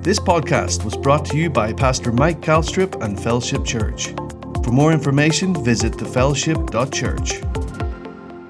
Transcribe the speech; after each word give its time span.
This 0.00 0.20
podcast 0.20 0.84
was 0.84 0.96
brought 0.96 1.24
to 1.26 1.36
you 1.36 1.50
by 1.50 1.72
Pastor 1.72 2.12
Mike 2.12 2.40
Calstrip 2.40 3.02
and 3.02 3.20
Fellowship 3.20 3.64
Church. 3.64 4.14
For 4.62 4.70
more 4.70 4.92
information, 4.92 5.52
visit 5.64 5.94
thefellowship.church. 5.94 7.42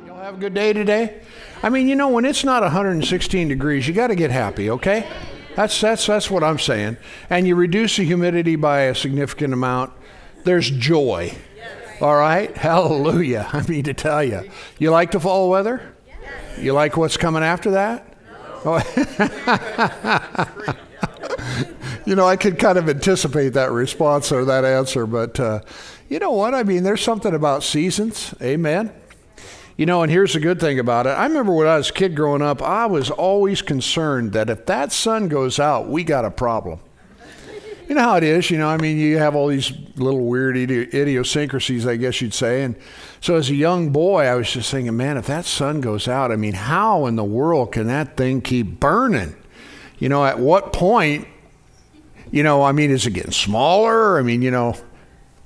Y'all 0.06 0.22
have 0.22 0.34
a 0.34 0.38
good 0.38 0.52
day 0.52 0.74
today? 0.74 1.22
I 1.62 1.70
mean, 1.70 1.88
you 1.88 1.96
know, 1.96 2.10
when 2.10 2.26
it's 2.26 2.44
not 2.44 2.62
116 2.62 3.48
degrees, 3.48 3.88
you 3.88 3.94
got 3.94 4.08
to 4.08 4.14
get 4.14 4.30
happy, 4.30 4.68
okay? 4.70 5.08
That's, 5.56 5.80
that's, 5.80 6.06
that's 6.06 6.30
what 6.30 6.44
I'm 6.44 6.58
saying. 6.58 6.98
And 7.30 7.48
you 7.48 7.56
reduce 7.56 7.96
the 7.96 8.04
humidity 8.04 8.54
by 8.54 8.82
a 8.82 8.94
significant 8.94 9.54
amount, 9.54 9.94
there's 10.44 10.70
joy. 10.70 11.34
All 12.02 12.14
right? 12.14 12.54
Hallelujah. 12.56 13.48
I 13.54 13.66
mean 13.66 13.84
to 13.84 13.94
tell 13.94 14.22
you. 14.22 14.42
You 14.78 14.90
like 14.90 15.12
the 15.12 15.18
fall 15.18 15.48
weather? 15.48 15.94
You 16.60 16.74
like 16.74 16.98
what's 16.98 17.16
coming 17.16 17.42
after 17.42 17.70
that? 17.70 18.04
Oh. 18.66 20.74
you 22.06 22.14
know, 22.14 22.26
I 22.26 22.36
could 22.36 22.58
kind 22.58 22.78
of 22.78 22.88
anticipate 22.88 23.50
that 23.50 23.70
response 23.70 24.32
or 24.32 24.44
that 24.44 24.64
answer, 24.64 25.06
but 25.06 25.38
uh, 25.38 25.60
you 26.08 26.18
know 26.18 26.32
what? 26.32 26.54
I 26.54 26.62
mean, 26.62 26.82
there's 26.82 27.02
something 27.02 27.34
about 27.34 27.62
seasons. 27.62 28.34
Amen. 28.40 28.92
You 29.76 29.86
know, 29.86 30.02
and 30.02 30.10
here's 30.10 30.32
the 30.32 30.40
good 30.40 30.58
thing 30.58 30.78
about 30.80 31.06
it. 31.06 31.10
I 31.10 31.26
remember 31.26 31.52
when 31.52 31.68
I 31.68 31.76
was 31.76 31.90
a 31.90 31.92
kid 31.92 32.16
growing 32.16 32.42
up, 32.42 32.60
I 32.62 32.86
was 32.86 33.10
always 33.10 33.62
concerned 33.62 34.32
that 34.32 34.50
if 34.50 34.66
that 34.66 34.90
sun 34.90 35.28
goes 35.28 35.60
out, 35.60 35.88
we 35.88 36.02
got 36.02 36.24
a 36.24 36.30
problem. 36.30 36.80
You 37.88 37.94
know 37.94 38.02
how 38.02 38.16
it 38.16 38.24
is, 38.24 38.50
you 38.50 38.58
know, 38.58 38.68
I 38.68 38.76
mean, 38.76 38.98
you 38.98 39.16
have 39.16 39.34
all 39.34 39.46
these 39.46 39.72
little 39.96 40.26
weird 40.26 40.56
idiosyncrasies, 40.58 41.86
I 41.86 41.96
guess 41.96 42.20
you'd 42.20 42.34
say. 42.34 42.62
And 42.62 42.76
so 43.22 43.36
as 43.36 43.48
a 43.48 43.54
young 43.54 43.90
boy, 43.90 44.24
I 44.24 44.34
was 44.34 44.52
just 44.52 44.70
thinking, 44.70 44.94
man, 44.96 45.16
if 45.16 45.26
that 45.28 45.46
sun 45.46 45.80
goes 45.80 46.06
out, 46.06 46.30
I 46.30 46.36
mean, 46.36 46.52
how 46.52 47.06
in 47.06 47.16
the 47.16 47.24
world 47.24 47.72
can 47.72 47.86
that 47.86 48.16
thing 48.16 48.42
keep 48.42 48.78
burning? 48.78 49.36
You 49.98 50.10
know, 50.10 50.24
at 50.24 50.38
what 50.38 50.74
point, 50.74 51.28
you 52.30 52.42
know, 52.42 52.62
I 52.62 52.72
mean, 52.72 52.90
is 52.90 53.06
it 53.06 53.12
getting 53.12 53.32
smaller? 53.32 54.18
I 54.18 54.22
mean, 54.22 54.42
you 54.42 54.50
know, 54.50 54.74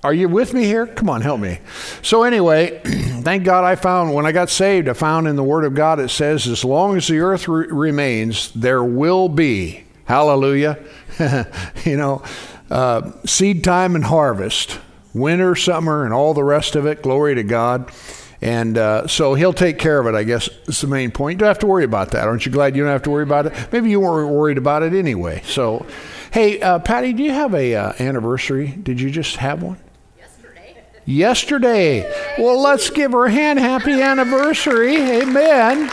are 0.04 0.12
you 0.12 0.28
with 0.28 0.52
me 0.52 0.64
here? 0.64 0.86
Come 0.86 1.08
on, 1.08 1.20
help 1.20 1.40
me. 1.40 1.60
So, 2.02 2.24
anyway, 2.24 2.80
thank 2.84 3.44
God 3.44 3.64
I 3.64 3.76
found, 3.76 4.12
when 4.12 4.26
I 4.26 4.32
got 4.32 4.50
saved, 4.50 4.88
I 4.88 4.94
found 4.94 5.28
in 5.28 5.36
the 5.36 5.44
Word 5.44 5.64
of 5.64 5.74
God 5.74 6.00
it 6.00 6.08
says, 6.08 6.48
as 6.48 6.64
long 6.64 6.96
as 6.96 7.06
the 7.06 7.20
earth 7.20 7.46
re- 7.46 7.68
remains, 7.68 8.50
there 8.52 8.82
will 8.82 9.28
be, 9.28 9.84
hallelujah, 10.04 10.78
you 11.84 11.96
know, 11.96 12.22
uh, 12.68 13.12
seed 13.24 13.62
time 13.62 13.94
and 13.94 14.04
harvest, 14.04 14.80
winter, 15.14 15.54
summer, 15.54 16.04
and 16.04 16.12
all 16.12 16.34
the 16.34 16.42
rest 16.42 16.74
of 16.74 16.84
it. 16.84 17.02
Glory 17.02 17.36
to 17.36 17.44
God. 17.44 17.92
And 18.40 18.76
uh, 18.76 19.06
so 19.06 19.34
he'll 19.34 19.52
take 19.52 19.78
care 19.78 20.00
of 20.00 20.08
it, 20.08 20.16
I 20.16 20.24
guess 20.24 20.48
is 20.66 20.80
the 20.80 20.88
main 20.88 21.12
point. 21.12 21.36
You 21.36 21.38
don't 21.38 21.48
have 21.48 21.60
to 21.60 21.66
worry 21.68 21.84
about 21.84 22.10
that. 22.10 22.26
Aren't 22.26 22.44
you 22.44 22.50
glad 22.50 22.74
you 22.74 22.82
don't 22.82 22.90
have 22.90 23.02
to 23.02 23.10
worry 23.10 23.22
about 23.22 23.46
it? 23.46 23.68
Maybe 23.70 23.88
you 23.88 24.00
weren't 24.00 24.34
worried 24.34 24.58
about 24.58 24.82
it 24.82 24.94
anyway. 24.94 25.42
So, 25.46 25.86
hey, 26.32 26.60
uh, 26.60 26.78
Patty, 26.80 27.12
do 27.12 27.22
you 27.22 27.32
have 27.32 27.54
a 27.54 27.74
uh, 27.74 27.92
anniversary? 27.98 28.68
Did 28.68 29.00
you 29.00 29.10
just 29.10 29.36
have 29.36 29.62
one? 29.62 29.78
yesterday. 30.18 30.82
Yesterday. 31.04 32.34
Well, 32.38 32.60
let's 32.60 32.90
give 32.90 33.12
her 33.12 33.26
a 33.26 33.30
hand. 33.30 33.58
Happy 33.58 34.00
anniversary. 34.00 34.96
Amen. 34.96 35.90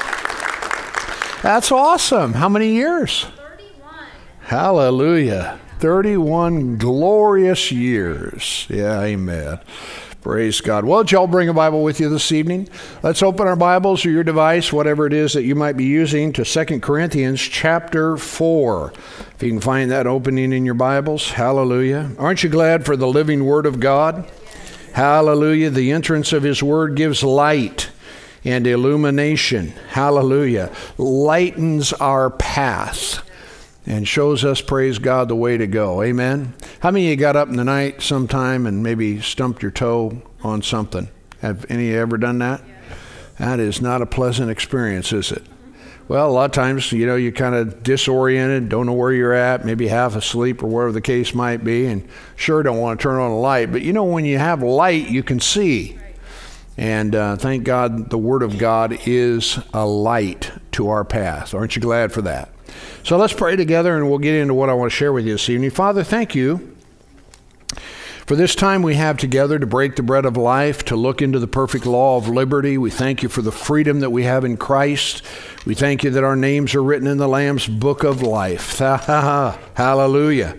That's 1.41 1.71
awesome. 1.71 2.33
How 2.33 2.49
many 2.49 2.73
years? 2.73 3.23
31. 3.23 3.95
Hallelujah. 4.41 5.59
31 5.79 6.77
glorious 6.77 7.71
years. 7.71 8.67
Yeah, 8.69 9.01
amen. 9.01 9.59
Praise 10.21 10.59
God. 10.59 10.83
Well, 10.83 11.05
y'all 11.05 11.27
bring 11.27 11.47
a 11.47 11.53
Bible 11.53 11.81
with 11.81 12.01
you 12.01 12.09
this 12.09 12.33
evening? 12.33 12.67
Let's 13.01 13.23
open 13.23 13.47
our 13.47 13.55
Bibles 13.55 14.05
or 14.05 14.09
your 14.09 14.25
device, 14.25 14.73
whatever 14.73 15.07
it 15.07 15.13
is 15.13 15.31
that 15.31 15.43
you 15.43 15.55
might 15.55 15.77
be 15.77 15.85
using, 15.85 16.33
to 16.33 16.43
2 16.43 16.81
Corinthians 16.81 17.39
chapter 17.39 18.17
4. 18.17 18.91
If 19.35 19.43
you 19.43 19.49
can 19.49 19.61
find 19.61 19.89
that 19.91 20.07
opening 20.07 20.51
in 20.51 20.65
your 20.65 20.73
Bibles, 20.73 21.31
hallelujah. 21.31 22.11
Aren't 22.19 22.43
you 22.43 22.49
glad 22.49 22.85
for 22.85 22.97
the 22.97 23.07
living 23.07 23.45
Word 23.45 23.65
of 23.65 23.79
God? 23.79 24.29
Hallelujah. 24.91 25.69
The 25.69 25.93
entrance 25.93 26.33
of 26.33 26.43
His 26.43 26.61
Word 26.61 26.95
gives 26.95 27.23
light 27.23 27.89
and 28.43 28.67
illumination. 28.67 29.69
Hallelujah. 29.87 30.69
Lightens 30.97 31.93
our 31.93 32.29
path 32.29 33.23
and 33.85 34.07
shows 34.07 34.45
us, 34.45 34.61
praise 34.61 34.99
God, 34.99 35.27
the 35.27 35.35
way 35.35 35.57
to 35.57 35.67
go. 35.67 36.03
Amen. 36.03 36.53
How 36.81 36.91
many 36.91 37.05
of 37.05 37.11
you 37.11 37.15
got 37.15 37.35
up 37.35 37.49
in 37.49 37.55
the 37.55 37.63
night 37.63 38.01
sometime 38.01 38.65
and 38.65 38.83
maybe 38.83 39.21
stumped 39.21 39.61
your 39.61 39.71
toe 39.71 40.21
on 40.43 40.61
something? 40.61 41.09
Have 41.41 41.65
any 41.69 41.93
ever 41.93 42.17
done 42.17 42.39
that? 42.39 42.61
That 43.37 43.59
is 43.59 43.81
not 43.81 44.01
a 44.01 44.05
pleasant 44.05 44.51
experience, 44.51 45.13
is 45.13 45.31
it? 45.31 45.43
Well, 46.09 46.27
a 46.27 46.31
lot 46.31 46.45
of 46.45 46.51
times, 46.51 46.91
you 46.91 47.05
know, 47.05 47.15
you're 47.15 47.31
kind 47.31 47.53
of 47.53 47.83
disoriented, 47.83 48.67
don't 48.67 48.87
know 48.87 48.93
where 48.93 49.13
you're 49.13 49.33
at, 49.33 49.63
maybe 49.63 49.87
half 49.87 50.15
asleep 50.15 50.63
or 50.63 50.67
whatever 50.67 50.91
the 50.91 51.01
case 51.01 51.35
might 51.35 51.63
be, 51.63 51.85
and 51.85 52.07
sure 52.35 52.63
don't 52.63 52.79
want 52.79 52.99
to 52.99 53.03
turn 53.03 53.19
on 53.19 53.29
a 53.29 53.39
light. 53.39 53.71
But 53.71 53.83
you 53.83 53.93
know, 53.93 54.05
when 54.05 54.25
you 54.25 54.39
have 54.39 54.63
light, 54.63 55.07
you 55.07 55.21
can 55.21 55.39
see. 55.39 55.99
And 56.77 57.13
uh, 57.13 57.35
thank 57.35 57.63
God 57.63 58.09
the 58.09 58.17
Word 58.17 58.41
of 58.41 58.57
God 58.57 58.97
is 59.05 59.59
a 59.71 59.85
light 59.85 60.51
to 60.71 60.89
our 60.89 61.05
path. 61.05 61.53
Aren't 61.53 61.75
you 61.75 61.81
glad 61.81 62.11
for 62.11 62.23
that? 62.23 62.49
So 63.09 63.17
let's 63.17 63.33
pray 63.33 63.55
together 63.55 63.97
and 63.97 64.07
we'll 64.07 64.19
get 64.19 64.35
into 64.35 64.53
what 64.53 64.69
I 64.69 64.75
want 64.75 64.91
to 64.91 64.95
share 64.95 65.11
with 65.11 65.25
you 65.25 65.31
this 65.31 65.49
evening. 65.49 65.71
Father, 65.71 66.03
thank 66.03 66.35
you 66.35 66.75
for 68.27 68.35
this 68.35 68.53
time 68.53 68.83
we 68.83 68.93
have 68.93 69.17
together 69.17 69.57
to 69.57 69.65
break 69.65 69.95
the 69.95 70.03
bread 70.03 70.25
of 70.25 70.37
life, 70.37 70.85
to 70.85 70.95
look 70.95 71.19
into 71.19 71.39
the 71.39 71.47
perfect 71.47 71.87
law 71.87 72.17
of 72.17 72.29
liberty, 72.29 72.77
we 72.77 72.91
thank 72.91 73.23
you 73.23 73.29
for 73.29 73.41
the 73.41 73.51
freedom 73.51 74.01
that 74.01 74.11
we 74.11 74.25
have 74.25 74.45
in 74.45 74.57
Christ. 74.57 75.23
We 75.65 75.73
thank 75.73 76.03
you 76.03 76.11
that 76.11 76.23
our 76.23 76.35
names 76.35 76.75
are 76.75 76.83
written 76.83 77.07
in 77.07 77.17
the 77.17 77.27
Lamb's 77.27 77.65
book 77.65 78.03
of 78.03 78.21
life. 78.21 78.77
Hallelujah. 79.73 80.55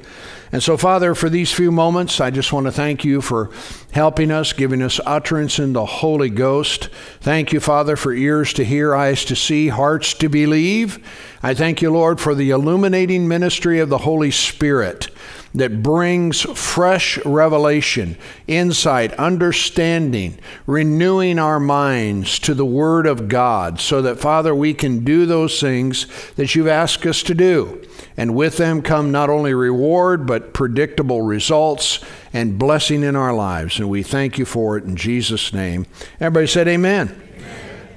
And 0.53 0.63
so, 0.63 0.77
Father, 0.77 1.15
for 1.15 1.29
these 1.29 1.53
few 1.53 1.71
moments, 1.71 2.21
I 2.21 2.31
just 2.31 2.53
want 2.53 2.67
to 2.67 2.73
thank 2.73 3.05
you 3.05 3.21
for 3.21 3.51
helping 3.93 4.33
us, 4.33 4.53
giving 4.53 4.83
us 4.83 4.99
utterance 5.07 5.61
in 5.61 5.73
the 5.75 5.87
Holy 5.87 6.29
Ghost. 6.29 6.89
Thank 7.21 7.53
you, 7.53 7.61
Father, 7.61 7.95
for 7.95 8.13
ears 8.13 8.53
to 8.55 8.65
hear, 8.65 8.95
eyes 8.95 9.25
to 9.27 9.37
see, 9.37 9.69
hearts 9.69 10.13
to 10.15 10.29
believe. 10.29 11.07
I 11.41 11.55
thank 11.55 11.81
you, 11.81 11.93
Lord, 11.93 12.21
for 12.21 12.35
the 12.35 12.51
illuminating 12.51 13.29
ministry 13.29 13.79
of 13.79 13.91
the 13.91 13.99
Holy 13.99 14.33
Spirit 14.33 15.09
that 15.55 15.83
brings 15.83 16.43
fresh 16.43 17.19
revelation, 17.25 18.17
insight, 18.47 19.13
understanding, 19.15 20.39
renewing 20.67 21.39
our 21.39 21.59
minds 21.59 22.39
to 22.39 22.55
the 22.55 22.65
Word 22.65 23.07
of 23.07 23.29
God, 23.29 23.81
so 23.81 24.01
that, 24.03 24.19
Father, 24.19 24.55
we 24.55 24.75
can 24.75 25.05
do 25.05 25.27
those 25.27 25.61
things 25.61 26.07
that 26.37 26.55
you've 26.55 26.69
asked 26.69 27.05
us 27.05 27.23
to 27.25 27.35
do. 27.35 27.85
And 28.17 28.35
with 28.35 28.59
them 28.59 28.83
come 28.83 29.11
not 29.11 29.31
only 29.31 29.55
reward, 29.55 30.27
but 30.27 30.53
predictable 30.53 31.23
results 31.23 32.01
and 32.33 32.59
blessing 32.59 33.03
in 33.03 33.17
our 33.17 33.35
lives. 33.35 33.79
And 33.79 33.89
we 33.89 34.03
thank 34.03 34.39
you 34.39 34.45
for 34.45 34.77
it 34.77 34.85
in 34.85 34.95
Jesus' 34.95 35.53
name. 35.53 35.87
Everybody 36.21 36.47
said, 36.47 36.69
Amen. 36.69 37.29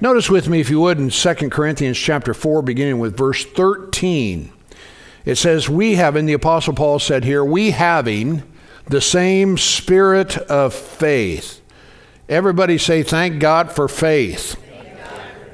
Notice 0.02 0.30
with 0.30 0.50
me, 0.50 0.60
if 0.60 0.70
you 0.70 0.82
would, 0.82 0.98
in 0.98 1.10
2 1.10 1.34
Corinthians 1.50 1.98
chapter 1.98 2.34
4, 2.34 2.62
beginning 2.62 3.00
with 3.00 3.16
verse 3.16 3.46
13. 3.46 4.52
It 5.26 5.36
says, 5.36 5.70
We 5.70 5.96
having, 5.96 6.26
the 6.26 6.34
Apostle 6.34 6.74
Paul 6.74 7.00
said 7.00 7.24
here, 7.24 7.44
we 7.44 7.72
having 7.72 8.44
the 8.88 9.02
same 9.02 9.58
spirit 9.58 10.38
of 10.38 10.74
faith. 10.74 11.62
Everybody 12.28 12.78
say, 12.78 13.04
Thank 13.04 13.40
God 13.40 13.72
for 13.72 13.88
faith. 13.88 14.60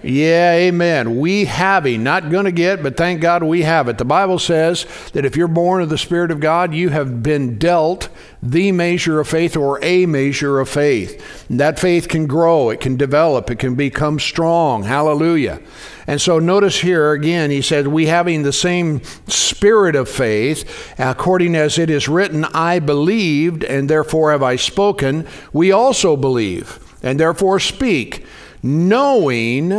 Yeah, 0.03 0.53
amen. 0.53 1.19
We 1.19 1.45
having, 1.45 2.03
not 2.03 2.29
going 2.29 2.45
to 2.45 2.51
get, 2.51 2.81
but 2.81 2.95
thank 2.95 3.21
God 3.21 3.43
we 3.43 3.63
have 3.63 3.89
it. 3.89 3.97
The 3.97 4.05
Bible 4.05 4.39
says 4.39 4.85
that 5.13 5.25
if 5.25 5.35
you're 5.35 5.47
born 5.47 5.81
of 5.81 5.89
the 5.89 5.97
Spirit 5.97 6.31
of 6.31 6.39
God, 6.39 6.73
you 6.73 6.89
have 6.89 7.21
been 7.21 7.57
dealt 7.57 8.07
the 8.41 8.71
measure 8.71 9.19
of 9.19 9.27
faith 9.27 9.57
or 9.57 9.83
a 9.83 10.05
measure 10.05 10.59
of 10.59 10.69
faith. 10.69 11.45
And 11.49 11.59
that 11.59 11.79
faith 11.79 12.07
can 12.07 12.27
grow, 12.27 12.69
it 12.69 12.79
can 12.79 12.95
develop, 12.95 13.51
it 13.51 13.59
can 13.59 13.75
become 13.75 14.19
strong. 14.19 14.83
Hallelujah. 14.83 15.59
And 16.07 16.21
so 16.21 16.39
notice 16.39 16.79
here 16.79 17.11
again, 17.11 17.51
he 17.51 17.61
says, 17.61 17.87
We 17.87 18.05
having 18.05 18.43
the 18.43 18.53
same 18.53 19.03
spirit 19.27 19.95
of 19.95 20.07
faith, 20.07 20.95
according 20.97 21.55
as 21.55 21.78
it 21.78 21.90
is 21.90 22.07
written, 22.07 22.45
I 22.45 22.79
believed, 22.79 23.63
and 23.66 23.90
therefore 23.90 24.31
have 24.31 24.43
I 24.43 24.55
spoken, 24.55 25.28
we 25.52 25.72
also 25.72 26.16
believe, 26.16 26.79
and 27.03 27.19
therefore 27.19 27.59
speak 27.59 28.25
knowing, 28.64 29.72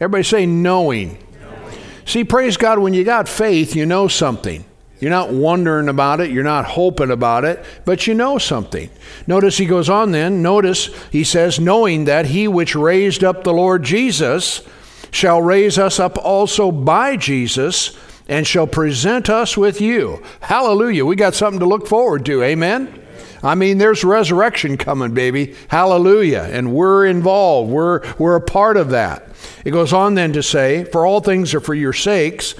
everybody 0.00 0.22
say 0.22 0.46
knowing. 0.46 1.18
knowing. 1.40 1.78
See, 2.04 2.24
praise 2.24 2.56
God, 2.56 2.78
when 2.78 2.94
you 2.94 3.04
got 3.04 3.28
faith, 3.28 3.74
you 3.74 3.86
know 3.86 4.08
something. 4.08 4.64
You're 5.00 5.10
not 5.10 5.32
wondering 5.32 5.88
about 5.88 6.20
it, 6.20 6.30
you're 6.30 6.42
not 6.42 6.64
hoping 6.64 7.10
about 7.10 7.44
it, 7.44 7.64
but 7.84 8.06
you 8.06 8.14
know 8.14 8.38
something. 8.38 8.90
Notice 9.28 9.56
he 9.56 9.66
goes 9.66 9.88
on 9.88 10.10
then, 10.10 10.42
notice 10.42 10.86
he 11.10 11.22
says, 11.22 11.60
knowing 11.60 12.06
that 12.06 12.26
he 12.26 12.48
which 12.48 12.74
raised 12.74 13.22
up 13.22 13.44
the 13.44 13.52
Lord 13.52 13.84
Jesus 13.84 14.66
shall 15.12 15.40
raise 15.40 15.78
us 15.78 16.00
up 16.00 16.18
also 16.18 16.72
by 16.72 17.16
Jesus 17.16 17.96
and 18.28 18.46
shall 18.46 18.66
present 18.66 19.30
us 19.30 19.56
with 19.56 19.80
you. 19.80 20.22
Hallelujah. 20.40 21.04
We 21.06 21.16
got 21.16 21.34
something 21.34 21.60
to 21.60 21.66
look 21.66 21.86
forward 21.86 22.26
to. 22.26 22.42
Amen. 22.42 23.02
I 23.42 23.54
mean, 23.54 23.78
there's 23.78 24.04
resurrection 24.04 24.76
coming, 24.76 25.14
baby. 25.14 25.54
Hallelujah. 25.68 26.48
And 26.50 26.72
we're 26.72 27.06
involved. 27.06 27.70
We're, 27.70 28.02
we're 28.18 28.36
a 28.36 28.40
part 28.40 28.76
of 28.76 28.90
that. 28.90 29.28
It 29.64 29.70
goes 29.70 29.92
on 29.92 30.14
then 30.14 30.32
to 30.32 30.42
say, 30.42 30.84
For 30.84 31.06
all 31.06 31.20
things 31.20 31.54
are 31.54 31.60
for 31.60 31.74
your 31.74 31.92
sakes, 31.92 32.54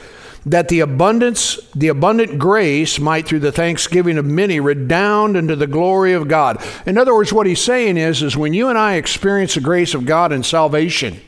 that 0.46 0.68
the 0.68 0.80
abundance, 0.80 1.58
the 1.74 1.88
abundant 1.88 2.38
grace 2.38 2.98
might 2.98 3.26
through 3.26 3.40
the 3.40 3.52
thanksgiving 3.52 4.18
of 4.18 4.24
many 4.24 4.60
redound 4.60 5.36
unto 5.36 5.54
the 5.54 5.66
glory 5.66 6.12
of 6.12 6.28
God. 6.28 6.62
In 6.86 6.96
other 6.96 7.14
words, 7.14 7.32
what 7.32 7.46
he's 7.46 7.60
saying 7.60 7.96
is, 7.96 8.22
is 8.22 8.36
when 8.36 8.54
you 8.54 8.68
and 8.68 8.78
I 8.78 8.94
experience 8.94 9.54
the 9.54 9.60
grace 9.60 9.94
of 9.94 10.06
God 10.06 10.32
in 10.32 10.42
salvation, 10.42 11.20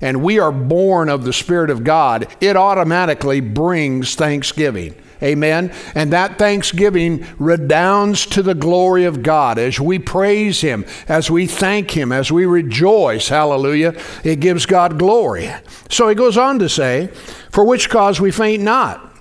and 0.00 0.22
we 0.22 0.38
are 0.38 0.52
born 0.52 1.08
of 1.08 1.24
the 1.24 1.32
Spirit 1.32 1.70
of 1.70 1.84
God, 1.84 2.34
it 2.40 2.56
automatically 2.56 3.40
brings 3.40 4.14
thanksgiving. 4.14 4.94
Amen. 5.22 5.72
And 5.94 6.12
that 6.12 6.38
thanksgiving 6.38 7.26
redounds 7.38 8.26
to 8.26 8.42
the 8.42 8.54
glory 8.54 9.04
of 9.04 9.22
God 9.22 9.58
as 9.58 9.78
we 9.78 9.98
praise 9.98 10.60
Him, 10.60 10.84
as 11.08 11.30
we 11.30 11.46
thank 11.46 11.96
Him, 11.96 12.10
as 12.12 12.32
we 12.32 12.46
rejoice. 12.46 13.28
Hallelujah. 13.28 13.94
It 14.24 14.40
gives 14.40 14.66
God 14.66 14.98
glory. 14.98 15.50
So 15.88 16.08
he 16.08 16.14
goes 16.14 16.36
on 16.36 16.58
to 16.58 16.68
say, 16.68 17.08
For 17.50 17.64
which 17.64 17.88
cause 17.88 18.20
we 18.20 18.30
faint 18.30 18.62
not. 18.62 19.11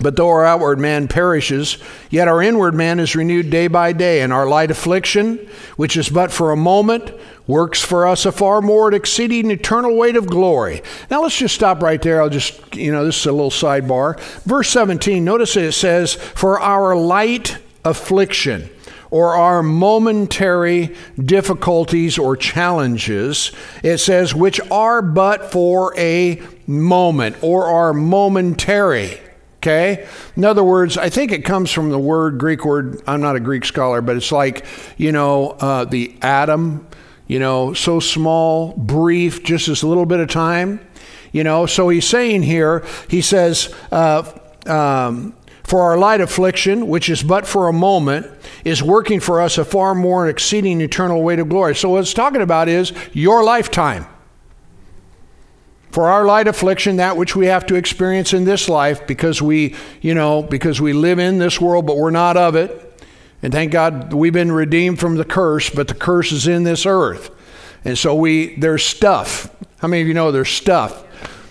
But 0.00 0.16
though 0.16 0.28
our 0.28 0.44
outward 0.44 0.78
man 0.78 1.08
perishes, 1.08 1.76
yet 2.08 2.26
our 2.26 2.42
inward 2.42 2.74
man 2.74 2.98
is 2.98 3.14
renewed 3.14 3.50
day 3.50 3.68
by 3.68 3.92
day, 3.92 4.22
and 4.22 4.32
our 4.32 4.46
light 4.46 4.70
affliction, 4.70 5.36
which 5.76 5.96
is 5.96 6.08
but 6.08 6.32
for 6.32 6.50
a 6.50 6.56
moment, 6.56 7.12
works 7.46 7.82
for 7.82 8.06
us 8.06 8.24
a 8.24 8.32
far 8.32 8.62
more 8.62 8.92
exceeding 8.94 9.50
eternal 9.50 9.96
weight 9.96 10.16
of 10.16 10.26
glory. 10.26 10.82
Now 11.10 11.22
let's 11.22 11.36
just 11.36 11.54
stop 11.54 11.82
right 11.82 12.00
there. 12.00 12.22
I'll 12.22 12.30
just, 12.30 12.74
you 12.74 12.92
know, 12.92 13.04
this 13.04 13.20
is 13.20 13.26
a 13.26 13.32
little 13.32 13.50
sidebar. 13.50 14.18
Verse 14.44 14.70
17, 14.70 15.22
notice 15.22 15.56
it 15.56 15.72
says, 15.72 16.14
For 16.14 16.58
our 16.60 16.96
light 16.96 17.58
affliction 17.84 18.70
or 19.10 19.34
our 19.34 19.62
momentary 19.62 20.94
difficulties 21.22 22.16
or 22.18 22.36
challenges, 22.36 23.52
it 23.82 23.98
says, 23.98 24.34
which 24.34 24.60
are 24.70 25.02
but 25.02 25.50
for 25.50 25.96
a 25.98 26.40
moment 26.66 27.36
or 27.42 27.66
are 27.66 27.92
momentary. 27.92 29.18
Okay? 29.60 30.06
In 30.36 30.44
other 30.44 30.64
words, 30.64 30.96
I 30.96 31.10
think 31.10 31.32
it 31.32 31.44
comes 31.44 31.70
from 31.70 31.90
the 31.90 31.98
word, 31.98 32.38
Greek 32.38 32.64
word, 32.64 33.02
I'm 33.06 33.20
not 33.20 33.36
a 33.36 33.40
Greek 33.40 33.64
scholar, 33.64 34.00
but 34.00 34.16
it's 34.16 34.32
like, 34.32 34.64
you 34.96 35.12
know, 35.12 35.50
uh, 35.50 35.84
the 35.84 36.16
atom 36.22 36.86
you 37.30 37.38
know, 37.38 37.72
so 37.74 38.00
small, 38.00 38.72
brief, 38.76 39.44
just 39.44 39.68
this 39.68 39.84
little 39.84 40.04
bit 40.04 40.18
of 40.18 40.28
time. 40.28 40.80
You 41.30 41.44
know, 41.44 41.64
so 41.64 41.88
he's 41.88 42.08
saying 42.08 42.42
here, 42.42 42.84
he 43.08 43.22
says, 43.22 43.72
uh, 43.92 44.28
um, 44.66 45.36
for 45.62 45.82
our 45.82 45.96
light 45.96 46.20
affliction, 46.20 46.88
which 46.88 47.08
is 47.08 47.22
but 47.22 47.46
for 47.46 47.68
a 47.68 47.72
moment, 47.72 48.26
is 48.64 48.82
working 48.82 49.20
for 49.20 49.40
us 49.40 49.58
a 49.58 49.64
far 49.64 49.94
more 49.94 50.28
exceeding 50.28 50.80
eternal 50.80 51.22
weight 51.22 51.38
of 51.38 51.48
glory. 51.48 51.76
So, 51.76 51.90
what 51.90 52.00
it's 52.00 52.12
talking 52.12 52.42
about 52.42 52.68
is 52.68 52.92
your 53.12 53.44
lifetime. 53.44 54.06
For 55.90 56.08
our 56.08 56.24
light 56.24 56.46
affliction, 56.46 56.96
that 56.96 57.16
which 57.16 57.34
we 57.34 57.46
have 57.46 57.66
to 57.66 57.74
experience 57.74 58.32
in 58.32 58.44
this 58.44 58.68
life, 58.68 59.06
because 59.06 59.42
we, 59.42 59.74
you 60.00 60.14
know, 60.14 60.42
because 60.42 60.80
we 60.80 60.92
live 60.92 61.18
in 61.18 61.38
this 61.38 61.60
world, 61.60 61.86
but 61.86 61.96
we're 61.96 62.10
not 62.10 62.36
of 62.36 62.54
it. 62.54 62.86
And 63.42 63.52
thank 63.52 63.72
God 63.72 64.12
we've 64.12 64.32
been 64.32 64.52
redeemed 64.52 65.00
from 65.00 65.16
the 65.16 65.24
curse, 65.24 65.70
but 65.70 65.88
the 65.88 65.94
curse 65.94 66.30
is 66.30 66.46
in 66.46 66.62
this 66.62 66.86
earth. 66.86 67.30
And 67.84 67.96
so 67.96 68.14
we 68.14 68.56
there's 68.56 68.84
stuff. 68.84 69.54
How 69.78 69.88
many 69.88 70.02
of 70.02 70.08
you 70.08 70.14
know 70.14 70.30
there's 70.30 70.50
stuff 70.50 71.04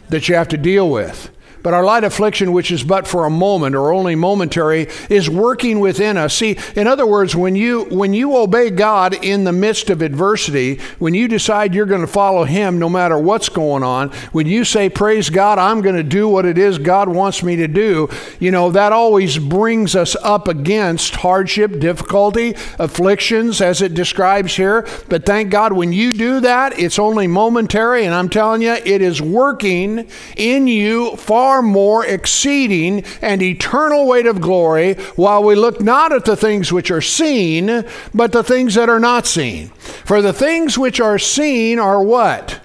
that 0.09 0.29
you 0.29 0.35
have 0.35 0.49
to 0.49 0.57
deal 0.57 0.89
with? 0.89 1.31
But 1.61 1.73
our 1.73 1.83
light 1.83 2.03
affliction, 2.03 2.51
which 2.53 2.71
is 2.71 2.83
but 2.83 3.07
for 3.07 3.25
a 3.25 3.29
moment 3.29 3.75
or 3.75 3.91
only 3.91 4.15
momentary, 4.15 4.87
is 5.09 5.29
working 5.29 5.79
within 5.79 6.17
us. 6.17 6.33
See, 6.33 6.57
in 6.75 6.87
other 6.87 7.05
words, 7.05 7.35
when 7.35 7.55
you 7.55 7.83
when 7.89 8.13
you 8.13 8.37
obey 8.37 8.69
God 8.69 9.13
in 9.13 9.43
the 9.43 9.51
midst 9.51 9.89
of 9.89 10.01
adversity, 10.01 10.79
when 10.99 11.13
you 11.13 11.27
decide 11.27 11.75
you're 11.75 11.85
going 11.85 12.01
to 12.01 12.07
follow 12.07 12.45
Him 12.45 12.79
no 12.79 12.89
matter 12.89 13.17
what's 13.17 13.49
going 13.49 13.83
on, 13.83 14.09
when 14.31 14.47
you 14.47 14.63
say, 14.63 14.89
"Praise 14.89 15.29
God, 15.29 15.59
I'm 15.59 15.81
going 15.81 15.95
to 15.95 16.03
do 16.03 16.27
what 16.27 16.45
it 16.45 16.57
is 16.57 16.77
God 16.77 17.09
wants 17.09 17.43
me 17.43 17.55
to 17.57 17.67
do," 17.67 18.09
you 18.39 18.51
know 18.51 18.71
that 18.71 18.93
always 18.93 19.37
brings 19.37 19.95
us 19.95 20.15
up 20.23 20.47
against 20.47 21.17
hardship, 21.17 21.79
difficulty, 21.79 22.55
afflictions, 22.77 23.61
as 23.61 23.81
it 23.81 23.93
describes 23.93 24.55
here. 24.55 24.85
But 25.09 25.25
thank 25.25 25.49
God, 25.49 25.73
when 25.73 25.91
you 25.91 26.13
do 26.13 26.39
that, 26.39 26.79
it's 26.79 26.99
only 26.99 27.27
momentary, 27.27 28.05
and 28.05 28.13
I'm 28.13 28.29
telling 28.29 28.61
you, 28.61 28.73
it 28.73 29.01
is 29.01 29.21
working 29.21 30.07
in 30.37 30.67
you 30.67 31.15
far 31.17 31.48
far 31.49 31.61
more 31.63 32.05
exceeding 32.05 33.03
and 33.23 33.41
eternal 33.41 34.05
weight 34.05 34.27
of 34.27 34.39
glory, 34.39 34.93
while 35.15 35.43
we 35.43 35.55
look 35.55 35.81
not 35.81 36.13
at 36.13 36.23
the 36.23 36.35
things 36.35 36.71
which 36.71 36.91
are 36.91 37.01
seen, 37.01 37.83
but 38.13 38.31
the 38.31 38.43
things 38.43 38.75
that 38.75 38.87
are 38.87 38.99
not 38.99 39.25
seen. 39.25 39.67
For 40.05 40.21
the 40.21 40.31
things 40.31 40.77
which 40.77 40.99
are 40.99 41.17
seen 41.17 41.79
are 41.79 42.03
what? 42.03 42.61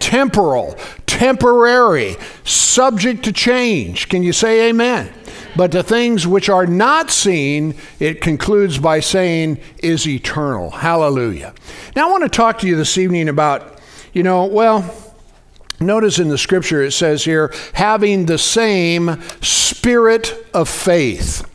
Temporal, 0.00 0.76
temporary, 1.06 2.16
subject 2.42 3.24
to 3.24 3.32
change. 3.32 4.08
Can 4.08 4.24
you 4.24 4.32
say 4.32 4.68
amen? 4.68 5.14
But 5.54 5.70
the 5.70 5.84
things 5.84 6.26
which 6.26 6.48
are 6.48 6.66
not 6.66 7.12
seen, 7.12 7.76
it 8.00 8.20
concludes 8.20 8.78
by 8.78 8.98
saying, 8.98 9.60
is 9.78 10.08
eternal. 10.08 10.70
Hallelujah. 10.70 11.54
Now, 11.94 12.08
I 12.08 12.10
want 12.10 12.24
to 12.24 12.28
talk 12.28 12.58
to 12.58 12.66
you 12.66 12.74
this 12.74 12.98
evening 12.98 13.28
about, 13.28 13.78
you 14.12 14.24
know, 14.24 14.46
well, 14.46 14.82
Notice 15.86 16.18
in 16.18 16.28
the 16.28 16.38
scripture 16.38 16.82
it 16.82 16.92
says 16.92 17.24
here, 17.24 17.52
having 17.74 18.26
the 18.26 18.38
same 18.38 19.20
spirit 19.40 20.46
of 20.52 20.68
faith. 20.68 21.48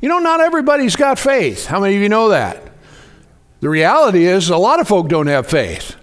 You 0.00 0.08
know, 0.08 0.18
not 0.18 0.40
everybody's 0.40 0.96
got 0.96 1.18
faith. 1.18 1.66
How 1.66 1.80
many 1.80 1.96
of 1.96 2.02
you 2.02 2.08
know 2.08 2.28
that? 2.28 2.62
The 3.60 3.68
reality 3.68 4.24
is, 4.24 4.50
a 4.50 4.56
lot 4.56 4.80
of 4.80 4.86
folk 4.86 5.08
don't 5.08 5.26
have 5.26 5.46
faith. 5.46 5.96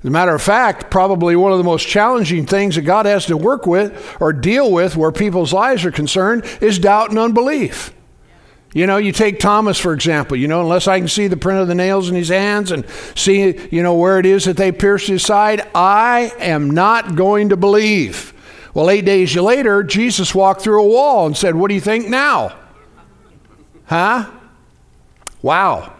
As 0.00 0.04
a 0.04 0.10
matter 0.10 0.34
of 0.34 0.42
fact, 0.42 0.90
probably 0.90 1.34
one 1.34 1.52
of 1.52 1.58
the 1.58 1.64
most 1.64 1.88
challenging 1.88 2.46
things 2.46 2.76
that 2.76 2.82
God 2.82 3.06
has 3.06 3.26
to 3.26 3.36
work 3.36 3.66
with 3.66 4.16
or 4.20 4.32
deal 4.32 4.70
with 4.70 4.96
where 4.96 5.10
people's 5.10 5.52
lives 5.52 5.84
are 5.84 5.90
concerned 5.90 6.44
is 6.60 6.78
doubt 6.78 7.10
and 7.10 7.18
unbelief. 7.18 7.92
You 8.74 8.86
know, 8.86 8.98
you 8.98 9.12
take 9.12 9.40
Thomas, 9.40 9.78
for 9.78 9.94
example, 9.94 10.36
you 10.36 10.46
know, 10.46 10.60
unless 10.60 10.86
I 10.86 10.98
can 10.98 11.08
see 11.08 11.26
the 11.26 11.38
print 11.38 11.60
of 11.60 11.68
the 11.68 11.74
nails 11.74 12.10
in 12.10 12.14
his 12.14 12.28
hands 12.28 12.70
and 12.70 12.84
see, 13.14 13.58
you 13.70 13.82
know, 13.82 13.94
where 13.94 14.18
it 14.18 14.26
is 14.26 14.44
that 14.44 14.58
they 14.58 14.72
pierced 14.72 15.08
his 15.08 15.24
side, 15.24 15.66
I 15.74 16.32
am 16.38 16.70
not 16.70 17.16
going 17.16 17.48
to 17.48 17.56
believe. 17.56 18.34
Well, 18.74 18.90
eight 18.90 19.06
days 19.06 19.34
later, 19.34 19.82
Jesus 19.82 20.34
walked 20.34 20.60
through 20.60 20.82
a 20.82 20.86
wall 20.86 21.26
and 21.26 21.36
said, 21.36 21.54
What 21.54 21.68
do 21.68 21.74
you 21.74 21.80
think 21.80 22.08
now? 22.08 22.56
Huh? 23.86 24.30
Wow. 25.40 25.94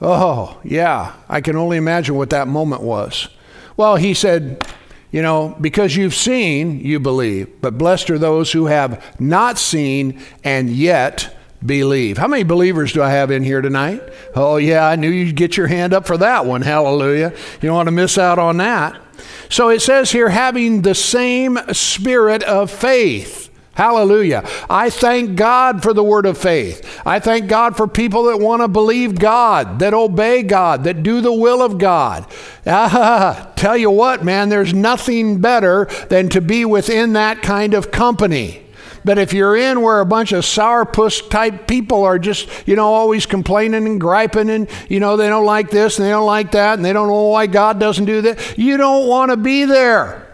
Oh, 0.00 0.58
yeah. 0.64 1.14
I 1.28 1.40
can 1.42 1.56
only 1.56 1.76
imagine 1.76 2.14
what 2.14 2.30
that 2.30 2.48
moment 2.48 2.82
was. 2.82 3.28
Well, 3.76 3.96
he 3.96 4.14
said, 4.14 4.66
you 5.10 5.22
know, 5.22 5.56
because 5.60 5.96
you've 5.96 6.14
seen, 6.14 6.80
you 6.80 7.00
believe. 7.00 7.60
But 7.60 7.78
blessed 7.78 8.10
are 8.10 8.18
those 8.18 8.52
who 8.52 8.66
have 8.66 9.04
not 9.20 9.58
seen 9.58 10.20
and 10.44 10.70
yet 10.70 11.36
believe. 11.64 12.18
How 12.18 12.28
many 12.28 12.42
believers 12.42 12.92
do 12.92 13.02
I 13.02 13.10
have 13.10 13.30
in 13.30 13.42
here 13.42 13.62
tonight? 13.62 14.02
Oh, 14.34 14.56
yeah, 14.56 14.86
I 14.86 14.96
knew 14.96 15.10
you'd 15.10 15.36
get 15.36 15.56
your 15.56 15.66
hand 15.66 15.92
up 15.92 16.06
for 16.06 16.18
that 16.18 16.46
one. 16.46 16.62
Hallelujah. 16.62 17.32
You 17.60 17.68
don't 17.68 17.76
want 17.76 17.88
to 17.88 17.92
miss 17.92 18.18
out 18.18 18.38
on 18.38 18.58
that. 18.58 19.00
So 19.48 19.68
it 19.70 19.80
says 19.80 20.10
here, 20.10 20.28
having 20.28 20.82
the 20.82 20.94
same 20.94 21.58
spirit 21.72 22.42
of 22.42 22.70
faith. 22.70 23.45
Hallelujah. 23.76 24.42
I 24.70 24.88
thank 24.88 25.36
God 25.36 25.82
for 25.82 25.92
the 25.92 26.02
word 26.02 26.24
of 26.24 26.38
faith. 26.38 26.98
I 27.04 27.20
thank 27.20 27.46
God 27.46 27.76
for 27.76 27.86
people 27.86 28.24
that 28.24 28.38
want 28.38 28.62
to 28.62 28.68
believe 28.68 29.18
God, 29.18 29.80
that 29.80 29.92
obey 29.92 30.42
God, 30.42 30.84
that 30.84 31.02
do 31.02 31.20
the 31.20 31.32
will 31.32 31.60
of 31.60 31.76
God. 31.76 32.26
Ah, 32.66 33.52
tell 33.56 33.76
you 33.76 33.90
what, 33.90 34.24
man, 34.24 34.48
there's 34.48 34.72
nothing 34.72 35.42
better 35.42 35.84
than 36.08 36.30
to 36.30 36.40
be 36.40 36.64
within 36.64 37.12
that 37.12 37.42
kind 37.42 37.74
of 37.74 37.90
company. 37.90 38.62
But 39.04 39.18
if 39.18 39.34
you're 39.34 39.54
in 39.54 39.82
where 39.82 40.00
a 40.00 40.06
bunch 40.06 40.32
of 40.32 40.44
sourpuss 40.44 41.28
type 41.28 41.68
people 41.68 42.02
are 42.02 42.18
just, 42.18 42.48
you 42.66 42.76
know, 42.76 42.94
always 42.94 43.26
complaining 43.26 43.86
and 43.86 44.00
griping 44.00 44.48
and, 44.48 44.70
you 44.88 45.00
know, 45.00 45.18
they 45.18 45.28
don't 45.28 45.44
like 45.44 45.68
this 45.68 45.98
and 45.98 46.06
they 46.06 46.10
don't 46.10 46.24
like 46.24 46.52
that 46.52 46.78
and 46.78 46.84
they 46.84 46.94
don't 46.94 47.08
know 47.08 47.24
why 47.24 47.46
God 47.46 47.78
doesn't 47.78 48.06
do 48.06 48.22
that, 48.22 48.56
you 48.56 48.78
don't 48.78 49.06
want 49.06 49.32
to 49.32 49.36
be 49.36 49.66
there. 49.66 50.26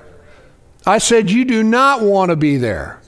I 0.86 0.98
said, 0.98 1.28
you 1.28 1.44
do 1.44 1.64
not 1.64 2.02
want 2.02 2.30
to 2.30 2.36
be 2.36 2.56
there. 2.56 3.01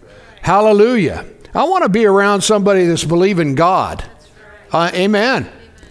Hallelujah. 0.44 1.24
I 1.54 1.64
want 1.64 1.84
to 1.84 1.88
be 1.88 2.04
around 2.04 2.42
somebody 2.42 2.84
that's 2.84 3.02
believing 3.02 3.54
God. 3.54 4.04
Uh, 4.70 4.90
amen. 4.92 5.48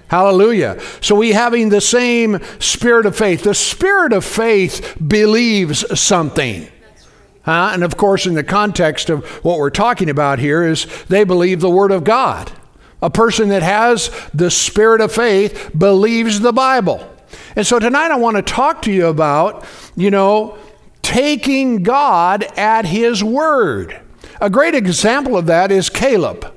Hallelujah. 0.10 0.80
So 1.02 1.16
we 1.16 1.32
having 1.32 1.70
the 1.70 1.82
same 1.82 2.40
spirit 2.60 3.08
of 3.08 3.16
faith. 3.16 3.42
The 3.42 3.56
spirit 3.56 4.14
of 4.14 4.24
faith 4.24 4.96
believes 5.08 6.00
something. 6.00 6.68
Huh? 7.42 7.72
And 7.74 7.84
of 7.84 7.98
course, 7.98 8.28
in 8.28 8.36
the 8.36 8.44
context 8.44 9.10
of 9.10 9.26
what 9.44 9.58
we're 9.58 9.72
talking 9.72 10.08
about 10.08 10.38
here, 10.38 10.64
is 10.64 10.86
they 11.06 11.24
believe 11.24 11.60
the 11.60 11.68
Word 11.72 11.92
of 11.92 12.04
God. 12.04 12.52
A 13.02 13.10
person 13.10 13.50
that 13.50 13.64
has 13.64 14.12
the 14.36 14.52
spirit 14.52 15.02
of 15.02 15.12
faith 15.12 15.72
believes 15.76 16.42
the 16.42 16.54
Bible. 16.54 17.12
And 17.56 17.66
so 17.66 17.80
tonight 17.80 18.12
I 18.12 18.18
want 18.18 18.38
to 18.38 18.44
talk 18.44 18.84
to 18.84 18.92
you 18.92 19.08
about, 19.08 19.66
you 19.96 20.12
know, 20.12 20.60
taking 21.02 21.82
God 21.82 22.44
at 22.56 22.86
His 22.86 23.24
Word. 23.24 24.00
A 24.44 24.50
great 24.50 24.76
example 24.76 25.38
of 25.38 25.46
that 25.46 25.72
is 25.72 25.90
Caleb. 25.90 26.54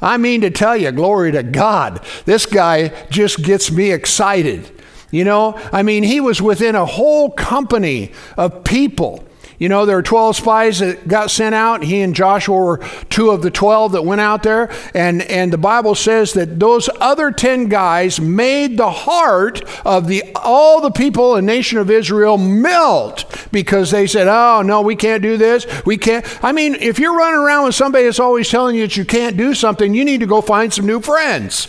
I 0.00 0.16
mean 0.16 0.40
to 0.40 0.50
tell 0.50 0.74
you, 0.74 0.90
glory 0.92 1.30
to 1.32 1.42
God. 1.42 2.02
This 2.24 2.46
guy 2.46 2.88
just 3.10 3.42
gets 3.42 3.70
me 3.70 3.92
excited. 3.92 4.70
You 5.10 5.24
know, 5.24 5.60
I 5.70 5.82
mean, 5.82 6.04
he 6.04 6.22
was 6.22 6.40
within 6.40 6.74
a 6.74 6.86
whole 6.86 7.30
company 7.30 8.12
of 8.38 8.64
people 8.64 9.27
You 9.58 9.68
know, 9.68 9.86
there 9.86 9.96
were 9.96 10.02
12 10.02 10.36
spies 10.36 10.78
that 10.78 11.08
got 11.08 11.32
sent 11.32 11.52
out. 11.52 11.82
He 11.82 12.00
and 12.00 12.14
Joshua 12.14 12.56
were 12.56 12.78
two 13.10 13.30
of 13.30 13.42
the 13.42 13.50
12 13.50 13.92
that 13.92 14.04
went 14.04 14.20
out 14.20 14.44
there. 14.44 14.70
And, 14.94 15.20
and 15.22 15.52
the 15.52 15.58
Bible 15.58 15.96
says 15.96 16.32
that 16.34 16.60
those 16.60 16.88
other 17.00 17.32
10 17.32 17.68
guys 17.68 18.20
made 18.20 18.76
the 18.76 18.90
heart 18.90 19.62
of 19.84 20.06
the, 20.06 20.22
all 20.36 20.80
the 20.80 20.92
people 20.92 21.34
and 21.34 21.44
nation 21.44 21.78
of 21.78 21.90
Israel 21.90 22.38
melt 22.38 23.48
because 23.50 23.90
they 23.90 24.06
said, 24.06 24.28
oh, 24.28 24.62
no, 24.62 24.80
we 24.80 24.94
can't 24.94 25.22
do 25.22 25.36
this. 25.36 25.66
We 25.84 25.98
can't. 25.98 26.24
I 26.44 26.52
mean, 26.52 26.76
if 26.76 27.00
you're 27.00 27.16
running 27.16 27.40
around 27.40 27.66
with 27.66 27.74
somebody 27.74 28.04
that's 28.04 28.20
always 28.20 28.48
telling 28.48 28.76
you 28.76 28.82
that 28.82 28.96
you 28.96 29.04
can't 29.04 29.36
do 29.36 29.54
something, 29.54 29.92
you 29.92 30.04
need 30.04 30.20
to 30.20 30.26
go 30.26 30.40
find 30.40 30.72
some 30.72 30.86
new 30.86 31.00
friends. 31.00 31.66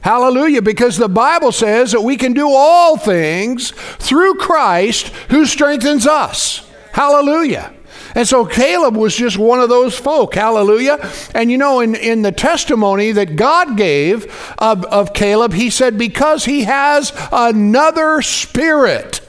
Hallelujah. 0.00 0.62
Because 0.62 0.96
the 0.96 1.10
Bible 1.10 1.52
says 1.52 1.92
that 1.92 2.00
we 2.00 2.16
can 2.16 2.32
do 2.32 2.48
all 2.48 2.96
things 2.96 3.72
through 3.98 4.36
Christ 4.36 5.08
who 5.28 5.44
strengthens 5.44 6.06
us. 6.06 6.69
Hallelujah. 6.92 7.72
And 8.14 8.26
so 8.26 8.44
Caleb 8.44 8.96
was 8.96 9.14
just 9.16 9.38
one 9.38 9.60
of 9.60 9.68
those 9.68 9.96
folk. 9.96 10.34
Hallelujah. 10.34 11.10
And 11.34 11.50
you 11.50 11.58
know, 11.58 11.80
in, 11.80 11.94
in 11.94 12.22
the 12.22 12.32
testimony 12.32 13.12
that 13.12 13.36
God 13.36 13.76
gave 13.76 14.26
of, 14.58 14.84
of 14.86 15.12
Caleb, 15.12 15.52
he 15.52 15.70
said, 15.70 15.98
because 15.98 16.44
he 16.44 16.64
has 16.64 17.12
another 17.32 18.22
spirit 18.22 19.20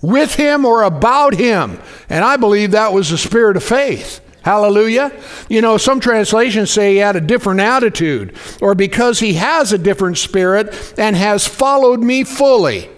with 0.00 0.34
him 0.34 0.64
or 0.64 0.82
about 0.82 1.34
him. 1.34 1.78
And 2.08 2.24
I 2.24 2.36
believe 2.36 2.70
that 2.70 2.92
was 2.92 3.10
the 3.10 3.18
spirit 3.18 3.56
of 3.56 3.64
faith. 3.64 4.20
Hallelujah. 4.42 5.10
You 5.48 5.60
know, 5.60 5.76
some 5.76 5.98
translations 5.98 6.70
say 6.70 6.92
he 6.92 6.98
had 6.98 7.16
a 7.16 7.20
different 7.20 7.58
attitude, 7.58 8.36
or 8.62 8.76
because 8.76 9.18
he 9.18 9.34
has 9.34 9.72
a 9.72 9.78
different 9.78 10.18
spirit 10.18 10.94
and 10.96 11.16
has 11.16 11.48
followed 11.48 12.00
me 12.00 12.22
fully. 12.22 12.88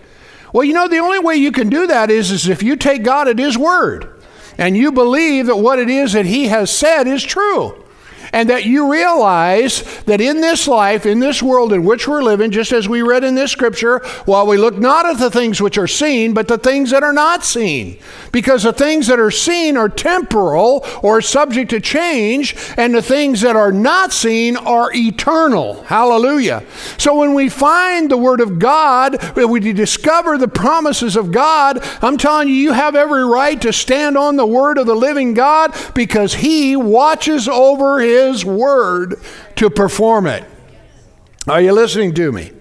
Well, 0.52 0.64
you 0.64 0.72
know, 0.72 0.88
the 0.88 0.98
only 0.98 1.18
way 1.18 1.36
you 1.36 1.52
can 1.52 1.68
do 1.68 1.86
that 1.86 2.10
is, 2.10 2.30
is 2.30 2.48
if 2.48 2.62
you 2.62 2.76
take 2.76 3.02
God 3.02 3.28
at 3.28 3.38
His 3.38 3.58
word 3.58 4.22
and 4.56 4.76
you 4.76 4.92
believe 4.92 5.46
that 5.46 5.56
what 5.56 5.78
it 5.78 5.90
is 5.90 6.12
that 6.12 6.26
He 6.26 6.48
has 6.48 6.70
said 6.70 7.06
is 7.06 7.22
true 7.22 7.84
and 8.32 8.48
that 8.50 8.64
you 8.64 8.90
realize 8.90 9.82
that 10.04 10.20
in 10.20 10.40
this 10.40 10.68
life, 10.68 11.06
in 11.06 11.18
this 11.18 11.42
world 11.42 11.72
in 11.72 11.84
which 11.84 12.06
we're 12.06 12.22
living, 12.22 12.50
just 12.50 12.72
as 12.72 12.88
we 12.88 13.02
read 13.02 13.24
in 13.24 13.34
this 13.34 13.52
scripture, 13.52 13.98
while 14.24 14.46
we 14.46 14.56
look 14.56 14.78
not 14.78 15.06
at 15.06 15.18
the 15.18 15.30
things 15.30 15.60
which 15.60 15.78
are 15.78 15.86
seen, 15.86 16.34
but 16.34 16.48
the 16.48 16.58
things 16.58 16.90
that 16.90 17.02
are 17.02 17.12
not 17.12 17.44
seen. 17.44 17.98
Because 18.32 18.62
the 18.62 18.72
things 18.72 19.06
that 19.06 19.18
are 19.18 19.30
seen 19.30 19.76
are 19.76 19.88
temporal 19.88 20.84
or 21.02 21.20
subject 21.20 21.70
to 21.70 21.80
change, 21.80 22.56
and 22.76 22.94
the 22.94 23.02
things 23.02 23.40
that 23.40 23.56
are 23.56 23.72
not 23.72 24.12
seen 24.12 24.56
are 24.56 24.92
eternal. 24.94 25.82
Hallelujah. 25.84 26.64
So 26.98 27.18
when 27.18 27.34
we 27.34 27.48
find 27.48 28.10
the 28.10 28.16
Word 28.16 28.40
of 28.40 28.58
God, 28.58 29.22
when 29.34 29.50
we 29.50 29.60
discover 29.72 30.36
the 30.38 30.48
promises 30.48 31.16
of 31.16 31.32
God, 31.32 31.78
I'm 32.02 32.18
telling 32.18 32.48
you, 32.48 32.54
you 32.54 32.72
have 32.72 32.94
every 32.94 33.24
right 33.24 33.60
to 33.62 33.72
stand 33.72 34.16
on 34.16 34.36
the 34.36 34.46
Word 34.46 34.78
of 34.78 34.86
the 34.86 34.94
living 34.94 35.34
God 35.34 35.74
because 35.94 36.34
He 36.34 36.76
watches 36.76 37.48
over 37.48 38.00
His 38.00 38.17
his 38.26 38.44
word 38.44 39.20
to 39.56 39.70
perform 39.70 40.26
it. 40.26 40.44
Are 41.46 41.60
you 41.60 41.72
listening 41.72 42.14
to 42.14 42.32
me? 42.32 42.52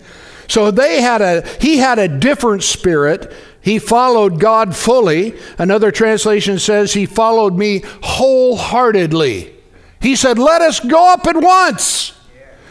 So 0.47 0.71
they 0.71 1.01
had 1.01 1.21
a 1.21 1.45
he 1.59 1.77
had 1.77 1.99
a 1.99 2.07
different 2.07 2.63
spirit. 2.63 3.33
He 3.59 3.79
followed 3.79 4.39
God 4.39 4.75
fully. 4.75 5.35
Another 5.57 5.91
translation 5.91 6.57
says 6.57 6.93
he 6.93 7.05
followed 7.05 7.57
me 7.57 7.83
wholeheartedly. 8.01 9.53
He 9.99 10.15
said, 10.15 10.39
"Let 10.39 10.61
us 10.61 10.79
go 10.79 11.11
up 11.11 11.27
at 11.27 11.35
once." 11.35 12.13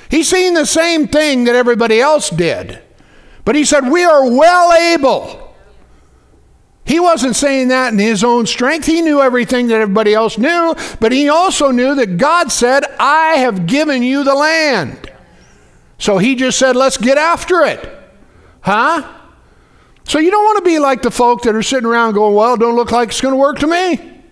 He's 0.08 0.28
seen 0.28 0.54
the 0.54 0.64
same 0.64 1.08
thing 1.08 1.44
that 1.44 1.56
everybody 1.56 2.00
else 2.00 2.30
did. 2.30 2.78
But 3.44 3.56
he 3.56 3.64
said, 3.64 3.90
"We 3.90 4.04
are 4.04 4.30
well 4.30 4.72
able." 4.72 5.45
He 6.86 7.00
wasn't 7.00 7.34
saying 7.34 7.68
that 7.68 7.92
in 7.92 7.98
his 7.98 8.22
own 8.22 8.46
strength. 8.46 8.86
He 8.86 9.02
knew 9.02 9.20
everything 9.20 9.66
that 9.68 9.80
everybody 9.80 10.14
else 10.14 10.38
knew, 10.38 10.74
but 11.00 11.10
he 11.10 11.28
also 11.28 11.72
knew 11.72 11.96
that 11.96 12.16
God 12.16 12.52
said, 12.52 12.84
I 13.00 13.38
have 13.38 13.66
given 13.66 14.04
you 14.04 14.22
the 14.22 14.34
land. 14.34 15.10
So 15.98 16.18
he 16.18 16.36
just 16.36 16.58
said, 16.58 16.76
let's 16.76 16.96
get 16.96 17.18
after 17.18 17.62
it. 17.62 17.88
Huh? 18.60 19.14
So 20.04 20.20
you 20.20 20.30
don't 20.30 20.44
want 20.44 20.58
to 20.58 20.64
be 20.64 20.78
like 20.78 21.02
the 21.02 21.10
folk 21.10 21.42
that 21.42 21.56
are 21.56 21.62
sitting 21.62 21.86
around 21.86 22.14
going, 22.14 22.34
well, 22.34 22.56
don't 22.56 22.76
look 22.76 22.92
like 22.92 23.08
it's 23.08 23.20
going 23.20 23.32
to 23.32 23.38
work 23.38 23.58
to 23.58 23.66
me. 23.66 24.22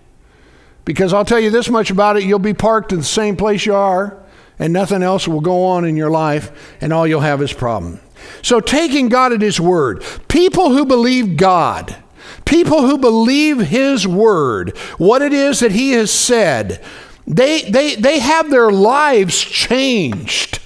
Because 0.85 1.13
I'll 1.13 1.25
tell 1.25 1.41
you 1.41 1.51
this 1.51 1.69
much 1.69 1.91
about 1.91 2.17
it 2.17 2.23
you'll 2.23 2.39
be 2.39 2.55
parked 2.55 2.93
in 2.93 2.99
the 2.99 3.05
same 3.05 3.37
place 3.37 3.67
you 3.67 3.75
are, 3.75 4.23
and 4.61 4.73
nothing 4.73 5.03
else 5.03 5.27
will 5.27 5.41
go 5.41 5.65
on 5.65 5.85
in 5.85 5.97
your 5.97 6.11
life, 6.11 6.77
and 6.81 6.93
all 6.93 7.07
you'll 7.07 7.21
have 7.21 7.43
is 7.43 7.53
problem. 7.53 7.99
So 8.43 8.61
taking 8.61 9.09
God 9.09 9.33
at 9.33 9.41
His 9.41 9.59
word, 9.59 10.05
people 10.29 10.71
who 10.71 10.85
believe 10.85 11.37
God, 11.37 11.97
People 12.45 12.83
who 12.83 12.99
believe 12.99 13.59
His 13.59 14.07
word, 14.07 14.77
what 14.99 15.23
it 15.23 15.33
is 15.33 15.61
that 15.61 15.73
He 15.73 15.93
has 15.93 16.11
said, 16.11 16.83
they, 17.27 17.63
they, 17.63 17.95
they 17.95 18.19
have 18.19 18.51
their 18.51 18.71
lives 18.71 19.41
changed 19.41 20.61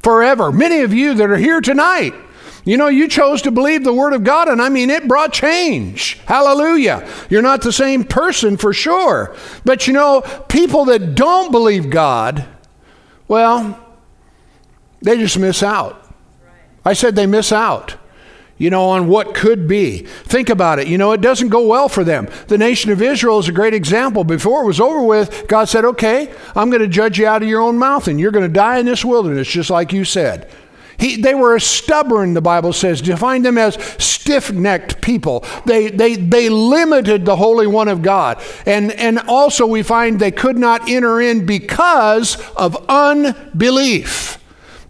forever. 0.00 0.50
Many 0.50 0.80
of 0.80 0.92
you 0.92 1.14
that 1.14 1.30
are 1.30 1.36
here 1.36 1.60
tonight, 1.60 2.14
you 2.64 2.76
know, 2.76 2.88
you 2.88 3.08
chose 3.08 3.42
to 3.42 3.50
believe 3.50 3.82
the 3.82 3.92
Word 3.92 4.12
of 4.12 4.22
God, 4.22 4.48
and 4.48 4.62
I 4.62 4.68
mean, 4.68 4.90
it 4.90 5.08
brought 5.08 5.32
change. 5.32 6.18
Hallelujah. 6.26 7.08
You're 7.28 7.42
not 7.42 7.62
the 7.62 7.72
same 7.72 8.04
person 8.04 8.56
for 8.56 8.72
sure. 8.72 9.34
But 9.64 9.86
you 9.86 9.92
know, 9.92 10.20
people 10.48 10.84
that 10.86 11.14
don't 11.14 11.50
believe 11.50 11.90
God, 11.90 12.44
well, 13.26 13.78
they 15.00 15.16
just 15.18 15.38
miss 15.38 15.62
out. 15.62 15.98
I 16.84 16.92
said 16.92 17.16
they 17.16 17.26
miss 17.26 17.52
out 17.52 17.96
you 18.62 18.70
know, 18.70 18.90
on 18.90 19.08
what 19.08 19.34
could 19.34 19.66
be. 19.66 19.98
Think 19.98 20.48
about 20.48 20.78
it. 20.78 20.86
You 20.86 20.96
know, 20.96 21.10
it 21.10 21.20
doesn't 21.20 21.48
go 21.48 21.66
well 21.66 21.88
for 21.88 22.04
them. 22.04 22.28
The 22.46 22.56
nation 22.56 22.92
of 22.92 23.02
Israel 23.02 23.40
is 23.40 23.48
a 23.48 23.52
great 23.52 23.74
example. 23.74 24.22
Before 24.22 24.62
it 24.62 24.66
was 24.66 24.80
over 24.80 25.02
with, 25.02 25.48
God 25.48 25.64
said, 25.68 25.84
okay, 25.84 26.32
I'm 26.54 26.70
going 26.70 26.80
to 26.80 26.86
judge 26.86 27.18
you 27.18 27.26
out 27.26 27.42
of 27.42 27.48
your 27.48 27.60
own 27.60 27.76
mouth, 27.76 28.06
and 28.06 28.20
you're 28.20 28.30
going 28.30 28.46
to 28.46 28.52
die 28.52 28.78
in 28.78 28.86
this 28.86 29.04
wilderness, 29.04 29.48
just 29.48 29.68
like 29.68 29.92
you 29.92 30.04
said. 30.04 30.48
He, 30.96 31.16
they 31.16 31.34
were 31.34 31.58
stubborn, 31.58 32.34
the 32.34 32.40
Bible 32.40 32.72
says, 32.72 33.02
define 33.02 33.42
them 33.42 33.58
as 33.58 33.74
stiff 33.98 34.52
necked 34.52 35.00
people. 35.00 35.44
They, 35.66 35.90
they, 35.90 36.14
they 36.14 36.48
limited 36.48 37.24
the 37.24 37.34
Holy 37.34 37.66
One 37.66 37.88
of 37.88 38.00
God. 38.00 38.40
And, 38.64 38.92
and 38.92 39.18
also, 39.18 39.66
we 39.66 39.82
find 39.82 40.20
they 40.20 40.30
could 40.30 40.56
not 40.56 40.88
enter 40.88 41.20
in 41.20 41.46
because 41.46 42.36
of 42.52 42.76
unbelief. 42.88 44.38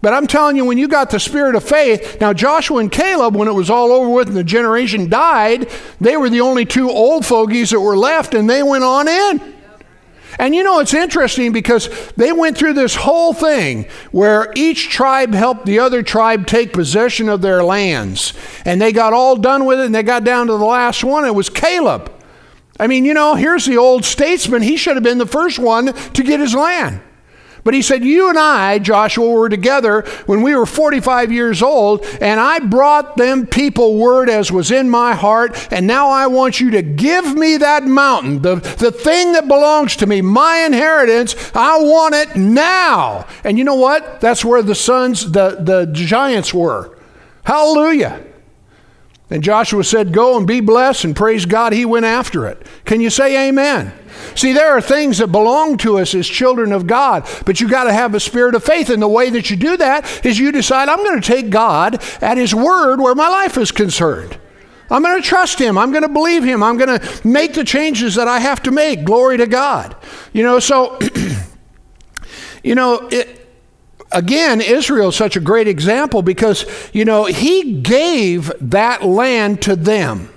But 0.03 0.13
I'm 0.13 0.27
telling 0.27 0.57
you, 0.57 0.65
when 0.65 0.77
you 0.77 0.89
got 0.89 1.11
the 1.11 1.19
spirit 1.19 1.55
of 1.55 1.63
faith, 1.63 2.17
now 2.19 2.33
Joshua 2.33 2.79
and 2.79 2.91
Caleb, 2.91 3.37
when 3.37 3.47
it 3.47 3.53
was 3.53 3.69
all 3.69 3.93
over 3.93 4.09
with 4.09 4.27
and 4.27 4.35
the 4.35 4.43
generation 4.43 5.07
died, 5.07 5.69
they 6.01 6.17
were 6.17 6.29
the 6.29 6.41
only 6.41 6.65
two 6.65 6.89
old 6.89 7.25
fogies 7.25 7.69
that 7.69 7.79
were 7.79 7.95
left, 7.95 8.33
and 8.33 8.49
they 8.49 8.61
went 8.63 8.83
on 8.83 9.07
in. 9.07 9.53
And 10.37 10.53
you 10.53 10.61
know, 10.61 10.81
it's 10.81 10.93
interesting 10.93 11.53
because 11.53 11.87
they 12.17 12.33
went 12.33 12.57
through 12.57 12.73
this 12.73 12.95
whole 12.95 13.31
thing 13.31 13.85
where 14.11 14.51
each 14.57 14.89
tribe 14.89 15.33
helped 15.33 15.65
the 15.65 15.79
other 15.79 16.03
tribe 16.03 16.47
take 16.47 16.73
possession 16.73 17.29
of 17.29 17.41
their 17.41 17.63
lands. 17.63 18.33
And 18.65 18.81
they 18.81 18.91
got 18.91 19.13
all 19.13 19.37
done 19.37 19.63
with 19.63 19.79
it, 19.79 19.85
and 19.85 19.95
they 19.95 20.03
got 20.03 20.25
down 20.25 20.47
to 20.47 20.57
the 20.57 20.65
last 20.65 21.05
one. 21.05 21.23
It 21.23 21.33
was 21.33 21.49
Caleb. 21.49 22.11
I 22.77 22.87
mean, 22.87 23.05
you 23.05 23.13
know, 23.13 23.35
here's 23.35 23.65
the 23.65 23.77
old 23.77 24.03
statesman. 24.03 24.63
He 24.63 24.75
should 24.75 24.97
have 24.97 25.03
been 25.03 25.17
the 25.17 25.25
first 25.25 25.59
one 25.59 25.93
to 25.93 26.23
get 26.23 26.41
his 26.41 26.53
land. 26.53 26.99
But 27.63 27.73
he 27.73 27.81
said, 27.81 28.03
You 28.03 28.29
and 28.29 28.37
I, 28.37 28.79
Joshua, 28.79 29.29
were 29.29 29.49
together 29.49 30.01
when 30.25 30.41
we 30.41 30.55
were 30.55 30.65
45 30.65 31.31
years 31.31 31.61
old, 31.61 32.05
and 32.19 32.39
I 32.39 32.59
brought 32.59 33.15
them 33.15 33.47
people 33.47 33.97
word 33.97 34.29
as 34.29 34.51
was 34.51 34.71
in 34.71 34.89
my 34.89 35.13
heart, 35.13 35.71
and 35.71 35.87
now 35.87 36.09
I 36.09 36.27
want 36.27 36.59
you 36.59 36.71
to 36.71 36.81
give 36.81 37.35
me 37.35 37.57
that 37.57 37.83
mountain, 37.83 38.41
the, 38.41 38.55
the 38.55 38.91
thing 38.91 39.33
that 39.33 39.47
belongs 39.47 39.95
to 39.97 40.07
me, 40.07 40.21
my 40.21 40.63
inheritance. 40.65 41.35
I 41.55 41.79
want 41.79 42.15
it 42.15 42.35
now. 42.35 43.27
And 43.43 43.57
you 43.57 43.63
know 43.63 43.75
what? 43.75 44.19
That's 44.19 44.43
where 44.43 44.61
the 44.61 44.75
sons, 44.75 45.31
the, 45.31 45.57
the 45.61 45.89
giants 45.93 46.53
were. 46.53 46.97
Hallelujah. 47.43 48.32
And 49.33 49.41
Joshua 49.41 49.83
said, 49.83 50.13
Go 50.13 50.37
and 50.37 50.45
be 50.45 50.59
blessed, 50.59 51.05
and 51.05 51.15
praise 51.15 51.47
God, 51.47 51.73
he 51.73 51.85
went 51.85 52.05
after 52.05 52.45
it. 52.45 52.67
Can 52.85 53.01
you 53.01 53.09
say 53.09 53.49
amen? 53.49 53.91
See, 54.35 54.53
there 54.53 54.77
are 54.77 54.79
things 54.79 55.17
that 55.17 55.31
belong 55.31 55.77
to 55.77 55.97
us 55.97 56.13
as 56.13 56.27
children 56.27 56.71
of 56.71 56.85
God, 56.85 57.27
but 57.43 57.59
you 57.59 57.67
got 57.67 57.85
to 57.85 57.93
have 57.93 58.13
a 58.13 58.19
spirit 58.19 58.53
of 58.53 58.63
faith. 58.63 58.91
And 58.91 59.01
the 59.01 59.07
way 59.07 59.31
that 59.31 59.49
you 59.49 59.55
do 59.57 59.75
that 59.77 60.23
is 60.23 60.37
you 60.37 60.51
decide, 60.51 60.87
I'm 60.87 61.03
going 61.03 61.19
to 61.19 61.27
take 61.27 61.49
God 61.49 61.95
at 62.21 62.37
His 62.37 62.53
word 62.53 63.01
where 63.01 63.15
my 63.15 63.27
life 63.27 63.57
is 63.57 63.71
concerned. 63.71 64.37
I'm 64.91 65.01
going 65.01 65.19
to 65.19 65.27
trust 65.27 65.57
Him. 65.57 65.79
I'm 65.79 65.89
going 65.89 66.03
to 66.03 66.09
believe 66.09 66.43
Him. 66.43 66.61
I'm 66.61 66.77
going 66.77 66.99
to 66.99 67.27
make 67.27 67.55
the 67.55 67.63
changes 67.63 68.13
that 68.13 68.27
I 68.27 68.37
have 68.37 68.61
to 68.63 68.71
make. 68.71 69.03
Glory 69.03 69.37
to 69.37 69.47
God. 69.47 69.95
You 70.31 70.43
know, 70.43 70.59
so, 70.59 70.99
you 72.63 72.75
know, 72.75 73.09
it, 73.11 73.42
again, 74.13 74.61
Israel 74.61 75.09
is 75.09 75.15
such 75.15 75.35
a 75.35 75.39
great 75.41 75.67
example 75.67 76.21
because, 76.21 76.65
you 76.93 77.05
know, 77.05 77.25
He 77.25 77.81
gave 77.81 78.51
that 78.61 79.03
land 79.03 79.61
to 79.63 79.75
them. 79.75 80.29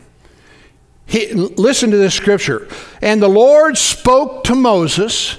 He, 1.07 1.33
listen 1.33 1.91
to 1.93 1.97
this 1.97 2.15
scripture. 2.15 2.69
And 3.01 3.23
the 3.23 3.29
Lord 3.29 3.79
spoke 3.79 4.43
to 4.45 4.55
Moses, 4.57 5.39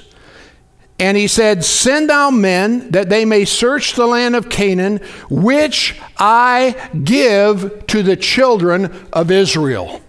and 0.98 1.16
he 1.16 1.26
said, 1.26 1.64
Send 1.64 2.10
out 2.10 2.30
men 2.30 2.90
that 2.90 3.10
they 3.10 3.24
may 3.24 3.44
search 3.44 3.94
the 3.94 4.06
land 4.06 4.34
of 4.34 4.48
Canaan, 4.48 4.98
which 5.28 6.00
I 6.16 6.90
give 7.04 7.86
to 7.88 8.02
the 8.02 8.16
children 8.16 9.06
of 9.12 9.30
Israel. 9.30 10.00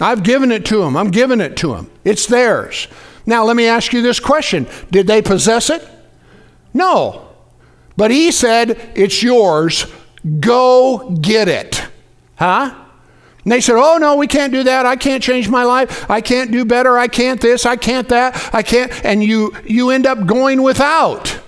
I've 0.00 0.22
given 0.22 0.52
it 0.52 0.64
to 0.66 0.78
them. 0.78 0.96
I'm 0.96 1.10
giving 1.10 1.40
it 1.40 1.56
to 1.58 1.74
them. 1.74 1.90
It's 2.04 2.26
theirs. 2.26 2.86
Now, 3.26 3.44
let 3.44 3.56
me 3.56 3.66
ask 3.66 3.92
you 3.92 4.00
this 4.00 4.20
question 4.20 4.68
Did 4.90 5.06
they 5.08 5.20
possess 5.20 5.68
it? 5.68 5.86
No. 6.74 7.28
But 7.96 8.10
he 8.10 8.30
said, 8.30 8.92
It's 8.94 9.22
yours. 9.22 9.86
Go 10.40 11.10
get 11.20 11.48
it. 11.48 11.82
Huh? 12.36 12.74
And 13.44 13.52
they 13.52 13.60
said, 13.60 13.76
Oh, 13.76 13.98
no, 13.98 14.16
we 14.16 14.26
can't 14.26 14.52
do 14.52 14.62
that. 14.64 14.86
I 14.86 14.96
can't 14.96 15.22
change 15.22 15.48
my 15.48 15.64
life. 15.64 16.08
I 16.10 16.20
can't 16.20 16.52
do 16.52 16.64
better. 16.64 16.98
I 16.98 17.08
can't 17.08 17.40
this. 17.40 17.66
I 17.66 17.76
can't 17.76 18.08
that. 18.10 18.50
I 18.54 18.62
can't. 18.62 18.92
And 19.04 19.24
you, 19.24 19.54
you 19.64 19.90
end 19.90 20.06
up 20.06 20.26
going 20.26 20.62
without. 20.62 21.40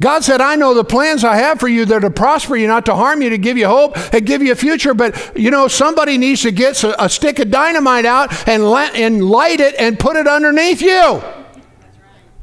God 0.00 0.24
said, 0.24 0.40
I 0.40 0.56
know 0.56 0.74
the 0.74 0.84
plans 0.84 1.22
I 1.22 1.36
have 1.36 1.60
for 1.60 1.68
you. 1.68 1.84
They're 1.84 2.00
to 2.00 2.10
prosper 2.10 2.56
you, 2.56 2.66
not 2.66 2.86
to 2.86 2.94
harm 2.94 3.22
you, 3.22 3.30
to 3.30 3.38
give 3.38 3.56
you 3.56 3.68
hope 3.68 3.96
and 4.12 4.26
give 4.26 4.42
you 4.42 4.50
a 4.50 4.56
future. 4.56 4.94
But, 4.94 5.36
you 5.36 5.50
know, 5.50 5.68
somebody 5.68 6.18
needs 6.18 6.42
to 6.42 6.50
get 6.50 6.82
a, 6.82 7.08
stick 7.08 7.38
of 7.38 7.50
dynamite 7.50 8.04
out 8.04 8.48
and, 8.48 8.64
and 8.64 9.24
light 9.24 9.60
it 9.60 9.76
and 9.78 9.98
put 9.98 10.16
it 10.16 10.26
underneath 10.26 10.82
you. 10.82 11.22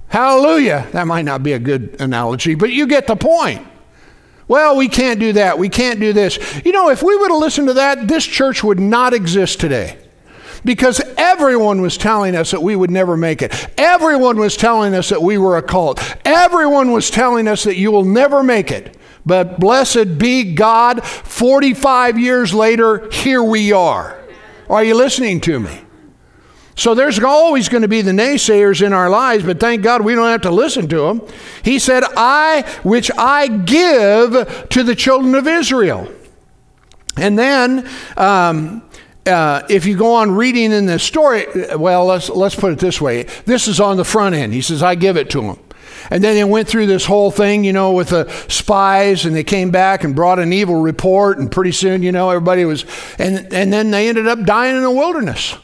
Hallelujah. 0.10 0.88
That 0.92 1.08
might 1.08 1.26
not 1.26 1.44
be 1.44 1.54
a 1.54 1.60
good 1.60 1.96
analogy, 2.00 2.56
but 2.56 2.72
you 2.72 2.88
get 2.88 3.08
the 3.08 3.16
point. 3.16 3.66
Well, 4.48 4.76
we 4.76 4.88
can't 4.88 5.20
do 5.20 5.34
that. 5.34 5.60
We 5.60 5.70
can't 5.70 6.00
do 6.00 6.12
this. 6.12 6.40
You 6.66 6.72
know, 6.72 6.90
if 6.90 7.04
we 7.04 7.16
would 7.16 7.30
have 7.30 7.40
listened 7.40 7.68
to 7.68 7.74
that, 7.76 8.08
this 8.08 8.26
church 8.26 8.64
would 8.64 8.80
not 8.80 9.14
exist 9.14 9.60
today 9.60 10.00
because 10.66 11.02
everyone 11.18 11.82
was 11.82 11.98
telling 11.98 12.36
us 12.36 12.52
that 12.52 12.62
we 12.62 12.76
would 12.76 12.90
never 12.90 13.16
make 13.16 13.44
it. 13.44 13.70
Everyone 13.78 14.38
was 14.38 14.58
telling 14.58 14.96
us 14.96 15.10
that 15.10 15.22
we 15.22 15.38
were 15.38 15.58
a 15.58 15.62
cult. 15.62 16.02
Everyone 16.26 16.92
was 16.92 17.12
telling 17.12 17.48
us 17.48 17.64
that 17.64 17.78
you 17.78 17.92
will 17.92 18.06
never 18.06 18.42
make 18.42 18.72
it. 18.72 18.98
But 19.26 19.60
blessed 19.60 20.18
be 20.18 20.56
God, 20.56 21.04
45 21.04 22.18
years 22.18 22.52
later, 22.52 23.08
here 23.12 23.44
we 23.44 23.72
are. 23.72 24.20
Are 24.70 24.84
you 24.84 24.96
listening 24.96 25.42
to 25.42 25.60
me? 25.60 25.82
So 26.80 26.96
there's 26.96 27.20
always 27.20 27.68
going 27.68 27.82
to 27.82 27.90
be 27.90 28.02
the 28.02 28.14
naysayers 28.14 28.82
in 28.82 28.94
our 28.94 29.10
lives, 29.10 29.44
but 29.44 29.60
thank 29.60 29.84
God 29.84 30.02
we 30.02 30.16
don't 30.16 30.30
have 30.30 30.44
to 30.44 30.50
listen 30.52 30.88
to 30.88 31.08
them. 31.08 31.22
He 31.62 31.78
said, 31.78 32.06
I, 32.16 32.62
which 32.84 33.12
I 33.18 33.50
give 33.50 34.70
to 34.70 34.84
the 34.84 34.96
children 34.96 35.36
of 35.36 35.46
Israel. 35.46 36.10
And 37.18 37.38
then, 37.38 37.86
um, 38.16 38.82
uh, 39.26 39.64
if 39.70 39.86
you 39.86 39.98
go 39.98 40.14
on 40.14 40.32
reading 40.32 40.72
in 40.72 40.86
the 40.86 41.00
story, 41.00 41.48
well, 41.76 42.06
let's, 42.06 42.30
let's 42.30 42.56
put 42.56 42.72
it 42.72 42.80
this 42.80 43.02
way. 43.02 43.24
This 43.44 43.68
is 43.68 43.82
on 43.82 43.98
the 43.98 44.06
front 44.06 44.36
end. 44.36 44.54
He 44.54 44.62
says, 44.62 44.82
I 44.82 44.96
give 44.96 45.18
it 45.18 45.30
to 45.32 45.42
him. 45.42 45.60
And 46.10 46.24
then 46.24 46.36
they 46.36 46.46
went 46.46 46.70
through 46.70 46.86
this 46.86 47.04
whole 47.04 47.30
thing, 47.30 47.66
you 47.66 47.74
know, 47.74 47.92
with 47.92 48.10
the 48.10 48.30
spies, 48.48 49.26
and 49.26 49.36
they 49.36 49.44
came 49.44 49.70
back 49.70 50.06
and 50.06 50.16
brought 50.16 50.40
an 50.40 50.54
evil 50.54 50.80
report, 50.80 51.40
and 51.40 51.52
pretty 51.52 51.74
soon, 51.74 52.04
you 52.04 52.14
know, 52.14 52.30
everybody 52.30 52.64
was, 52.64 52.86
and, 53.20 53.54
and 53.54 53.74
then 53.74 53.92
they 53.92 54.08
ended 54.08 54.30
up 54.30 54.46
dying 54.46 54.78
in 54.78 54.84
the 54.84 54.92
wilderness. 54.92 55.58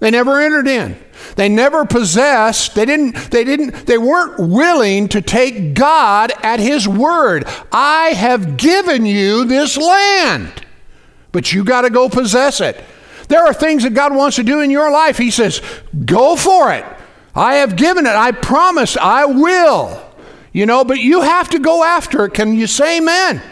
They 0.00 0.10
never 0.10 0.40
entered 0.40 0.68
in. 0.68 0.96
They 1.34 1.48
never 1.48 1.84
possessed, 1.84 2.74
they 2.74 2.84
didn't, 2.84 3.30
they 3.32 3.42
didn't, 3.44 3.86
they 3.86 3.98
weren't 3.98 4.38
willing 4.38 5.08
to 5.08 5.20
take 5.20 5.74
God 5.74 6.32
at 6.42 6.60
His 6.60 6.86
word. 6.86 7.44
I 7.72 8.08
have 8.10 8.56
given 8.56 9.04
you 9.04 9.44
this 9.44 9.76
land, 9.76 10.64
but 11.32 11.52
you 11.52 11.64
got 11.64 11.82
to 11.82 11.90
go 11.90 12.08
possess 12.08 12.60
it. 12.60 12.82
There 13.28 13.44
are 13.44 13.52
things 13.52 13.82
that 13.82 13.94
God 13.94 14.14
wants 14.14 14.36
to 14.36 14.42
do 14.42 14.60
in 14.60 14.70
your 14.70 14.90
life. 14.90 15.18
He 15.18 15.30
says, 15.30 15.60
Go 16.04 16.36
for 16.36 16.72
it. 16.72 16.84
I 17.34 17.56
have 17.56 17.76
given 17.76 18.06
it. 18.06 18.14
I 18.14 18.32
promise 18.32 18.96
I 18.96 19.26
will. 19.26 20.02
You 20.52 20.66
know, 20.66 20.84
but 20.84 20.98
you 20.98 21.20
have 21.20 21.50
to 21.50 21.58
go 21.58 21.84
after 21.84 22.24
it. 22.24 22.34
Can 22.34 22.54
you 22.54 22.66
say 22.66 22.98
amen? 22.98 23.42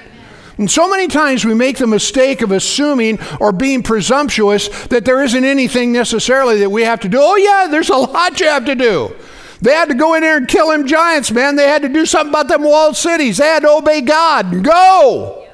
And 0.59 0.71
so 0.71 0.89
many 0.89 1.07
times 1.07 1.45
we 1.45 1.55
make 1.55 1.77
the 1.77 1.87
mistake 1.87 2.41
of 2.41 2.51
assuming 2.51 3.19
or 3.41 3.53
being 3.53 3.83
presumptuous 3.83 4.69
that 4.87 5.05
there 5.05 5.23
isn't 5.23 5.45
anything 5.45 5.93
necessarily 5.93 6.61
that 6.61 6.71
we 6.71 6.83
have 6.83 7.01
to 7.01 7.09
do. 7.09 7.19
Oh, 7.21 7.37
yeah, 7.37 7.69
there's 7.71 7.91
a 7.91 7.97
lot 7.97 8.41
you 8.41 8.47
have 8.47 8.65
to 8.65 8.75
do. 8.75 9.15
They 9.61 9.73
had 9.73 9.89
to 9.89 9.95
go 9.95 10.15
in 10.15 10.23
there 10.23 10.37
and 10.37 10.49
kill 10.49 10.71
them 10.71 10.87
giants, 10.87 11.31
man. 11.31 11.57
They 11.57 11.69
had 11.69 11.83
to 11.83 11.89
do 11.89 12.07
something 12.07 12.31
about 12.31 12.49
them 12.49 12.63
walled 12.63 12.97
cities. 12.97 13.39
They 13.39 13.47
had 13.47 13.63
to 13.63 13.71
obey 13.71 14.01
God. 14.01 14.53
and 14.53 14.65
Go. 14.65 15.47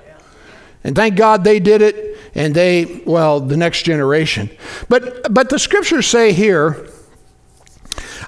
And 0.85 0.97
thank 0.97 1.17
God 1.17 1.45
they 1.45 1.61
did 1.61 1.83
it 1.83 2.19
and 2.35 2.55
they, 2.55 3.03
well, 3.05 3.41
the 3.41 3.57
next 3.57 3.83
generation. 3.83 4.51
But, 4.89 5.33
but 5.33 5.49
the 5.49 5.59
scriptures 5.59 6.07
say 6.07 6.33
here, 6.33 6.89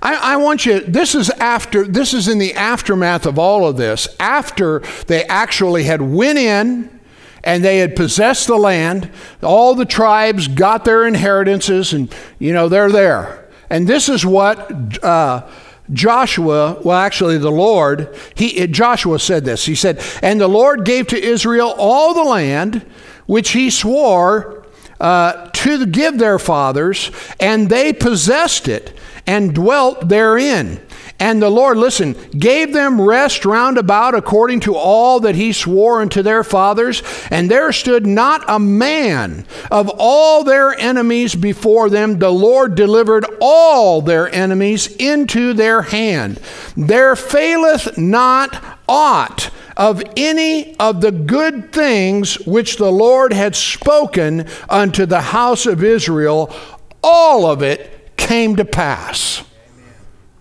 I, 0.04 0.34
I, 0.34 0.36
want 0.36 0.66
you, 0.66 0.80
this 0.80 1.14
is 1.14 1.30
after, 1.30 1.86
this 1.86 2.12
is 2.12 2.28
in 2.28 2.36
the 2.36 2.52
aftermath 2.52 3.24
of 3.24 3.38
all 3.38 3.66
of 3.66 3.78
this, 3.78 4.06
after 4.20 4.80
they 5.06 5.24
actually 5.24 5.84
had 5.84 6.02
went 6.02 6.38
in 6.38 7.00
and 7.42 7.64
they 7.64 7.78
had 7.78 7.96
possessed 7.96 8.46
the 8.46 8.56
land, 8.56 9.10
all 9.42 9.74
the 9.74 9.86
tribes 9.86 10.46
got 10.46 10.84
their 10.84 11.06
inheritances 11.06 11.94
and, 11.94 12.14
you 12.38 12.52
know, 12.52 12.68
they're 12.68 12.92
there. 12.92 13.48
And 13.70 13.88
this 13.88 14.10
is 14.10 14.26
what 14.26 15.02
uh, 15.02 15.48
Joshua, 15.90 16.80
well, 16.84 16.98
actually, 16.98 17.38
the 17.38 17.50
Lord, 17.50 18.14
he, 18.34 18.66
Joshua 18.66 19.18
said 19.18 19.46
this. 19.46 19.64
He 19.64 19.74
said, 19.74 20.02
And 20.22 20.38
the 20.38 20.48
Lord 20.48 20.84
gave 20.84 21.06
to 21.08 21.22
Israel 21.22 21.74
all 21.78 22.12
the 22.12 22.24
land 22.24 22.84
which 23.24 23.52
he 23.52 23.70
swore 23.70 24.66
uh, 25.00 25.48
to 25.50 25.86
give 25.86 26.18
their 26.18 26.38
fathers, 26.38 27.10
and 27.40 27.70
they 27.70 27.92
possessed 27.92 28.68
it 28.68 28.96
and 29.26 29.54
dwelt 29.54 30.08
therein. 30.08 30.80
And 31.20 31.40
the 31.40 31.50
Lord, 31.50 31.78
listen, 31.78 32.16
gave 32.36 32.72
them 32.72 33.00
rest 33.00 33.44
round 33.44 33.78
about 33.78 34.14
according 34.14 34.60
to 34.60 34.74
all 34.74 35.20
that 35.20 35.36
he 35.36 35.52
swore 35.52 36.02
unto 36.02 36.22
their 36.22 36.42
fathers. 36.42 37.02
And 37.30 37.50
there 37.50 37.72
stood 37.72 38.04
not 38.04 38.44
a 38.48 38.58
man 38.58 39.46
of 39.70 39.90
all 39.96 40.42
their 40.42 40.78
enemies 40.78 41.34
before 41.34 41.88
them. 41.88 42.18
The 42.18 42.30
Lord 42.30 42.74
delivered 42.74 43.24
all 43.40 44.02
their 44.02 44.28
enemies 44.34 44.88
into 44.96 45.52
their 45.52 45.82
hand. 45.82 46.40
There 46.76 47.14
faileth 47.14 47.96
not 47.96 48.62
aught 48.88 49.50
of 49.76 50.02
any 50.16 50.76
of 50.78 51.00
the 51.00 51.12
good 51.12 51.72
things 51.72 52.34
which 52.46 52.76
the 52.76 52.92
Lord 52.92 53.32
had 53.32 53.56
spoken 53.56 54.46
unto 54.68 55.06
the 55.06 55.20
house 55.20 55.66
of 55.66 55.82
Israel, 55.82 56.54
all 57.02 57.46
of 57.46 57.62
it 57.62 57.93
came 58.16 58.56
to 58.56 58.64
pass. 58.64 59.42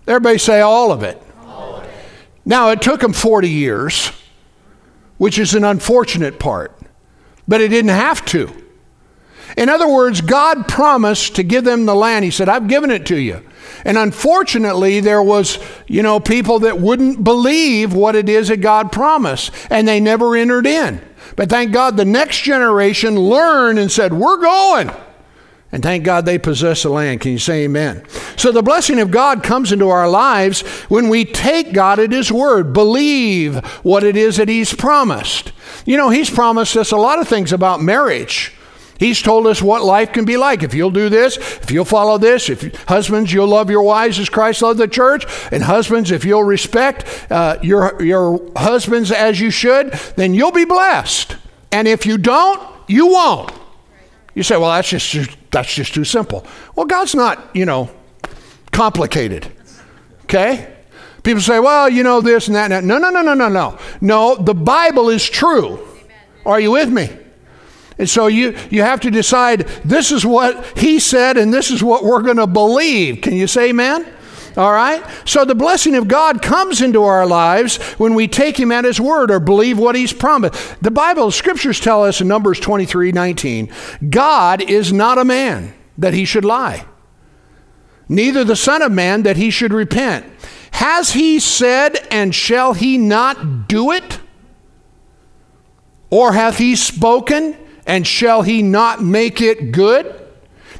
Everybody 0.06 0.38
say 0.38 0.60
all 0.60 0.92
of 0.92 1.02
it. 1.02 1.20
Now, 2.44 2.70
it 2.70 2.82
took 2.82 3.00
them 3.00 3.12
40 3.12 3.48
years, 3.48 4.12
which 5.16 5.38
is 5.38 5.54
an 5.54 5.64
unfortunate 5.64 6.38
part, 6.38 6.78
but 7.48 7.60
it 7.60 7.68
didn't 7.68 7.90
have 7.90 8.24
to. 8.26 8.52
In 9.56 9.68
other 9.68 9.88
words, 9.88 10.20
God 10.20 10.68
promised 10.68 11.36
to 11.36 11.42
give 11.42 11.64
them 11.64 11.86
the 11.86 11.94
land. 11.94 12.24
He 12.24 12.30
said, 12.30 12.48
I've 12.48 12.68
given 12.68 12.90
it 12.90 13.06
to 13.06 13.16
you. 13.16 13.42
And 13.84 13.96
unfortunately, 13.96 15.00
there 15.00 15.22
was, 15.22 15.58
you 15.86 16.02
know, 16.02 16.18
people 16.18 16.60
that 16.60 16.80
wouldn't 16.80 17.22
believe 17.22 17.94
what 17.94 18.16
it 18.16 18.28
is 18.28 18.48
that 18.48 18.60
God 18.60 18.90
promised, 18.90 19.52
and 19.70 19.86
they 19.86 20.00
never 20.00 20.36
entered 20.36 20.66
in. 20.66 21.00
But 21.36 21.50
thank 21.50 21.72
God 21.72 21.96
the 21.96 22.04
next 22.04 22.40
generation 22.42 23.18
learned 23.18 23.78
and 23.78 23.90
said, 23.90 24.12
We're 24.12 24.38
going. 24.38 24.90
And 25.74 25.82
thank 25.82 26.04
God 26.04 26.24
they 26.24 26.38
possess 26.38 26.84
the 26.84 26.88
land. 26.88 27.20
Can 27.20 27.32
you 27.32 27.38
say 27.38 27.64
amen? 27.64 28.06
So 28.36 28.52
the 28.52 28.62
blessing 28.62 29.00
of 29.00 29.10
God 29.10 29.42
comes 29.42 29.72
into 29.72 29.88
our 29.88 30.08
lives 30.08 30.60
when 30.88 31.08
we 31.08 31.24
take 31.24 31.72
God 31.72 31.98
at 31.98 32.12
His 32.12 32.30
word, 32.30 32.72
believe 32.72 33.56
what 33.82 34.04
it 34.04 34.16
is 34.16 34.36
that 34.36 34.48
He's 34.48 34.72
promised. 34.72 35.50
You 35.84 35.96
know, 35.96 36.10
He's 36.10 36.30
promised 36.30 36.76
us 36.76 36.92
a 36.92 36.96
lot 36.96 37.18
of 37.18 37.26
things 37.26 37.52
about 37.52 37.82
marriage. 37.82 38.52
He's 39.00 39.20
told 39.20 39.48
us 39.48 39.60
what 39.60 39.82
life 39.82 40.12
can 40.12 40.24
be 40.24 40.36
like. 40.36 40.62
If 40.62 40.74
you'll 40.74 40.92
do 40.92 41.08
this, 41.08 41.36
if 41.38 41.72
you'll 41.72 41.84
follow 41.84 42.18
this, 42.18 42.48
if 42.48 42.84
husbands, 42.84 43.32
you'll 43.32 43.48
love 43.48 43.68
your 43.68 43.82
wives 43.82 44.20
as 44.20 44.28
Christ 44.28 44.62
loved 44.62 44.78
the 44.78 44.86
church, 44.86 45.26
and 45.50 45.60
husbands, 45.60 46.12
if 46.12 46.24
you'll 46.24 46.44
respect 46.44 47.26
uh, 47.32 47.58
your, 47.62 48.00
your 48.00 48.40
husbands 48.56 49.10
as 49.10 49.40
you 49.40 49.50
should, 49.50 49.90
then 50.14 50.34
you'll 50.34 50.52
be 50.52 50.66
blessed. 50.66 51.36
And 51.72 51.88
if 51.88 52.06
you 52.06 52.16
don't, 52.16 52.62
you 52.86 53.08
won't. 53.08 53.50
You 54.36 54.44
say, 54.44 54.56
well, 54.56 54.70
that's 54.70 54.88
just, 54.88 55.10
that's 55.54 55.72
just 55.72 55.94
too 55.94 56.02
simple. 56.02 56.44
Well, 56.74 56.84
God's 56.84 57.14
not, 57.14 57.54
you 57.54 57.64
know, 57.64 57.88
complicated. 58.72 59.46
Okay? 60.24 60.68
People 61.22 61.40
say, 61.40 61.60
well, 61.60 61.88
you 61.88 62.02
know, 62.02 62.20
this 62.20 62.48
and 62.48 62.56
that 62.56 62.64
and 62.64 62.72
that. 62.72 62.84
No, 62.84 62.98
no, 62.98 63.08
no, 63.08 63.22
no, 63.22 63.34
no, 63.34 63.48
no. 63.48 63.78
No, 64.00 64.34
the 64.34 64.52
Bible 64.52 65.10
is 65.10 65.24
true. 65.30 65.78
Are 66.44 66.58
you 66.58 66.72
with 66.72 66.90
me? 66.90 67.08
And 67.98 68.10
so 68.10 68.26
you, 68.26 68.56
you 68.68 68.82
have 68.82 68.98
to 69.02 69.12
decide 69.12 69.60
this 69.84 70.10
is 70.10 70.26
what 70.26 70.76
he 70.76 70.98
said 70.98 71.36
and 71.36 71.54
this 71.54 71.70
is 71.70 71.84
what 71.84 72.02
we're 72.02 72.22
going 72.22 72.38
to 72.38 72.48
believe. 72.48 73.20
Can 73.20 73.34
you 73.34 73.46
say 73.46 73.68
amen? 73.68 74.12
All 74.56 74.72
right? 74.72 75.04
So 75.24 75.44
the 75.44 75.54
blessing 75.54 75.96
of 75.96 76.06
God 76.06 76.40
comes 76.40 76.80
into 76.80 77.02
our 77.02 77.26
lives 77.26 77.76
when 77.98 78.14
we 78.14 78.28
take 78.28 78.58
him 78.58 78.70
at 78.70 78.84
his 78.84 79.00
word 79.00 79.30
or 79.30 79.40
believe 79.40 79.78
what 79.78 79.96
he's 79.96 80.12
promised. 80.12 80.80
The 80.80 80.90
Bible, 80.90 81.30
scriptures 81.30 81.80
tell 81.80 82.04
us 82.04 82.20
in 82.20 82.28
Numbers 82.28 82.60
23 82.60 83.12
19, 83.12 83.72
God 84.10 84.62
is 84.62 84.92
not 84.92 85.18
a 85.18 85.24
man 85.24 85.74
that 85.98 86.14
he 86.14 86.24
should 86.24 86.44
lie, 86.44 86.86
neither 88.08 88.44
the 88.44 88.56
Son 88.56 88.82
of 88.82 88.92
Man 88.92 89.22
that 89.24 89.36
he 89.36 89.50
should 89.50 89.72
repent. 89.72 90.26
Has 90.72 91.12
he 91.12 91.38
said, 91.38 91.96
and 92.10 92.34
shall 92.34 92.74
he 92.74 92.98
not 92.98 93.68
do 93.68 93.92
it? 93.92 94.20
Or 96.10 96.32
hath 96.32 96.58
he 96.58 96.76
spoken, 96.76 97.56
and 97.86 98.06
shall 98.06 98.42
he 98.42 98.62
not 98.62 99.02
make 99.02 99.40
it 99.40 99.72
good? 99.72 100.23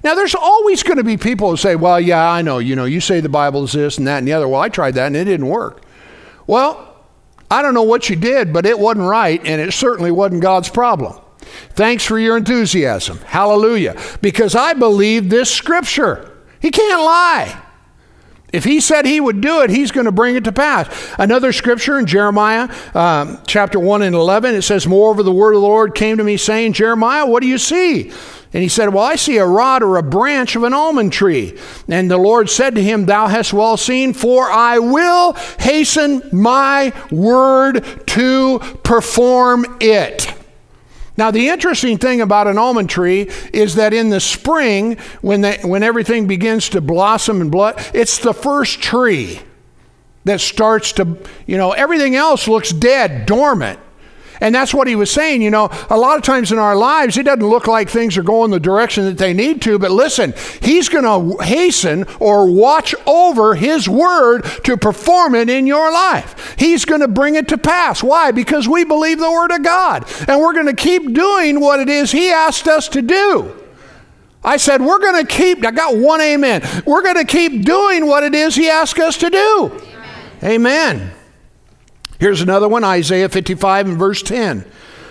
Now, 0.04 0.14
there's 0.14 0.34
always 0.34 0.82
going 0.82 0.98
to 0.98 1.04
be 1.04 1.16
people 1.16 1.48
who 1.48 1.56
say, 1.56 1.76
well, 1.76 1.98
yeah, 1.98 2.30
I 2.30 2.42
know, 2.42 2.58
you 2.58 2.76
know, 2.76 2.84
you 2.84 3.00
say 3.00 3.20
the 3.20 3.30
Bible 3.30 3.64
is 3.64 3.72
this 3.72 3.96
and 3.96 4.06
that 4.06 4.18
and 4.18 4.28
the 4.28 4.34
other. 4.34 4.46
Well, 4.46 4.60
I 4.60 4.68
tried 4.68 4.94
that 4.94 5.06
and 5.06 5.16
it 5.16 5.24
didn't 5.24 5.48
work. 5.48 5.82
Well, 6.46 6.94
I 7.50 7.62
don't 7.62 7.72
know 7.72 7.82
what 7.82 8.10
you 8.10 8.16
did, 8.16 8.52
but 8.52 8.66
it 8.66 8.78
wasn't 8.78 9.08
right, 9.08 9.40
and 9.44 9.60
it 9.60 9.72
certainly 9.72 10.10
wasn't 10.10 10.42
God's 10.42 10.68
problem. 10.68 11.18
Thanks 11.70 12.04
for 12.04 12.18
your 12.18 12.36
enthusiasm. 12.36 13.18
Hallelujah. 13.18 14.00
Because 14.20 14.54
I 14.54 14.74
believe 14.74 15.30
this 15.30 15.50
scripture. 15.50 16.30
He 16.60 16.70
can't 16.70 17.02
lie. 17.02 17.62
If 18.52 18.64
he 18.64 18.80
said 18.80 19.04
he 19.04 19.20
would 19.20 19.40
do 19.40 19.62
it, 19.62 19.70
he's 19.70 19.90
going 19.90 20.06
to 20.06 20.12
bring 20.12 20.36
it 20.36 20.44
to 20.44 20.52
pass. 20.52 21.14
Another 21.18 21.52
scripture 21.52 21.98
in 21.98 22.06
Jeremiah 22.06 22.72
um, 22.94 23.40
chapter 23.46 23.80
1 23.80 24.02
and 24.02 24.14
11, 24.14 24.54
it 24.54 24.62
says, 24.62 24.86
Moreover, 24.86 25.22
the 25.22 25.32
word 25.32 25.54
of 25.54 25.60
the 25.60 25.66
Lord 25.66 25.94
came 25.94 26.18
to 26.18 26.24
me, 26.24 26.36
saying, 26.36 26.74
Jeremiah, 26.74 27.26
what 27.26 27.42
do 27.42 27.48
you 27.48 27.58
see? 27.58 28.12
And 28.54 28.62
he 28.62 28.68
said, 28.68 28.94
Well, 28.94 29.02
I 29.02 29.16
see 29.16 29.36
a 29.36 29.46
rod 29.46 29.82
or 29.82 29.96
a 29.96 30.02
branch 30.02 30.54
of 30.54 30.62
an 30.62 30.72
almond 30.72 31.12
tree. 31.12 31.58
And 31.88 32.08
the 32.08 32.16
Lord 32.16 32.48
said 32.48 32.76
to 32.76 32.82
him, 32.82 33.04
Thou 33.04 33.26
hast 33.26 33.52
well 33.52 33.76
seen, 33.76 34.14
for 34.14 34.48
I 34.48 34.78
will 34.78 35.32
hasten 35.58 36.22
my 36.32 36.92
word 37.10 38.06
to 38.06 38.60
perform 38.84 39.66
it. 39.80 40.32
Now, 41.16 41.32
the 41.32 41.48
interesting 41.48 41.98
thing 41.98 42.20
about 42.20 42.46
an 42.46 42.56
almond 42.56 42.90
tree 42.90 43.30
is 43.52 43.74
that 43.74 43.92
in 43.92 44.10
the 44.10 44.20
spring, 44.20 44.98
when, 45.20 45.42
they, 45.42 45.58
when 45.62 45.82
everything 45.82 46.26
begins 46.26 46.68
to 46.70 46.80
blossom 46.80 47.40
and 47.40 47.50
blood, 47.50 47.84
it's 47.92 48.18
the 48.18 48.34
first 48.34 48.80
tree 48.80 49.40
that 50.24 50.40
starts 50.40 50.92
to, 50.92 51.18
you 51.46 51.56
know, 51.56 51.72
everything 51.72 52.14
else 52.14 52.48
looks 52.48 52.70
dead, 52.70 53.26
dormant. 53.26 53.78
And 54.40 54.54
that's 54.54 54.74
what 54.74 54.86
he 54.86 54.96
was 54.96 55.10
saying. 55.10 55.42
You 55.42 55.50
know, 55.50 55.70
a 55.90 55.98
lot 55.98 56.16
of 56.16 56.22
times 56.22 56.52
in 56.52 56.58
our 56.58 56.76
lives, 56.76 57.16
it 57.16 57.24
doesn't 57.24 57.46
look 57.46 57.66
like 57.66 57.88
things 57.88 58.16
are 58.16 58.22
going 58.22 58.50
the 58.50 58.60
direction 58.60 59.04
that 59.04 59.18
they 59.18 59.32
need 59.32 59.62
to. 59.62 59.78
But 59.78 59.90
listen, 59.90 60.34
he's 60.60 60.88
going 60.88 61.04
to 61.04 61.42
hasten 61.42 62.04
or 62.20 62.50
watch 62.50 62.94
over 63.06 63.54
his 63.54 63.88
word 63.88 64.44
to 64.64 64.76
perform 64.76 65.34
it 65.34 65.48
in 65.48 65.66
your 65.66 65.92
life. 65.92 66.56
He's 66.58 66.84
going 66.84 67.00
to 67.00 67.08
bring 67.08 67.34
it 67.36 67.48
to 67.48 67.58
pass. 67.58 68.02
Why? 68.02 68.30
Because 68.30 68.68
we 68.68 68.84
believe 68.84 69.18
the 69.18 69.30
word 69.30 69.52
of 69.52 69.62
God. 69.62 70.04
And 70.28 70.40
we're 70.40 70.54
going 70.54 70.66
to 70.66 70.74
keep 70.74 71.12
doing 71.12 71.60
what 71.60 71.80
it 71.80 71.88
is 71.88 72.12
he 72.12 72.30
asked 72.30 72.68
us 72.68 72.88
to 72.88 73.02
do. 73.02 73.60
I 74.44 74.58
said, 74.58 74.82
we're 74.82 74.98
going 74.98 75.24
to 75.24 75.32
keep, 75.32 75.64
I 75.64 75.70
got 75.70 75.96
one 75.96 76.20
amen. 76.20 76.62
We're 76.84 77.02
going 77.02 77.16
to 77.16 77.24
keep 77.24 77.64
doing 77.64 78.06
what 78.06 78.24
it 78.24 78.34
is 78.34 78.54
he 78.54 78.68
asked 78.68 78.98
us 78.98 79.16
to 79.18 79.30
do. 79.30 79.72
Amen. 80.42 81.00
amen. 81.00 81.13
Here's 82.18 82.40
another 82.40 82.68
one 82.68 82.84
Isaiah 82.84 83.28
55 83.28 83.88
and 83.88 83.98
verse 83.98 84.22
10. 84.22 84.64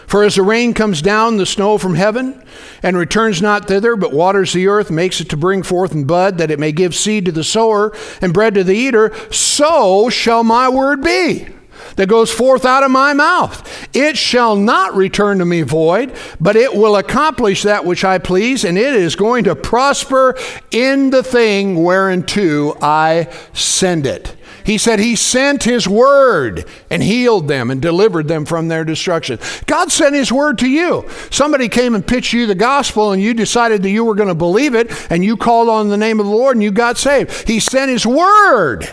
For 0.08 0.24
as 0.24 0.36
the 0.36 0.44
rain 0.44 0.74
comes 0.74 1.02
down, 1.02 1.38
the 1.38 1.46
snow 1.46 1.78
from 1.78 1.96
heaven, 1.96 2.44
and 2.84 2.96
returns 2.96 3.42
not 3.42 3.68
thither, 3.68 3.96
but 3.96 4.14
waters 4.14 4.54
the 4.54 4.68
earth, 4.68 4.92
makes 4.92 5.20
it 5.20 5.30
to 5.30 5.38
bring 5.38 5.64
forth 5.64 5.92
and 5.92 6.06
bud, 6.06 6.38
that 6.38 6.52
it 6.52 6.60
may 6.60 6.72
give 6.72 6.94
seed 6.94 7.26
to 7.26 7.32
the 7.32 7.44
sower 7.44 7.96
and 8.22 8.34
bread 8.34 8.54
to 8.56 8.64
the 8.64 8.76
eater, 8.76 9.12
so 9.32 10.10
shall 10.10 10.44
my 10.44 10.70
word 10.70 11.02
be 11.02 11.48
that 11.96 12.08
goes 12.08 12.32
forth 12.32 12.66
out 12.66 12.84
of 12.84 12.92
my 12.92 13.14
mouth. 13.14 13.90
It 13.96 14.18
shall 14.18 14.56
not 14.56 14.96
return 14.96 15.40
to 15.40 15.46
me 15.46 15.62
void, 15.62 16.16
but 16.40 16.56
it 16.56 16.74
will 16.74 16.96
accomplish 16.96 17.64
that 17.64 17.86
which 17.86 18.04
I 18.04 18.18
please, 18.18 18.64
and 18.64 18.78
it 18.78 18.96
is 18.96 19.16
going 19.16 19.46
to 19.46 19.56
prosper 19.56 20.36
in 20.72 21.10
the 21.10 21.24
thing 21.24 21.84
whereunto 21.84 22.78
I 22.82 23.30
send 23.54 24.06
it. 24.06 24.36
He 24.66 24.78
said 24.78 25.00
he 25.00 25.16
sent 25.16 25.64
his 25.64 25.88
word 25.88 26.66
and 26.90 27.04
healed 27.04 27.48
them 27.48 27.70
and 27.70 27.82
delivered 27.82 28.28
them 28.28 28.46
from 28.46 28.68
their 28.68 28.86
destruction. 28.86 29.40
God 29.66 29.92
sent 29.92 30.16
his 30.16 30.32
word 30.32 30.58
to 30.60 30.70
you. 30.70 31.06
Somebody 31.32 31.68
came 31.68 31.96
and 31.96 32.06
pitched 32.06 32.34
you 32.34 32.48
the 32.48 32.56
gospel 32.56 33.12
and 33.12 33.22
you 33.22 33.34
decided 33.34 33.84
that 33.84 33.90
you 33.90 34.06
were 34.06 34.16
going 34.16 34.30
to 34.30 34.36
believe 34.36 34.76
it 34.76 34.92
and 35.12 35.24
you 35.24 35.38
called 35.38 35.70
on 35.70 35.90
the 35.90 35.98
name 35.98 36.20
of 36.20 36.26
the 36.26 36.32
Lord 36.32 36.56
and 36.56 36.64
you 36.64 36.72
got 36.72 36.98
saved. 36.98 37.48
He 37.48 37.60
sent 37.60 37.92
his 37.92 38.06
word 38.06 38.88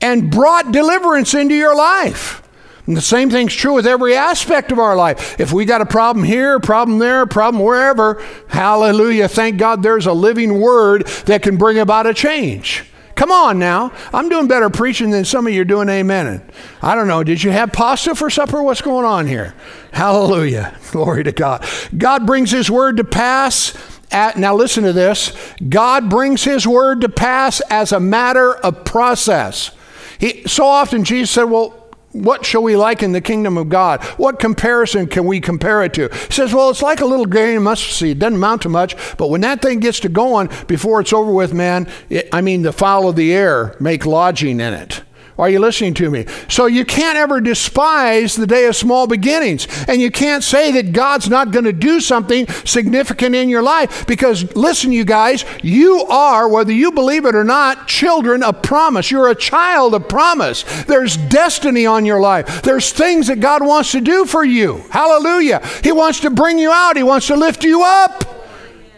and 0.00 0.30
brought 0.30 0.72
deliverance 0.72 1.34
into 1.34 1.54
your 1.54 1.76
life. 1.76 2.42
And 2.86 2.96
the 2.96 3.00
same 3.00 3.30
thing's 3.30 3.54
true 3.54 3.74
with 3.74 3.86
every 3.86 4.16
aspect 4.16 4.72
of 4.72 4.78
our 4.80 4.96
life. 4.96 5.38
If 5.38 5.52
we 5.52 5.64
got 5.64 5.80
a 5.80 5.86
problem 5.86 6.24
here, 6.24 6.56
a 6.56 6.60
problem 6.60 6.98
there, 6.98 7.22
a 7.22 7.26
problem 7.28 7.62
wherever, 7.62 8.20
hallelujah, 8.48 9.28
thank 9.28 9.56
God 9.56 9.82
there's 9.84 10.06
a 10.06 10.12
living 10.12 10.60
word 10.60 11.06
that 11.26 11.42
can 11.42 11.56
bring 11.56 11.78
about 11.78 12.06
a 12.06 12.14
change. 12.14 12.84
Come 13.14 13.30
on 13.30 13.58
now. 13.58 13.92
I'm 14.12 14.28
doing 14.28 14.48
better 14.48 14.70
preaching 14.70 15.10
than 15.10 15.24
some 15.24 15.46
of 15.46 15.52
you 15.52 15.62
are 15.62 15.66
doing 15.66 15.88
amen. 15.88 16.42
I 16.80 16.94
don't 16.94 17.08
know. 17.08 17.22
Did 17.22 17.42
you 17.42 17.50
have 17.50 17.72
pasta 17.72 18.14
for 18.14 18.30
supper? 18.30 18.62
What's 18.62 18.82
going 18.82 19.04
on 19.04 19.26
here? 19.26 19.54
Hallelujah. 19.92 20.76
Glory 20.92 21.24
to 21.24 21.32
God. 21.32 21.66
God 21.96 22.26
brings 22.26 22.50
his 22.50 22.70
word 22.70 22.96
to 22.96 23.04
pass 23.04 23.76
at, 24.10 24.36
now 24.36 24.54
listen 24.54 24.84
to 24.84 24.92
this. 24.92 25.32
God 25.68 26.10
brings 26.10 26.44
his 26.44 26.66
word 26.66 27.00
to 27.00 27.08
pass 27.08 27.60
as 27.70 27.92
a 27.92 28.00
matter 28.00 28.54
of 28.54 28.84
process. 28.84 29.70
He, 30.18 30.46
so 30.46 30.66
often 30.66 31.04
Jesus 31.04 31.30
said, 31.30 31.44
well, 31.44 31.81
what 32.12 32.44
shall 32.44 32.62
we 32.62 32.76
like 32.76 33.02
in 33.02 33.12
the 33.12 33.20
kingdom 33.20 33.56
of 33.56 33.68
God? 33.68 34.02
What 34.18 34.38
comparison 34.38 35.06
can 35.06 35.24
we 35.24 35.40
compare 35.40 35.82
it 35.82 35.94
to? 35.94 36.08
He 36.08 36.32
says, 36.32 36.52
well, 36.54 36.70
it's 36.70 36.82
like 36.82 37.00
a 37.00 37.06
little 37.06 37.26
grain 37.26 37.56
of 37.56 37.62
mustard 37.62 37.92
seed. 37.92 38.16
It 38.16 38.20
doesn't 38.20 38.36
amount 38.36 38.62
to 38.62 38.68
much, 38.68 38.96
but 39.16 39.28
when 39.28 39.40
that 39.42 39.62
thing 39.62 39.80
gets 39.80 40.00
to 40.00 40.08
going, 40.08 40.50
before 40.66 41.00
it's 41.00 41.12
over 41.12 41.32
with, 41.32 41.52
man, 41.52 41.88
it, 42.10 42.28
I 42.32 42.40
mean, 42.40 42.62
the 42.62 42.72
fowl 42.72 43.08
of 43.08 43.16
the 43.16 43.32
air 43.32 43.76
make 43.80 44.06
lodging 44.06 44.60
in 44.60 44.74
it. 44.74 45.02
Are 45.38 45.48
you 45.48 45.60
listening 45.60 45.94
to 45.94 46.10
me? 46.10 46.26
So 46.48 46.66
you 46.66 46.84
can't 46.84 47.16
ever 47.16 47.40
despise 47.40 48.36
the 48.36 48.46
day 48.46 48.66
of 48.66 48.76
small 48.76 49.06
beginnings. 49.06 49.66
And 49.88 50.00
you 50.00 50.10
can't 50.10 50.44
say 50.44 50.72
that 50.72 50.92
God's 50.92 51.28
not 51.28 51.50
going 51.50 51.64
to 51.64 51.72
do 51.72 52.00
something 52.00 52.46
significant 52.64 53.34
in 53.34 53.48
your 53.48 53.62
life 53.62 54.06
because, 54.06 54.54
listen, 54.54 54.92
you 54.92 55.04
guys, 55.04 55.44
you 55.62 56.04
are, 56.04 56.48
whether 56.48 56.72
you 56.72 56.92
believe 56.92 57.24
it 57.24 57.34
or 57.34 57.44
not, 57.44 57.88
children 57.88 58.42
of 58.42 58.62
promise. 58.62 59.10
You're 59.10 59.30
a 59.30 59.34
child 59.34 59.94
of 59.94 60.08
promise. 60.08 60.64
There's 60.84 61.16
destiny 61.16 61.86
on 61.86 62.04
your 62.04 62.20
life, 62.20 62.62
there's 62.62 62.92
things 62.92 63.28
that 63.28 63.40
God 63.40 63.64
wants 63.64 63.92
to 63.92 64.00
do 64.00 64.26
for 64.26 64.44
you. 64.44 64.84
Hallelujah. 64.90 65.66
He 65.82 65.92
wants 65.92 66.20
to 66.20 66.30
bring 66.30 66.58
you 66.58 66.70
out, 66.70 66.96
He 66.96 67.02
wants 67.02 67.28
to 67.28 67.36
lift 67.36 67.64
you 67.64 67.82
up. 67.82 68.24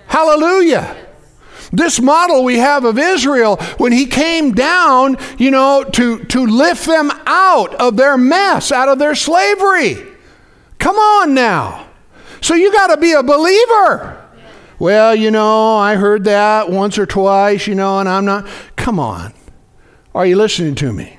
Hallelujah. 0.06 1.03
This 1.76 2.00
model 2.00 2.44
we 2.44 2.58
have 2.58 2.84
of 2.84 2.98
Israel 2.98 3.56
when 3.78 3.92
he 3.92 4.06
came 4.06 4.52
down, 4.52 5.16
you 5.38 5.50
know, 5.50 5.84
to, 5.94 6.24
to 6.24 6.46
lift 6.46 6.86
them 6.86 7.10
out 7.26 7.74
of 7.74 7.96
their 7.96 8.16
mess, 8.16 8.70
out 8.70 8.88
of 8.88 8.98
their 8.98 9.14
slavery. 9.14 10.06
Come 10.78 10.96
on 10.96 11.34
now. 11.34 11.88
So 12.40 12.54
you 12.54 12.72
got 12.72 12.88
to 12.88 12.96
be 12.96 13.12
a 13.12 13.22
believer. 13.22 14.20
Well, 14.78 15.14
you 15.14 15.30
know, 15.30 15.76
I 15.76 15.96
heard 15.96 16.24
that 16.24 16.70
once 16.70 16.98
or 16.98 17.06
twice, 17.06 17.66
you 17.66 17.74
know, 17.74 18.00
and 18.00 18.08
I'm 18.08 18.24
not. 18.24 18.46
Come 18.76 19.00
on. 19.00 19.32
Are 20.14 20.26
you 20.26 20.36
listening 20.36 20.74
to 20.76 20.92
me? 20.92 21.18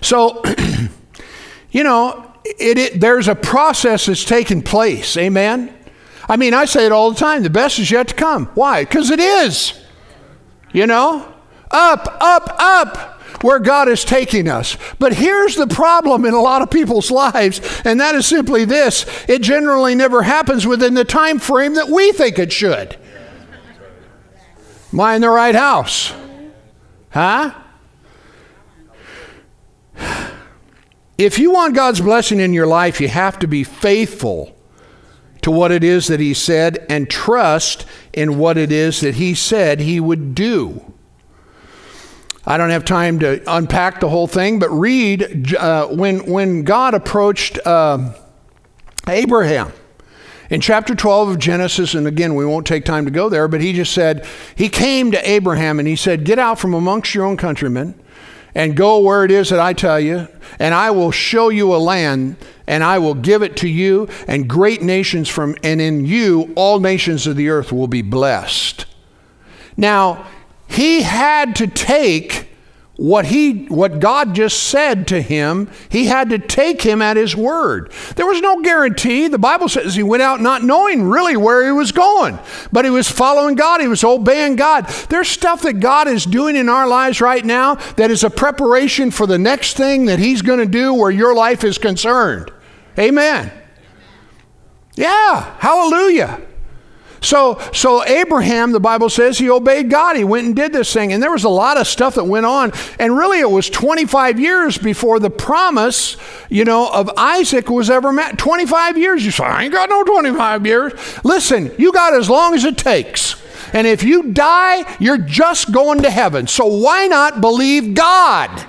So, 0.00 0.42
you 1.70 1.84
know, 1.84 2.32
it, 2.44 2.78
it, 2.78 3.00
there's 3.00 3.28
a 3.28 3.34
process 3.34 4.06
that's 4.06 4.24
taking 4.24 4.62
place. 4.62 5.16
Amen? 5.16 5.74
I 6.28 6.36
mean, 6.36 6.54
I 6.54 6.64
say 6.64 6.86
it 6.86 6.92
all 6.92 7.10
the 7.10 7.18
time 7.18 7.42
the 7.42 7.50
best 7.50 7.78
is 7.78 7.90
yet 7.90 8.08
to 8.08 8.14
come. 8.14 8.46
Why? 8.54 8.84
Because 8.84 9.10
it 9.10 9.20
is. 9.20 9.78
You 10.72 10.86
know? 10.86 11.32
Up, 11.70 12.16
up, 12.20 12.56
up 12.58 13.14
where 13.42 13.58
God 13.58 13.88
is 13.88 14.04
taking 14.04 14.48
us. 14.48 14.78
But 14.98 15.14
here's 15.14 15.56
the 15.56 15.66
problem 15.66 16.24
in 16.24 16.32
a 16.32 16.40
lot 16.40 16.62
of 16.62 16.70
people's 16.70 17.10
lives, 17.10 17.60
and 17.84 18.00
that 18.00 18.14
is 18.14 18.26
simply 18.26 18.64
this 18.64 19.04
it 19.28 19.42
generally 19.42 19.94
never 19.94 20.22
happens 20.22 20.66
within 20.66 20.94
the 20.94 21.04
time 21.04 21.38
frame 21.38 21.74
that 21.74 21.88
we 21.88 22.12
think 22.12 22.38
it 22.38 22.52
should. 22.52 22.96
Am 24.92 25.00
I 25.00 25.16
in 25.16 25.20
the 25.20 25.28
right 25.28 25.54
house? 25.54 26.12
Huh? 27.10 27.52
If 31.18 31.38
you 31.38 31.52
want 31.52 31.74
God's 31.74 32.00
blessing 32.00 32.40
in 32.40 32.52
your 32.52 32.66
life, 32.66 33.00
you 33.00 33.08
have 33.08 33.38
to 33.40 33.46
be 33.46 33.62
faithful 33.62 34.56
to 35.44 35.50
what 35.50 35.70
it 35.70 35.84
is 35.84 36.06
that 36.06 36.20
he 36.20 36.32
said 36.32 36.86
and 36.88 37.10
trust 37.10 37.84
in 38.14 38.38
what 38.38 38.56
it 38.56 38.72
is 38.72 39.02
that 39.02 39.16
he 39.16 39.34
said 39.34 39.78
he 39.78 40.00
would 40.00 40.34
do. 40.34 40.90
I 42.46 42.56
don't 42.56 42.70
have 42.70 42.86
time 42.86 43.18
to 43.18 43.42
unpack 43.46 44.00
the 44.00 44.08
whole 44.08 44.26
thing, 44.26 44.58
but 44.58 44.70
read 44.70 45.54
uh, 45.54 45.88
when, 45.88 46.20
when 46.20 46.62
God 46.62 46.94
approached 46.94 47.58
uh, 47.66 48.14
Abraham 49.06 49.70
in 50.48 50.62
chapter 50.62 50.94
12 50.94 51.28
of 51.28 51.38
Genesis, 51.38 51.92
and 51.92 52.06
again, 52.06 52.34
we 52.34 52.46
won't 52.46 52.66
take 52.66 52.86
time 52.86 53.04
to 53.04 53.10
go 53.10 53.28
there, 53.28 53.46
but 53.46 53.60
he 53.60 53.74
just 53.74 53.92
said, 53.92 54.26
He 54.54 54.70
came 54.70 55.10
to 55.10 55.30
Abraham 55.30 55.78
and 55.78 55.86
he 55.86 55.96
said, 55.96 56.24
Get 56.24 56.38
out 56.38 56.58
from 56.58 56.72
amongst 56.72 57.14
your 57.14 57.26
own 57.26 57.36
countrymen 57.36 58.00
and 58.54 58.76
go 58.76 59.00
where 59.00 59.24
it 59.24 59.30
is 59.30 59.50
that 59.50 59.60
I 59.60 59.72
tell 59.72 59.98
you, 59.98 60.28
and 60.58 60.74
I 60.74 60.90
will 60.90 61.10
show 61.10 61.48
you 61.48 61.74
a 61.74 61.76
land 61.76 62.36
and 62.66 62.82
I 62.82 62.98
will 62.98 63.14
give 63.14 63.42
it 63.42 63.56
to 63.58 63.68
you, 63.68 64.08
and 64.26 64.48
great 64.48 64.80
nations 64.80 65.28
from, 65.28 65.54
and 65.62 65.80
in 65.80 66.06
you 66.06 66.52
all 66.56 66.80
nations 66.80 67.26
of 67.26 67.36
the 67.36 67.50
earth 67.50 67.72
will 67.72 67.88
be 67.88 68.00
blessed. 68.00 68.86
Now, 69.76 70.26
he 70.66 71.02
had 71.02 71.56
to 71.56 71.66
take 71.66 72.48
what 72.96 73.26
he 73.26 73.64
what 73.66 73.98
God 73.98 74.34
just 74.34 74.62
said 74.64 75.08
to 75.08 75.20
him, 75.20 75.68
he 75.88 76.06
had 76.06 76.30
to 76.30 76.38
take 76.38 76.82
him 76.82 77.02
at 77.02 77.16
his 77.16 77.34
word. 77.34 77.90
There 78.14 78.26
was 78.26 78.40
no 78.40 78.62
guarantee. 78.62 79.26
The 79.26 79.38
Bible 79.38 79.68
says 79.68 79.96
he 79.96 80.04
went 80.04 80.22
out 80.22 80.40
not 80.40 80.62
knowing 80.62 81.02
really 81.02 81.36
where 81.36 81.64
he 81.64 81.72
was 81.72 81.90
going, 81.90 82.38
but 82.70 82.84
he 82.84 82.92
was 82.92 83.10
following 83.10 83.56
God, 83.56 83.80
he 83.80 83.88
was 83.88 84.04
obeying 84.04 84.54
God. 84.54 84.86
There's 85.08 85.28
stuff 85.28 85.62
that 85.62 85.80
God 85.80 86.06
is 86.06 86.24
doing 86.24 86.54
in 86.54 86.68
our 86.68 86.86
lives 86.86 87.20
right 87.20 87.44
now 87.44 87.74
that 87.96 88.12
is 88.12 88.22
a 88.22 88.30
preparation 88.30 89.10
for 89.10 89.26
the 89.26 89.38
next 89.38 89.76
thing 89.76 90.06
that 90.06 90.20
he's 90.20 90.42
going 90.42 90.60
to 90.60 90.66
do 90.66 90.94
where 90.94 91.10
your 91.10 91.34
life 91.34 91.64
is 91.64 91.78
concerned. 91.78 92.52
Amen. 92.96 93.50
Yeah, 94.94 95.56
hallelujah. 95.58 96.40
So, 97.24 97.58
so 97.72 98.04
Abraham, 98.04 98.72
the 98.72 98.80
Bible 98.80 99.08
says, 99.08 99.38
he 99.38 99.50
obeyed 99.50 99.90
God. 99.90 100.16
He 100.16 100.24
went 100.24 100.46
and 100.46 100.54
did 100.54 100.72
this 100.72 100.92
thing. 100.92 101.12
And 101.12 101.22
there 101.22 101.32
was 101.32 101.44
a 101.44 101.48
lot 101.48 101.76
of 101.76 101.86
stuff 101.86 102.14
that 102.16 102.24
went 102.24 102.46
on. 102.46 102.72
And 102.98 103.16
really, 103.16 103.40
it 103.40 103.50
was 103.50 103.70
25 103.70 104.38
years 104.38 104.78
before 104.78 105.18
the 105.18 105.30
promise, 105.30 106.16
you 106.48 106.64
know, 106.64 106.88
of 106.92 107.10
Isaac 107.16 107.68
was 107.68 107.90
ever 107.90 108.12
met. 108.12 108.38
25 108.38 108.98
years. 108.98 109.24
You 109.24 109.30
say, 109.30 109.44
I 109.44 109.64
ain't 109.64 109.72
got 109.72 109.88
no 109.88 110.04
25 110.04 110.66
years. 110.66 110.92
Listen, 111.24 111.72
you 111.78 111.92
got 111.92 112.14
as 112.14 112.28
long 112.28 112.54
as 112.54 112.64
it 112.64 112.76
takes. 112.78 113.42
And 113.72 113.86
if 113.86 114.04
you 114.04 114.32
die, 114.32 114.96
you're 115.00 115.18
just 115.18 115.72
going 115.72 116.02
to 116.02 116.10
heaven. 116.10 116.46
So 116.46 116.66
why 116.66 117.06
not 117.06 117.40
believe 117.40 117.94
God? 117.94 118.64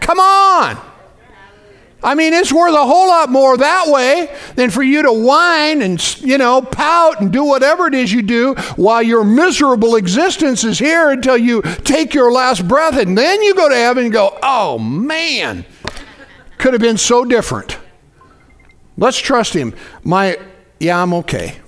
Come 0.00 0.20
on. 0.20 0.91
I 2.04 2.14
mean, 2.14 2.32
it's 2.32 2.52
worth 2.52 2.74
a 2.74 2.86
whole 2.86 3.06
lot 3.06 3.30
more 3.30 3.56
that 3.56 3.84
way 3.88 4.34
than 4.56 4.70
for 4.70 4.82
you 4.82 5.02
to 5.02 5.12
whine 5.12 5.82
and, 5.82 6.20
you 6.20 6.36
know, 6.36 6.60
pout 6.60 7.20
and 7.20 7.32
do 7.32 7.44
whatever 7.44 7.86
it 7.86 7.94
is 7.94 8.12
you 8.12 8.22
do 8.22 8.54
while 8.76 9.02
your 9.02 9.22
miserable 9.24 9.94
existence 9.96 10.64
is 10.64 10.78
here 10.78 11.10
until 11.10 11.36
you 11.36 11.62
take 11.84 12.12
your 12.12 12.32
last 12.32 12.66
breath 12.66 12.96
and 12.96 13.16
then 13.16 13.40
you 13.42 13.54
go 13.54 13.68
to 13.68 13.74
heaven 13.74 14.04
and 14.04 14.12
go, 14.12 14.36
oh 14.42 14.78
man, 14.78 15.64
could 16.58 16.72
have 16.72 16.82
been 16.82 16.98
so 16.98 17.24
different. 17.24 17.78
Let's 18.96 19.18
trust 19.18 19.54
Him. 19.54 19.74
My, 20.02 20.38
yeah, 20.80 21.02
I'm 21.02 21.14
okay. 21.14 21.58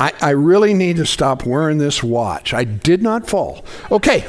I, 0.00 0.12
I 0.20 0.30
really 0.30 0.74
need 0.74 0.96
to 0.96 1.06
stop 1.06 1.44
wearing 1.44 1.78
this 1.78 2.02
watch. 2.02 2.54
I 2.54 2.64
did 2.64 3.02
not 3.02 3.28
fall. 3.28 3.64
Okay. 3.90 4.24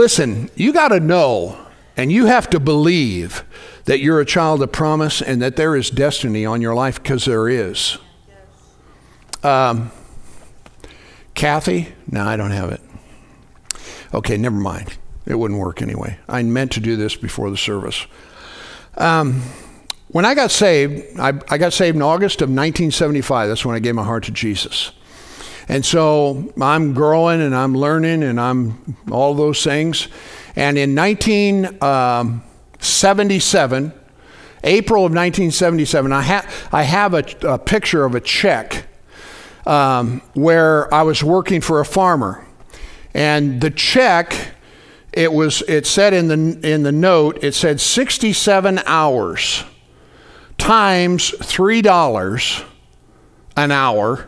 Listen, 0.00 0.48
you 0.54 0.72
got 0.72 0.88
to 0.88 0.98
know 0.98 1.58
and 1.94 2.10
you 2.10 2.24
have 2.24 2.48
to 2.48 2.58
believe 2.58 3.44
that 3.84 4.00
you're 4.00 4.18
a 4.18 4.24
child 4.24 4.62
of 4.62 4.72
promise 4.72 5.20
and 5.20 5.42
that 5.42 5.56
there 5.56 5.76
is 5.76 5.90
destiny 5.90 6.46
on 6.46 6.62
your 6.62 6.74
life 6.74 7.02
because 7.02 7.26
there 7.26 7.50
is. 7.50 7.98
Um, 9.42 9.90
Kathy? 11.34 11.92
No, 12.10 12.24
I 12.24 12.38
don't 12.38 12.50
have 12.50 12.72
it. 12.72 12.80
Okay, 14.14 14.38
never 14.38 14.56
mind. 14.56 14.96
It 15.26 15.34
wouldn't 15.34 15.60
work 15.60 15.82
anyway. 15.82 16.18
I 16.26 16.42
meant 16.44 16.72
to 16.72 16.80
do 16.80 16.96
this 16.96 17.14
before 17.14 17.50
the 17.50 17.58
service. 17.58 18.06
Um, 18.96 19.42
when 20.08 20.24
I 20.24 20.34
got 20.34 20.50
saved, 20.50 21.20
I, 21.20 21.38
I 21.50 21.58
got 21.58 21.74
saved 21.74 21.96
in 21.96 22.00
August 22.00 22.40
of 22.40 22.48
1975. 22.48 23.48
That's 23.50 23.66
when 23.66 23.76
I 23.76 23.80
gave 23.80 23.96
my 23.96 24.04
heart 24.04 24.24
to 24.24 24.32
Jesus. 24.32 24.92
And 25.70 25.86
so 25.86 26.52
I'm 26.60 26.92
growing 26.94 27.40
and 27.40 27.54
I'm 27.54 27.76
learning 27.76 28.24
and 28.24 28.40
I'm 28.40 28.96
all 29.08 29.34
those 29.34 29.62
things. 29.62 30.08
And 30.56 30.76
in 30.76 30.96
1977, 30.96 33.84
um, 33.84 33.92
April 34.64 35.06
of 35.06 35.12
1977, 35.12 36.12
I, 36.12 36.22
ha- 36.22 36.44
I 36.72 36.82
have 36.82 37.14
a, 37.14 37.22
a, 37.42 37.56
picture 37.56 38.04
of 38.04 38.16
a 38.16 38.20
check 38.20 38.88
um, 39.64 40.22
where 40.34 40.92
I 40.92 41.02
was 41.02 41.22
working 41.22 41.60
for 41.60 41.78
a 41.78 41.84
farmer. 41.84 42.44
And 43.14 43.60
the 43.60 43.70
check, 43.70 44.34
it 45.12 45.32
was 45.32 45.62
it 45.68 45.86
said 45.86 46.12
in 46.12 46.26
the 46.26 46.58
in 46.68 46.82
the 46.82 46.90
note, 46.90 47.44
it 47.44 47.54
said 47.54 47.80
67 47.80 48.80
hours 48.86 49.62
times 50.58 51.30
$3 51.30 52.64
an 53.56 53.70
hour 53.70 54.26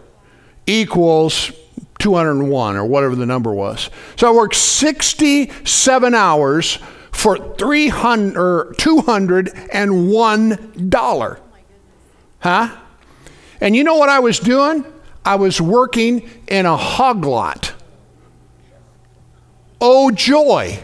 equals 0.67 1.53
201 1.99 2.77
or 2.77 2.85
whatever 2.85 3.15
the 3.15 3.27
number 3.27 3.53
was. 3.53 3.91
So 4.17 4.29
I 4.29 4.33
worked 4.35 4.57
67 4.57 6.15
hours 6.15 6.79
for 7.13 7.55
300 7.55 8.37
or 8.37 8.75
$201. 8.77 11.39
Huh? 12.41 12.77
And 13.61 13.77
you 13.77 13.85
know 13.85 13.97
what 13.97 14.09
I 14.09 14.19
was 14.19 14.41
doing? 14.41 14.85
I 15.25 15.37
was 15.37 15.61
working 15.61 16.29
in 16.49 16.67
a 16.67 16.77
hog 16.77 17.25
lot. 17.25 17.75
Oh, 19.81 20.11
joy. 20.11 20.81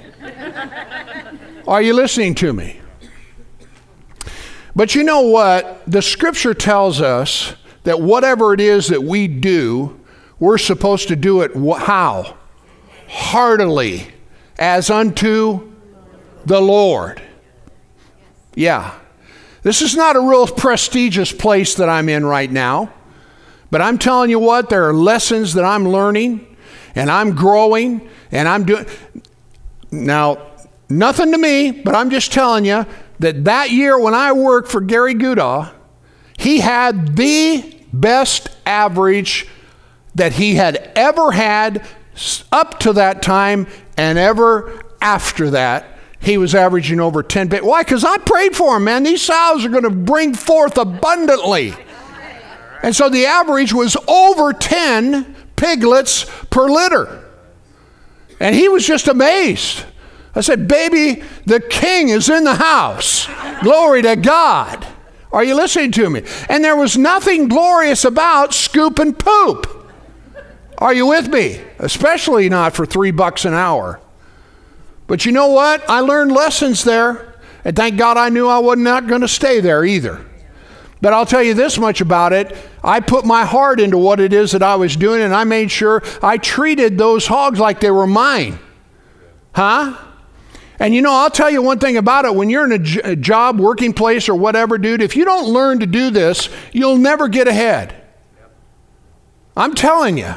Are 1.67 1.83
you 1.83 1.95
listening 1.95 2.37
to 2.37 2.53
me? 2.53 2.81
But 4.77 4.95
you 4.95 5.03
know 5.03 5.23
what? 5.23 5.83
The 5.91 6.03
scripture 6.03 6.55
tells 6.55 7.01
us 7.01 7.57
that 7.88 8.03
whatever 8.03 8.53
it 8.53 8.61
is 8.61 8.88
that 8.88 9.03
we 9.03 9.27
do, 9.27 9.98
we're 10.38 10.59
supposed 10.59 11.09
to 11.09 11.16
do 11.16 11.40
it 11.40 11.53
how? 11.79 12.37
Heartily, 13.09 14.09
as 14.59 14.90
unto 14.90 15.72
the 16.44 16.61
Lord. 16.61 17.22
Yeah. 18.55 18.94
This 19.62 19.81
is 19.81 19.96
not 19.96 20.16
a 20.16 20.20
real 20.20 20.46
prestigious 20.46 21.33
place 21.33 21.77
that 21.77 21.88
I'm 21.88 22.11
in 22.11 22.27
right 22.27 22.51
now, 22.51 22.92
but 23.70 23.81
I'm 23.81 23.96
telling 23.96 24.29
you 24.29 24.38
what, 24.38 24.68
there 24.68 24.87
are 24.87 24.92
lessons 24.92 25.55
that 25.55 25.64
I'm 25.64 25.88
learning 25.88 26.59
and 26.94 27.11
I'm 27.11 27.35
growing 27.35 28.07
and 28.31 28.46
I'm 28.46 28.64
doing. 28.64 28.85
Now, 29.90 30.46
nothing 30.90 31.33
to 31.33 31.38
me, 31.38 31.70
but 31.70 31.94
I'm 31.94 32.11
just 32.11 32.35
telling 32.35 32.66
you 32.66 32.85
that 33.20 33.46
that 33.46 33.70
year 33.70 33.98
when 33.98 34.12
I 34.12 34.33
worked 34.33 34.70
for 34.70 34.83
Gary 34.83 35.14
Gudaw, 35.14 35.72
he 36.37 36.61
had 36.61 37.16
the 37.16 37.78
best 37.92 38.48
average 38.66 39.46
that 40.14 40.33
he 40.33 40.55
had 40.55 40.92
ever 40.94 41.33
had 41.33 41.87
up 42.51 42.81
to 42.81 42.92
that 42.94 43.22
time 43.22 43.66
and 43.96 44.18
ever 44.18 44.81
after 45.01 45.51
that. 45.51 45.87
He 46.20 46.37
was 46.37 46.55
averaging 46.55 47.01
over 47.01 47.22
10 47.22 47.48
bit. 47.48 47.64
Why? 47.64 47.83
Because 47.83 48.05
I 48.05 48.18
prayed 48.18 48.57
for 48.57 48.77
him, 48.77 48.85
man. 48.85 49.05
These 49.05 49.22
sows 49.22 49.64
are 49.64 49.68
going 49.68 49.85
to 49.85 49.90
bring 49.90 50.35
forth 50.35 50.77
abundantly. 50.77 51.74
And 52.83 52.94
so 52.94 53.09
the 53.09 53.27
average 53.27 53.72
was 53.72 53.96
over 54.07 54.53
10 54.53 55.35
piglets 55.57 56.27
per 56.51 56.68
litter. 56.68 57.24
And 58.40 58.55
he 58.55 58.68
was 58.68 58.87
just 58.87 59.09
amazed. 59.09 59.85
I 60.35 60.40
said, 60.40 60.68
Baby, 60.68 61.22
the 61.46 61.61
king 61.61 62.09
is 62.09 62.29
in 62.29 62.44
the 62.44 62.55
house. 62.55 63.29
Glory 63.62 64.03
to 64.03 64.16
God. 64.16 64.87
Are 65.33 65.45
you 65.45 65.55
listening 65.55 65.93
to 65.93 66.09
me? 66.09 66.23
And 66.49 66.64
there 66.64 66.77
was 66.77 66.97
nothing 66.97 67.49
glorious 67.49 68.05
about 68.05 68.55
scoop 68.55 68.99
and 68.99 69.19
poop. 69.19 69.75
Are 70.79 70.95
you 70.95 71.07
with 71.07 71.29
me? 71.29 71.61
Especially 71.79 72.49
not 72.49 72.75
for 72.75 72.87
three 72.87 73.11
bucks 73.11 73.45
an 73.45 73.53
hour. 73.53 74.01
But 75.07 75.27
you 75.27 75.33
know 75.33 75.49
what? 75.49 75.88
I 75.88 76.01
learned 76.01 76.33
lessons 76.33 76.85
there. 76.85 77.35
And 77.64 77.75
thank 77.75 77.99
God 77.99 78.17
I 78.17 78.29
knew 78.29 78.47
I 78.47 78.59
was 78.59 78.79
not 78.79 79.07
going 79.07 79.23
to 79.23 79.29
stay 79.29 79.61
there 79.61 79.85
either. 79.85 80.25
But 81.01 81.12
I'll 81.12 81.27
tell 81.27 81.43
you 81.43 81.55
this 81.55 81.79
much 81.79 82.01
about 82.01 82.33
it. 82.33 82.57
I 82.83 83.01
put 83.01 83.25
my 83.25 83.45
heart 83.45 83.81
into 83.81 83.99
what 83.99 84.21
it 84.21 84.33
is 84.33 84.53
that 84.53 84.62
I 84.62 84.77
was 84.77 84.97
doing, 84.97 85.23
and 85.23 85.35
I 85.35 85.45
made 85.45 85.71
sure 85.71 86.03
I 86.23 86.38
treated 86.38 86.99
those 86.99 87.27
hogs 87.27 87.61
like 87.61 87.81
they 87.81 87.91
were 87.91 88.07
mine. 88.07 88.59
Huh? 89.53 89.97
And 90.79 90.95
you 90.95 91.03
know, 91.03 91.12
I'll 91.12 91.31
tell 91.31 91.51
you 91.51 91.61
one 91.61 91.79
thing 91.79 91.97
about 91.97 92.25
it. 92.25 92.35
When 92.35 92.51
you're 92.51 92.64
in 92.64 92.73
a, 92.73 92.79
j- 92.79 93.01
a 93.03 93.17
job, 93.17 93.59
working 93.59 93.93
place, 93.93 94.29
or 94.29 94.35
whatever, 94.35 94.79
dude, 94.79 95.03
if 95.03 95.17
you 95.17 95.25
don't 95.25 95.49
learn 95.49 95.81
to 95.81 95.87
do 95.87 96.11
this, 96.11 96.49
you'll 96.73 96.99
never 96.99 97.27
get 97.29 97.49
ahead. 97.49 97.95
I'm 99.57 99.75
telling 99.75 100.19
you. 100.19 100.35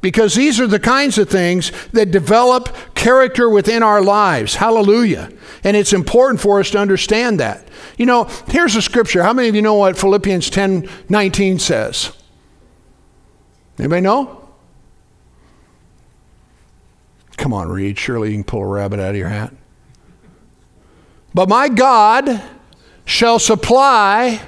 Because 0.00 0.34
these 0.34 0.60
are 0.60 0.66
the 0.66 0.78
kinds 0.78 1.16
of 1.16 1.30
things 1.30 1.72
that 1.92 2.10
develop 2.10 2.76
character 2.94 3.48
within 3.48 3.82
our 3.82 4.02
lives. 4.02 4.54
Hallelujah. 4.56 5.30
And 5.62 5.78
it's 5.78 5.94
important 5.94 6.42
for 6.42 6.60
us 6.60 6.70
to 6.72 6.78
understand 6.78 7.40
that. 7.40 7.66
You 7.96 8.04
know, 8.04 8.24
here's 8.48 8.76
a 8.76 8.82
scripture. 8.82 9.22
How 9.22 9.32
many 9.32 9.48
of 9.48 9.54
you 9.54 9.62
know 9.62 9.76
what 9.76 9.96
Philippians 9.96 10.50
10 10.50 10.90
19 11.08 11.58
says? 11.58 12.12
Anybody 13.78 14.02
know? 14.02 14.46
Come 17.38 17.54
on, 17.54 17.70
Reed. 17.70 17.98
Surely 17.98 18.28
you 18.28 18.34
can 18.34 18.44
pull 18.44 18.60
a 18.60 18.66
rabbit 18.66 19.00
out 19.00 19.10
of 19.10 19.16
your 19.16 19.28
hat. 19.28 19.54
But 21.34 21.48
my 21.48 21.68
God 21.68 22.40
shall 23.04 23.38
supply 23.38 24.40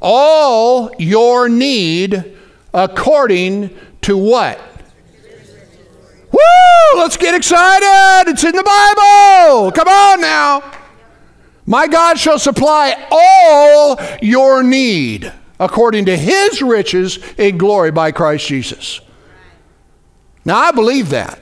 all 0.00 0.90
your 0.98 1.48
need 1.48 2.36
according 2.72 3.76
to 4.02 4.16
what? 4.16 4.58
Woo! 6.32 6.98
Let's 6.98 7.16
get 7.16 7.34
excited. 7.34 8.30
It's 8.30 8.44
in 8.44 8.52
the 8.54 8.62
Bible. 8.62 9.72
Come 9.72 9.88
on 9.88 10.20
now. 10.20 10.72
My 11.66 11.88
God 11.88 12.18
shall 12.18 12.38
supply 12.38 12.94
all 13.10 13.98
your 14.22 14.62
need 14.62 15.32
according 15.58 16.06
to 16.06 16.16
his 16.16 16.62
riches 16.62 17.18
in 17.36 17.58
glory 17.58 17.90
by 17.90 18.12
Christ 18.12 18.46
Jesus. 18.46 19.00
Now, 20.44 20.58
I 20.58 20.70
believe 20.70 21.10
that. 21.10 21.38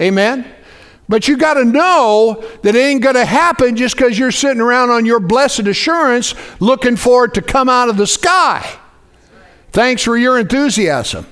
Amen? 0.00 0.46
But 1.10 1.26
you 1.26 1.36
got 1.36 1.54
to 1.54 1.64
know 1.64 2.40
that 2.62 2.76
it 2.76 2.78
ain't 2.78 3.02
going 3.02 3.16
to 3.16 3.24
happen 3.24 3.74
just 3.74 3.96
because 3.96 4.16
you're 4.16 4.30
sitting 4.30 4.60
around 4.60 4.90
on 4.90 5.04
your 5.04 5.18
blessed 5.18 5.66
assurance 5.66 6.36
looking 6.60 6.94
for 6.94 7.24
it 7.24 7.34
to 7.34 7.42
come 7.42 7.68
out 7.68 7.88
of 7.88 7.96
the 7.96 8.06
sky. 8.06 8.78
Thanks 9.72 10.04
for 10.04 10.16
your 10.16 10.38
enthusiasm. 10.38 11.26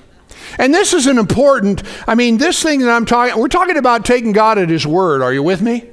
And 0.57 0.73
this 0.73 0.93
is 0.93 1.07
an 1.07 1.17
important, 1.17 1.83
I 2.05 2.15
mean, 2.15 2.39
this 2.39 2.61
thing 2.61 2.81
that 2.81 2.89
I'm 2.89 3.05
talking, 3.05 3.39
we're 3.39 3.47
talking 3.47 3.77
about 3.77 4.03
taking 4.03 4.33
God 4.33 4.57
at 4.57 4.67
His 4.67 4.85
word. 4.85 5.21
Are 5.21 5.31
you 5.31 5.43
with 5.43 5.61
me? 5.61 5.89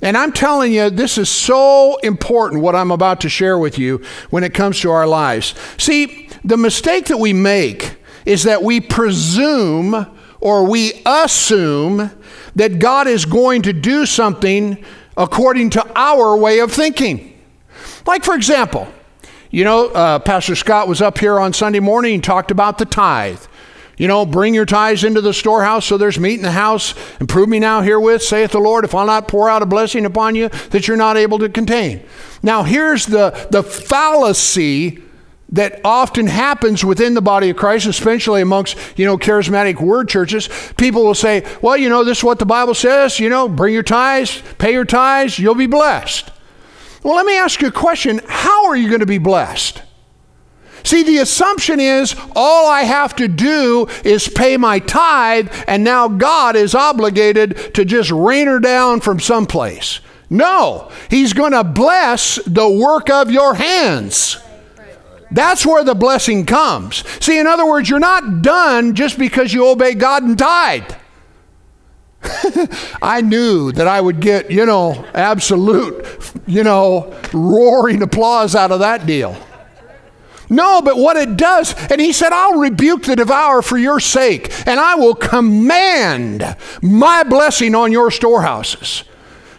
And 0.00 0.16
I'm 0.16 0.30
telling 0.30 0.72
you, 0.72 0.88
this 0.88 1.18
is 1.18 1.28
so 1.28 1.96
important 2.04 2.62
what 2.62 2.76
I'm 2.76 2.92
about 2.92 3.22
to 3.22 3.28
share 3.28 3.58
with 3.58 3.76
you 3.76 4.04
when 4.30 4.44
it 4.44 4.54
comes 4.54 4.78
to 4.82 4.92
our 4.92 5.06
lives. 5.08 5.52
See, 5.78 6.28
the 6.44 6.56
mistake 6.56 7.06
that 7.06 7.18
we 7.18 7.32
make 7.32 7.96
is 8.24 8.44
that 8.44 8.62
we 8.62 8.80
presume 8.80 10.06
or 10.40 10.64
we 10.64 11.02
assume 11.04 12.12
that 12.56 12.78
God 12.78 13.06
is 13.06 13.24
going 13.24 13.62
to 13.62 13.72
do 13.72 14.04
something 14.04 14.84
according 15.16 15.70
to 15.70 15.92
our 15.94 16.36
way 16.36 16.58
of 16.58 16.72
thinking. 16.72 17.40
Like, 18.06 18.24
for 18.24 18.34
example, 18.34 18.88
you 19.50 19.64
know, 19.64 19.88
uh, 19.88 20.18
Pastor 20.18 20.56
Scott 20.56 20.88
was 20.88 21.00
up 21.00 21.18
here 21.18 21.38
on 21.38 21.52
Sunday 21.52 21.80
morning 21.80 22.14
and 22.14 22.24
talked 22.24 22.50
about 22.50 22.78
the 22.78 22.84
tithe. 22.84 23.40
You 23.96 24.08
know, 24.08 24.26
bring 24.26 24.52
your 24.52 24.66
tithes 24.66 25.04
into 25.04 25.22
the 25.22 25.32
storehouse 25.32 25.86
so 25.86 25.96
there's 25.96 26.18
meat 26.18 26.34
in 26.34 26.42
the 26.42 26.50
house, 26.50 26.94
and 27.18 27.28
prove 27.28 27.48
me 27.48 27.58
now 27.58 27.80
herewith, 27.80 28.22
saith 28.22 28.50
the 28.50 28.58
Lord, 28.58 28.84
if 28.84 28.94
I'll 28.94 29.06
not 29.06 29.28
pour 29.28 29.48
out 29.48 29.62
a 29.62 29.66
blessing 29.66 30.04
upon 30.04 30.34
you 30.34 30.48
that 30.70 30.86
you're 30.86 30.98
not 30.98 31.16
able 31.16 31.38
to 31.38 31.48
contain. 31.48 32.02
Now, 32.42 32.62
here's 32.62 33.06
the, 33.06 33.48
the 33.50 33.62
fallacy 33.62 35.02
that 35.50 35.80
often 35.84 36.26
happens 36.26 36.84
within 36.84 37.14
the 37.14 37.22
body 37.22 37.50
of 37.50 37.56
Christ, 37.56 37.86
especially 37.86 38.42
amongst, 38.42 38.76
you 38.96 39.06
know, 39.06 39.16
charismatic 39.16 39.80
word 39.80 40.08
churches. 40.08 40.48
People 40.76 41.04
will 41.04 41.14
say, 41.14 41.46
well, 41.62 41.76
you 41.76 41.88
know, 41.88 42.04
this 42.04 42.18
is 42.18 42.24
what 42.24 42.38
the 42.38 42.46
Bible 42.46 42.74
says, 42.74 43.20
you 43.20 43.28
know, 43.28 43.48
bring 43.48 43.72
your 43.72 43.84
tithes, 43.84 44.42
pay 44.58 44.72
your 44.72 44.84
tithes, 44.84 45.38
you'll 45.38 45.54
be 45.54 45.66
blessed. 45.66 46.30
Well, 47.02 47.14
let 47.14 47.26
me 47.26 47.38
ask 47.38 47.60
you 47.60 47.68
a 47.68 47.72
question. 47.72 48.20
How 48.26 48.66
are 48.66 48.76
you 48.76 48.88
going 48.88 49.00
to 49.00 49.06
be 49.06 49.18
blessed? 49.18 49.82
See, 50.82 51.02
the 51.02 51.18
assumption 51.18 51.80
is 51.80 52.14
all 52.34 52.68
I 52.68 52.82
have 52.82 53.16
to 53.16 53.28
do 53.28 53.88
is 54.04 54.28
pay 54.28 54.56
my 54.56 54.78
tithe, 54.78 55.48
and 55.66 55.82
now 55.82 56.08
God 56.08 56.54
is 56.54 56.74
obligated 56.74 57.74
to 57.74 57.84
just 57.84 58.10
rain 58.10 58.46
her 58.46 58.60
down 58.60 59.00
from 59.00 59.20
someplace. 59.20 60.00
No, 60.30 60.90
He's 61.08 61.32
going 61.32 61.52
to 61.52 61.64
bless 61.64 62.36
the 62.46 62.68
work 62.68 63.10
of 63.10 63.30
your 63.30 63.54
hands. 63.54 64.38
That's 65.30 65.66
where 65.66 65.84
the 65.84 65.94
blessing 65.94 66.46
comes. 66.46 67.04
See, 67.24 67.38
in 67.38 67.46
other 67.46 67.66
words, 67.66 67.90
you're 67.90 67.98
not 67.98 68.42
done 68.42 68.94
just 68.94 69.18
because 69.18 69.52
you 69.52 69.66
obey 69.66 69.94
God 69.94 70.22
and 70.22 70.38
tithe. 70.38 70.92
I 73.02 73.20
knew 73.20 73.72
that 73.72 73.86
I 73.86 74.00
would 74.00 74.20
get, 74.20 74.50
you 74.50 74.66
know, 74.66 75.04
absolute, 75.14 76.32
you 76.46 76.64
know, 76.64 77.14
roaring 77.32 78.02
applause 78.02 78.54
out 78.54 78.72
of 78.72 78.80
that 78.80 79.06
deal. 79.06 79.36
No, 80.48 80.80
but 80.80 80.96
what 80.96 81.16
it 81.16 81.36
does, 81.36 81.74
and 81.90 82.00
he 82.00 82.12
said, 82.12 82.32
I'll 82.32 82.58
rebuke 82.58 83.02
the 83.02 83.16
devourer 83.16 83.62
for 83.62 83.76
your 83.76 83.98
sake, 83.98 84.52
and 84.66 84.78
I 84.78 84.94
will 84.94 85.14
command 85.14 86.56
my 86.80 87.24
blessing 87.24 87.74
on 87.74 87.90
your 87.90 88.12
storehouses. 88.12 89.02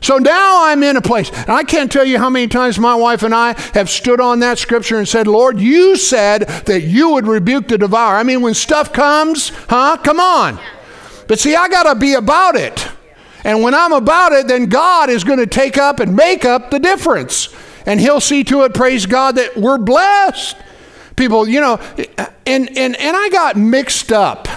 So 0.01 0.17
now 0.17 0.65
I'm 0.65 0.83
in 0.83 0.95
a 0.95 1.01
place, 1.01 1.31
and 1.31 1.49
I 1.49 1.63
can't 1.63 1.91
tell 1.91 2.05
you 2.05 2.19
how 2.19 2.29
many 2.29 2.47
times 2.47 2.77
my 2.77 2.95
wife 2.95 3.23
and 3.23 3.33
I 3.33 3.59
have 3.73 3.89
stood 3.89 4.21
on 4.21 4.39
that 4.39 4.59
scripture 4.59 4.97
and 4.97 5.07
said, 5.07 5.27
Lord, 5.27 5.59
you 5.59 5.95
said 5.95 6.41
that 6.41 6.81
you 6.81 7.11
would 7.11 7.27
rebuke 7.27 7.67
the 7.67 7.77
devourer. 7.77 8.17
I 8.17 8.23
mean, 8.23 8.41
when 8.41 8.53
stuff 8.53 8.93
comes, 8.93 9.49
huh? 9.69 9.97
Come 10.03 10.19
on. 10.19 10.59
But 11.27 11.39
see, 11.39 11.55
I 11.55 11.67
got 11.67 11.91
to 11.91 11.95
be 11.95 12.13
about 12.13 12.55
it. 12.55 12.87
And 13.43 13.63
when 13.63 13.73
I'm 13.73 13.93
about 13.93 14.33
it, 14.33 14.47
then 14.47 14.67
God 14.67 15.09
is 15.09 15.23
going 15.23 15.39
to 15.39 15.47
take 15.47 15.77
up 15.77 15.99
and 15.99 16.15
make 16.15 16.45
up 16.45 16.69
the 16.69 16.79
difference. 16.79 17.53
And 17.85 17.99
He'll 17.99 18.21
see 18.21 18.43
to 18.45 18.63
it, 18.63 18.73
praise 18.73 19.05
God, 19.05 19.35
that 19.35 19.57
we're 19.57 19.77
blessed 19.77 20.57
people, 21.15 21.47
you 21.47 21.59
know, 21.59 21.77
and, 22.45 22.77
and, 22.77 22.95
and 22.95 23.17
I 23.17 23.29
got 23.29 23.57
mixed 23.57 24.11
up. 24.11 24.47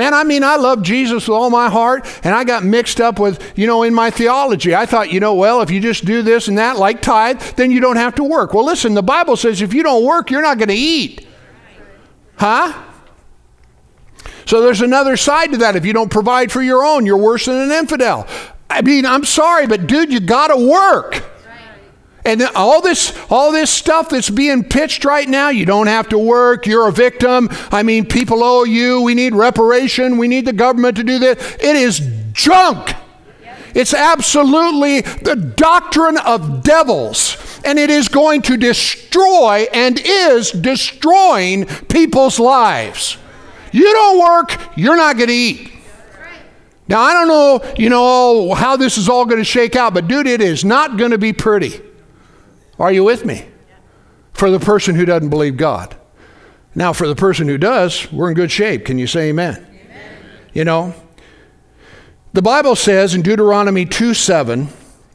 Man, 0.00 0.14
I 0.14 0.24
mean, 0.24 0.42
I 0.42 0.56
love 0.56 0.80
Jesus 0.80 1.28
with 1.28 1.36
all 1.36 1.50
my 1.50 1.68
heart, 1.68 2.06
and 2.24 2.34
I 2.34 2.42
got 2.44 2.64
mixed 2.64 3.02
up 3.02 3.18
with, 3.18 3.52
you 3.54 3.66
know, 3.66 3.82
in 3.82 3.92
my 3.92 4.10
theology. 4.10 4.74
I 4.74 4.86
thought, 4.86 5.12
you 5.12 5.20
know, 5.20 5.34
well, 5.34 5.60
if 5.60 5.70
you 5.70 5.78
just 5.78 6.06
do 6.06 6.22
this 6.22 6.48
and 6.48 6.56
that, 6.56 6.78
like 6.78 7.02
tithe, 7.02 7.38
then 7.56 7.70
you 7.70 7.80
don't 7.80 7.96
have 7.96 8.14
to 8.14 8.24
work. 8.24 8.54
Well, 8.54 8.64
listen, 8.64 8.94
the 8.94 9.02
Bible 9.02 9.36
says 9.36 9.60
if 9.60 9.74
you 9.74 9.82
don't 9.82 10.02
work, 10.02 10.30
you're 10.30 10.40
not 10.40 10.56
going 10.56 10.70
to 10.70 10.74
eat. 10.74 11.26
Huh? 12.38 12.82
So 14.46 14.62
there's 14.62 14.80
another 14.80 15.18
side 15.18 15.52
to 15.52 15.58
that. 15.58 15.76
If 15.76 15.84
you 15.84 15.92
don't 15.92 16.10
provide 16.10 16.50
for 16.50 16.62
your 16.62 16.82
own, 16.82 17.04
you're 17.04 17.18
worse 17.18 17.44
than 17.44 17.56
an 17.58 17.70
infidel. 17.70 18.26
I 18.70 18.80
mean, 18.80 19.04
I'm 19.04 19.26
sorry, 19.26 19.66
but 19.66 19.86
dude, 19.86 20.10
you 20.10 20.20
got 20.20 20.48
to 20.48 20.56
work. 20.56 21.29
And 22.24 22.42
all 22.54 22.82
this, 22.82 23.16
all 23.30 23.50
this 23.50 23.70
stuff 23.70 24.10
that's 24.10 24.28
being 24.28 24.62
pitched 24.62 25.04
right 25.04 25.28
now, 25.28 25.48
you 25.48 25.64
don't 25.64 25.86
have 25.86 26.08
to 26.10 26.18
work, 26.18 26.66
you're 26.66 26.88
a 26.88 26.92
victim. 26.92 27.48
I 27.70 27.82
mean, 27.82 28.04
people 28.04 28.44
owe 28.44 28.64
you, 28.64 29.00
we 29.02 29.14
need 29.14 29.34
reparation, 29.34 30.18
we 30.18 30.28
need 30.28 30.44
the 30.44 30.52
government 30.52 30.96
to 30.98 31.04
do 31.04 31.18
this. 31.18 31.56
It 31.60 31.76
is 31.76 32.00
junk. 32.32 32.94
It's 33.74 33.94
absolutely 33.94 35.00
the 35.00 35.36
doctrine 35.36 36.18
of 36.18 36.62
devils. 36.62 37.36
And 37.64 37.78
it 37.78 37.90
is 37.90 38.08
going 38.08 38.42
to 38.42 38.56
destroy 38.56 39.66
and 39.72 40.00
is 40.02 40.50
destroying 40.50 41.66
people's 41.66 42.38
lives. 42.38 43.16
You 43.72 43.84
don't 43.84 44.18
work, 44.18 44.60
you're 44.76 44.96
not 44.96 45.16
going 45.16 45.28
to 45.28 45.34
eat. 45.34 45.72
Now, 46.88 47.02
I 47.02 47.12
don't 47.12 47.28
know, 47.28 47.74
you 47.78 47.88
know, 47.88 48.52
how 48.52 48.76
this 48.76 48.98
is 48.98 49.08
all 49.08 49.24
going 49.24 49.38
to 49.38 49.44
shake 49.44 49.76
out, 49.76 49.94
but 49.94 50.08
dude, 50.08 50.26
it 50.26 50.40
is 50.40 50.64
not 50.64 50.96
going 50.96 51.12
to 51.12 51.18
be 51.18 51.32
pretty. 51.32 51.80
Are 52.80 52.90
you 52.90 53.04
with 53.04 53.26
me? 53.26 53.46
For 54.32 54.50
the 54.50 54.58
person 54.58 54.94
who 54.94 55.04
doesn't 55.04 55.28
believe 55.28 55.58
God. 55.58 55.94
Now, 56.74 56.94
for 56.94 57.06
the 57.06 57.14
person 57.14 57.46
who 57.46 57.58
does, 57.58 58.10
we're 58.10 58.30
in 58.30 58.34
good 58.34 58.50
shape. 58.50 58.86
Can 58.86 58.98
you 58.98 59.06
say 59.06 59.28
amen? 59.28 59.54
amen. 59.56 60.18
You 60.54 60.64
know, 60.64 60.94
the 62.32 62.42
Bible 62.42 62.74
says 62.74 63.14
in 63.14 63.20
Deuteronomy 63.20 63.84
2 63.84 64.14
7, 64.14 64.68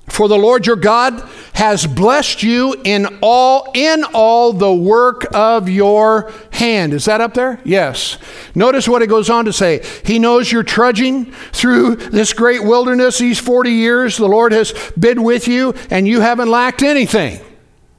for 0.08 0.28
the 0.28 0.38
Lord 0.38 0.67
your 0.67 0.75
God 0.75 1.28
has 1.54 1.88
blessed 1.88 2.43
you 2.43 2.80
in 2.84 3.08
all 3.21 3.71
in 3.73 4.04
all 4.13 4.54
the 4.54 4.73
work 4.73 5.25
of 5.34 5.67
your 5.67 6.32
hand. 6.51 6.93
Is 6.93 7.06
that 7.06 7.21
up 7.21 7.34
there? 7.34 7.60
Yes. 7.65 8.19
Notice 8.54 8.88
what 8.88 9.01
it 9.01 9.08
goes 9.08 9.30
on 9.30 9.45
to 9.45 9.54
say. 9.54 9.84
He 10.06 10.19
knows 10.19 10.51
you're 10.51 10.62
trudging 10.62 11.32
through 11.51 11.95
this 11.95 12.34
great 12.34 12.63
wilderness 12.63 13.17
these 13.17 13.39
40 13.39 13.71
years. 13.71 14.17
The 14.17 14.28
Lord 14.28 14.51
has 14.51 14.73
been 14.99 15.23
with 15.23 15.47
you 15.47 15.73
and 15.89 16.08
you 16.08 16.21
haven't 16.21 16.49
lacked 16.49 16.84
anything. 16.84 17.39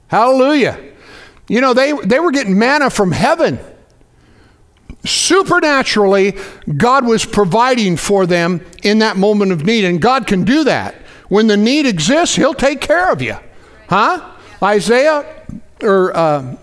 Hallelujah. 0.09 0.79
You 1.49 1.61
know, 1.61 1.75
they, 1.75 1.92
they 1.92 2.21
were 2.21 2.31
getting 2.31 2.59
manna 2.59 2.90
from 2.90 3.12
heaven. 3.12 3.59
Supernaturally, 5.05 6.37
God 6.77 7.07
was 7.07 7.25
providing 7.25 7.97
for 7.97 8.27
them 8.27 8.64
in 8.83 8.99
that 8.99 9.16
moment 9.16 9.53
of 9.53 9.64
need, 9.64 9.85
and 9.85 10.01
God 10.01 10.27
can 10.27 10.45
do 10.45 10.64
that. 10.64 10.95
When 11.29 11.47
the 11.47 11.57
need 11.57 11.87
exists, 11.87 12.37
He'll 12.37 12.55
take 12.55 12.81
care 12.81 13.11
of 13.11 13.23
you. 13.23 13.37
Huh? 13.88 14.33
Isaiah, 14.62 15.45
or 15.83 16.16
uh, 16.16 16.57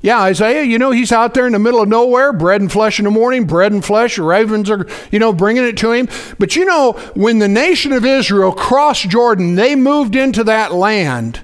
yeah, 0.00 0.20
Isaiah, 0.20 0.62
you 0.62 0.78
know, 0.78 0.92
he's 0.92 1.10
out 1.10 1.34
there 1.34 1.46
in 1.46 1.52
the 1.52 1.58
middle 1.58 1.82
of 1.82 1.88
nowhere, 1.88 2.32
bread 2.32 2.60
and 2.60 2.70
flesh 2.70 2.98
in 3.00 3.04
the 3.04 3.10
morning, 3.10 3.44
bread 3.44 3.72
and 3.72 3.84
flesh, 3.84 4.18
ravens 4.18 4.70
are, 4.70 4.86
you 5.10 5.18
know, 5.18 5.32
bringing 5.32 5.64
it 5.64 5.76
to 5.78 5.90
him. 5.90 6.08
But 6.38 6.54
you 6.54 6.64
know, 6.64 6.92
when 7.14 7.40
the 7.40 7.48
nation 7.48 7.92
of 7.92 8.04
Israel 8.04 8.52
crossed 8.52 9.08
Jordan, 9.08 9.56
they 9.56 9.74
moved 9.74 10.14
into 10.14 10.44
that 10.44 10.72
land 10.72 11.40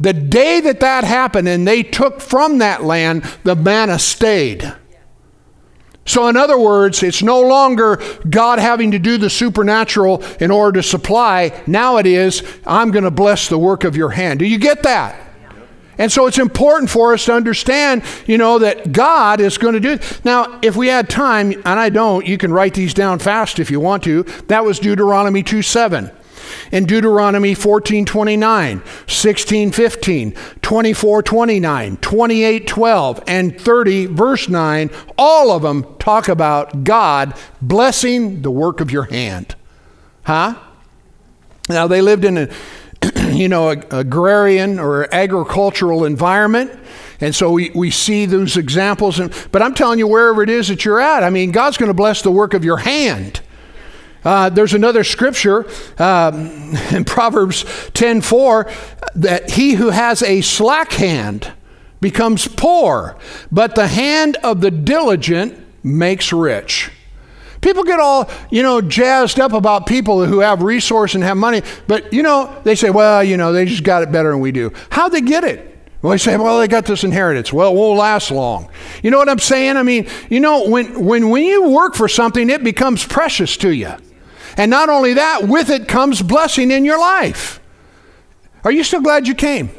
the 0.00 0.12
day 0.12 0.60
that 0.60 0.80
that 0.80 1.04
happened 1.04 1.48
and 1.48 1.66
they 1.66 1.82
took 1.82 2.20
from 2.20 2.58
that 2.58 2.84
land, 2.84 3.24
the 3.44 3.56
manna 3.56 3.98
stayed. 3.98 4.72
So, 6.06 6.26
in 6.28 6.38
other 6.38 6.58
words, 6.58 7.02
it's 7.02 7.22
no 7.22 7.42
longer 7.42 8.00
God 8.30 8.58
having 8.58 8.92
to 8.92 8.98
do 8.98 9.18
the 9.18 9.28
supernatural 9.28 10.22
in 10.40 10.50
order 10.50 10.80
to 10.80 10.88
supply. 10.88 11.62
Now 11.66 11.98
it 11.98 12.06
is, 12.06 12.42
I'm 12.66 12.90
going 12.92 13.04
to 13.04 13.10
bless 13.10 13.48
the 13.48 13.58
work 13.58 13.84
of 13.84 13.94
your 13.94 14.10
hand. 14.10 14.38
Do 14.38 14.46
you 14.46 14.58
get 14.58 14.84
that? 14.84 15.28
And 15.98 16.10
so 16.10 16.26
it's 16.26 16.38
important 16.38 16.88
for 16.88 17.12
us 17.12 17.24
to 17.24 17.34
understand, 17.34 18.04
you 18.24 18.38
know, 18.38 18.60
that 18.60 18.92
God 18.92 19.40
is 19.40 19.58
going 19.58 19.74
to 19.74 19.80
do 19.80 19.90
it. 19.94 20.20
Now, 20.24 20.60
if 20.62 20.76
we 20.76 20.86
had 20.86 21.10
time, 21.10 21.52
and 21.52 21.66
I 21.66 21.90
don't, 21.90 22.24
you 22.24 22.38
can 22.38 22.52
write 22.52 22.72
these 22.72 22.94
down 22.94 23.18
fast 23.18 23.58
if 23.58 23.68
you 23.70 23.80
want 23.80 24.04
to. 24.04 24.22
That 24.46 24.64
was 24.64 24.78
Deuteronomy 24.78 25.42
2 25.42 25.60
7 25.60 26.10
in 26.72 26.84
Deuteronomy 26.84 27.54
14 27.54 28.04
29, 28.04 28.82
16 29.06 29.72
15, 29.72 30.34
24 30.62 31.22
29, 31.22 31.96
28 31.96 32.66
12, 32.66 33.24
and 33.26 33.60
30 33.60 34.06
verse 34.06 34.48
9, 34.48 34.90
all 35.16 35.50
of 35.50 35.62
them 35.62 35.96
talk 35.98 36.28
about 36.28 36.84
God 36.84 37.34
blessing 37.60 38.42
the 38.42 38.50
work 38.50 38.80
of 38.80 38.90
your 38.90 39.04
hand. 39.04 39.54
Huh? 40.24 40.56
Now 41.68 41.86
they 41.86 42.00
lived 42.00 42.24
in 42.24 42.38
a 42.38 42.48
you 43.30 43.48
know, 43.48 43.70
agrarian 43.70 44.78
or 44.78 45.12
agricultural 45.14 46.04
environment. 46.04 46.72
And 47.20 47.34
so 47.34 47.50
we, 47.50 47.70
we 47.70 47.90
see 47.90 48.26
those 48.26 48.56
examples. 48.56 49.18
And, 49.18 49.32
but 49.52 49.62
I'm 49.62 49.74
telling 49.74 49.98
you, 49.98 50.06
wherever 50.06 50.42
it 50.42 50.50
is 50.50 50.68
that 50.68 50.84
you're 50.84 51.00
at, 51.00 51.22
I 51.22 51.30
mean, 51.30 51.50
God's 51.50 51.76
going 51.76 51.88
to 51.90 51.94
bless 51.94 52.22
the 52.22 52.30
work 52.30 52.54
of 52.54 52.64
your 52.64 52.78
hand. 52.78 53.40
Uh, 54.28 54.50
there's 54.50 54.74
another 54.74 55.04
scripture 55.04 55.66
um, 55.98 56.50
in 56.90 57.02
Proverbs 57.02 57.64
10:4 57.94 58.70
that 59.14 59.52
he 59.52 59.72
who 59.72 59.88
has 59.88 60.22
a 60.22 60.42
slack 60.42 60.92
hand 60.92 61.50
becomes 62.02 62.46
poor, 62.46 63.16
but 63.50 63.74
the 63.74 63.88
hand 63.88 64.36
of 64.44 64.60
the 64.60 64.70
diligent 64.70 65.58
makes 65.82 66.30
rich. 66.30 66.90
People 67.62 67.84
get 67.84 68.00
all, 68.00 68.28
you 68.50 68.62
know, 68.62 68.82
jazzed 68.82 69.40
up 69.40 69.54
about 69.54 69.86
people 69.86 70.26
who 70.26 70.40
have 70.40 70.62
resource 70.62 71.14
and 71.14 71.24
have 71.24 71.38
money, 71.38 71.62
but 71.86 72.12
you 72.12 72.22
know, 72.22 72.54
they 72.64 72.74
say, 72.74 72.90
well, 72.90 73.24
you 73.24 73.38
know, 73.38 73.54
they 73.54 73.64
just 73.64 73.82
got 73.82 74.02
it 74.02 74.12
better 74.12 74.30
than 74.30 74.40
we 74.40 74.52
do. 74.52 74.70
How'd 74.90 75.12
they 75.12 75.22
get 75.22 75.42
it? 75.42 75.64
Well, 76.02 76.10
they 76.10 76.18
say, 76.18 76.36
well, 76.36 76.58
they 76.58 76.68
got 76.68 76.84
this 76.84 77.02
inheritance. 77.02 77.50
Well, 77.50 77.72
it 77.72 77.76
won't 77.78 77.98
last 77.98 78.30
long. 78.30 78.68
You 79.02 79.10
know 79.10 79.16
what 79.16 79.30
I'm 79.30 79.38
saying? 79.38 79.78
I 79.78 79.82
mean, 79.82 80.06
you 80.28 80.38
know, 80.38 80.68
when, 80.68 81.02
when, 81.02 81.30
when 81.30 81.44
you 81.44 81.70
work 81.70 81.94
for 81.94 82.08
something, 82.08 82.50
it 82.50 82.62
becomes 82.62 83.06
precious 83.06 83.56
to 83.56 83.70
you. 83.70 83.94
And 84.58 84.70
not 84.70 84.88
only 84.88 85.14
that, 85.14 85.44
with 85.44 85.70
it 85.70 85.88
comes 85.88 86.20
blessing 86.20 86.70
in 86.72 86.84
your 86.84 86.98
life. 86.98 87.60
Are 88.64 88.72
you 88.72 88.82
still 88.82 89.00
glad 89.00 89.28
you 89.28 89.34
came? 89.34 89.70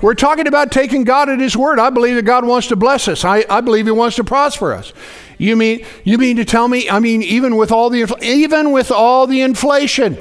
We're 0.00 0.14
talking 0.14 0.46
about 0.46 0.70
taking 0.70 1.04
God 1.04 1.28
at 1.28 1.40
His 1.40 1.56
word. 1.56 1.78
I 1.78 1.90
believe 1.90 2.14
that 2.14 2.22
God 2.22 2.46
wants 2.46 2.68
to 2.68 2.76
bless 2.76 3.08
us. 3.08 3.24
I, 3.24 3.44
I 3.50 3.60
believe 3.60 3.86
He 3.86 3.92
wants 3.92 4.16
to 4.16 4.24
prosper 4.24 4.72
us. 4.72 4.92
You 5.36 5.56
mean 5.56 5.84
you 6.04 6.18
mean 6.18 6.36
to 6.36 6.44
tell 6.44 6.68
me? 6.68 6.88
I 6.88 7.00
mean, 7.00 7.22
even 7.22 7.56
with 7.56 7.72
all 7.72 7.90
the 7.90 8.16
even 8.22 8.72
with 8.72 8.90
all 8.90 9.26
the 9.26 9.40
inflation, 9.40 10.16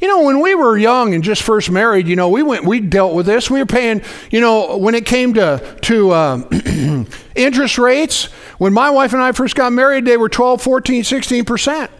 you 0.00 0.08
know, 0.08 0.22
when 0.24 0.40
we 0.40 0.54
were 0.54 0.76
young 0.76 1.14
and 1.14 1.22
just 1.22 1.42
first 1.42 1.70
married, 1.70 2.08
you 2.08 2.16
know, 2.16 2.28
we 2.28 2.42
went, 2.42 2.64
we 2.64 2.80
dealt 2.80 3.14
with 3.14 3.26
this. 3.26 3.50
We 3.50 3.60
were 3.60 3.66
paying, 3.66 4.02
you 4.30 4.40
know, 4.40 4.76
when 4.76 4.94
it 4.94 5.06
came 5.06 5.34
to 5.34 5.78
to 5.82 6.10
uh, 6.10 7.04
interest 7.34 7.78
rates. 7.78 8.24
When 8.58 8.72
my 8.72 8.90
wife 8.90 9.12
and 9.12 9.22
I 9.22 9.32
first 9.32 9.54
got 9.54 9.72
married, 9.72 10.04
they 10.04 10.16
were 10.16 10.28
12, 10.28 10.60
14, 10.62 11.04
16 11.04 11.44
percent. 11.44 11.90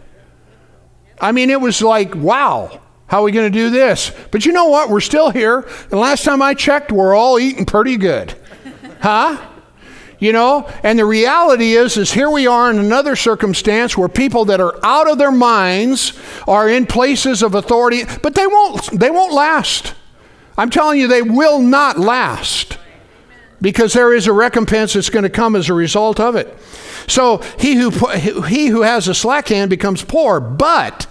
I 1.19 1.31
mean, 1.31 1.49
it 1.49 1.59
was 1.59 1.81
like, 1.81 2.15
wow, 2.15 2.79
how 3.07 3.21
are 3.21 3.23
we 3.23 3.31
going 3.31 3.51
to 3.51 3.57
do 3.57 3.69
this? 3.69 4.11
But 4.31 4.45
you 4.45 4.51
know 4.51 4.65
what? 4.65 4.89
We're 4.89 4.99
still 4.99 5.29
here. 5.29 5.67
And 5.91 5.99
last 5.99 6.23
time 6.23 6.41
I 6.41 6.53
checked, 6.53 6.91
we're 6.91 7.15
all 7.15 7.39
eating 7.39 7.65
pretty 7.65 7.97
good, 7.97 8.35
huh? 9.01 9.37
you 10.19 10.31
know 10.31 10.69
and 10.83 10.97
the 10.97 11.05
reality 11.05 11.73
is 11.73 11.97
is 11.97 12.11
here 12.11 12.29
we 12.29 12.47
are 12.47 12.71
in 12.71 12.79
another 12.79 13.15
circumstance 13.15 13.97
where 13.97 14.09
people 14.09 14.45
that 14.45 14.59
are 14.59 14.73
out 14.83 15.09
of 15.09 15.17
their 15.17 15.31
minds 15.31 16.19
are 16.47 16.69
in 16.69 16.85
places 16.85 17.43
of 17.43 17.55
authority 17.55 18.03
but 18.23 18.33
they 18.35 18.47
won't 18.47 18.99
they 18.99 19.11
won't 19.11 19.33
last 19.33 19.93
i'm 20.57 20.69
telling 20.69 20.99
you 20.99 21.07
they 21.07 21.21
will 21.21 21.59
not 21.59 21.99
last 21.99 22.77
because 23.61 23.93
there 23.93 24.13
is 24.13 24.27
a 24.27 24.33
recompense 24.33 24.93
that's 24.93 25.09
going 25.09 25.23
to 25.23 25.29
come 25.29 25.55
as 25.55 25.69
a 25.69 25.73
result 25.73 26.19
of 26.19 26.35
it 26.35 26.57
so 27.07 27.37
he 27.59 27.75
who 27.75 27.89
he 28.41 28.67
who 28.67 28.81
has 28.81 29.07
a 29.07 29.15
slack 29.15 29.47
hand 29.47 29.69
becomes 29.69 30.03
poor 30.03 30.39
but 30.39 31.07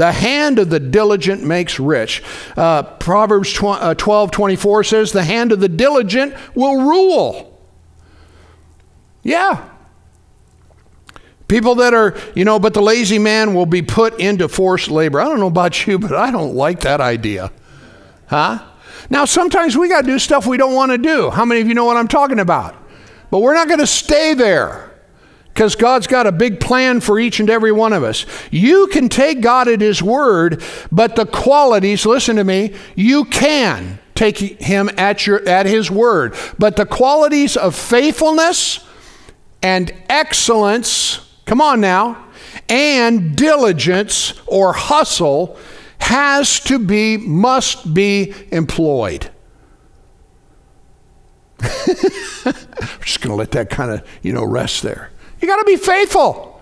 the 0.00 0.12
hand 0.12 0.58
of 0.58 0.70
the 0.70 0.80
diligent 0.80 1.42
makes 1.44 1.78
rich. 1.78 2.22
Uh, 2.56 2.82
Proverbs 2.82 3.52
12, 3.52 3.82
uh, 3.82 3.94
12 3.94 4.30
24 4.30 4.84
says, 4.84 5.12
The 5.12 5.24
hand 5.24 5.52
of 5.52 5.60
the 5.60 5.68
diligent 5.68 6.34
will 6.54 6.80
rule. 6.88 7.60
Yeah. 9.22 9.68
People 11.48 11.74
that 11.74 11.92
are, 11.92 12.16
you 12.34 12.46
know, 12.46 12.58
but 12.58 12.72
the 12.72 12.80
lazy 12.80 13.18
man 13.18 13.54
will 13.54 13.66
be 13.66 13.82
put 13.82 14.18
into 14.18 14.48
forced 14.48 14.90
labor. 14.90 15.20
I 15.20 15.24
don't 15.24 15.38
know 15.38 15.48
about 15.48 15.86
you, 15.86 15.98
but 15.98 16.14
I 16.14 16.30
don't 16.30 16.54
like 16.54 16.80
that 16.80 17.02
idea. 17.02 17.52
Huh? 18.28 18.64
Now, 19.10 19.24
sometimes 19.24 19.76
we 19.76 19.88
got 19.88 20.02
to 20.02 20.06
do 20.06 20.18
stuff 20.18 20.46
we 20.46 20.56
don't 20.56 20.74
want 20.74 20.92
to 20.92 20.98
do. 20.98 21.30
How 21.30 21.44
many 21.44 21.60
of 21.60 21.68
you 21.68 21.74
know 21.74 21.84
what 21.84 21.96
I'm 21.96 22.08
talking 22.08 22.38
about? 22.38 22.76
But 23.30 23.40
we're 23.40 23.54
not 23.54 23.66
going 23.66 23.80
to 23.80 23.86
stay 23.86 24.34
there 24.34 24.90
because 25.48 25.74
God's 25.74 26.06
got 26.06 26.26
a 26.26 26.32
big 26.32 26.60
plan 26.60 27.00
for 27.00 27.18
each 27.18 27.40
and 27.40 27.50
every 27.50 27.72
one 27.72 27.92
of 27.92 28.04
us. 28.04 28.24
You 28.50 28.86
can 28.86 29.08
take 29.08 29.40
God 29.40 29.68
at 29.68 29.80
His 29.80 30.02
word, 30.02 30.62
but 30.92 31.16
the 31.16 31.26
qualities, 31.26 32.06
listen 32.06 32.36
to 32.36 32.44
me, 32.44 32.74
you 32.94 33.24
can 33.24 33.98
take 34.14 34.38
Him 34.38 34.88
at, 34.96 35.26
your, 35.26 35.46
at 35.48 35.66
His 35.66 35.90
word. 35.90 36.34
But 36.58 36.76
the 36.76 36.86
qualities 36.86 37.56
of 37.56 37.74
faithfulness, 37.74 38.86
and 39.62 39.92
excellence, 40.08 41.28
come 41.44 41.60
on 41.60 41.80
now, 41.80 42.26
and 42.68 43.36
diligence 43.36 44.40
or 44.46 44.72
hustle 44.72 45.58
has 46.00 46.60
to 46.60 46.78
be, 46.78 47.16
must 47.16 47.92
be 47.92 48.34
employed. 48.50 49.30
I'm 51.62 51.68
just 53.02 53.20
going 53.20 53.30
to 53.30 53.34
let 53.34 53.50
that 53.52 53.68
kind 53.70 53.90
of, 53.90 54.06
you 54.22 54.32
know, 54.32 54.44
rest 54.44 54.82
there. 54.82 55.10
You 55.40 55.48
got 55.48 55.58
to 55.58 55.64
be 55.64 55.76
faithful. 55.76 56.60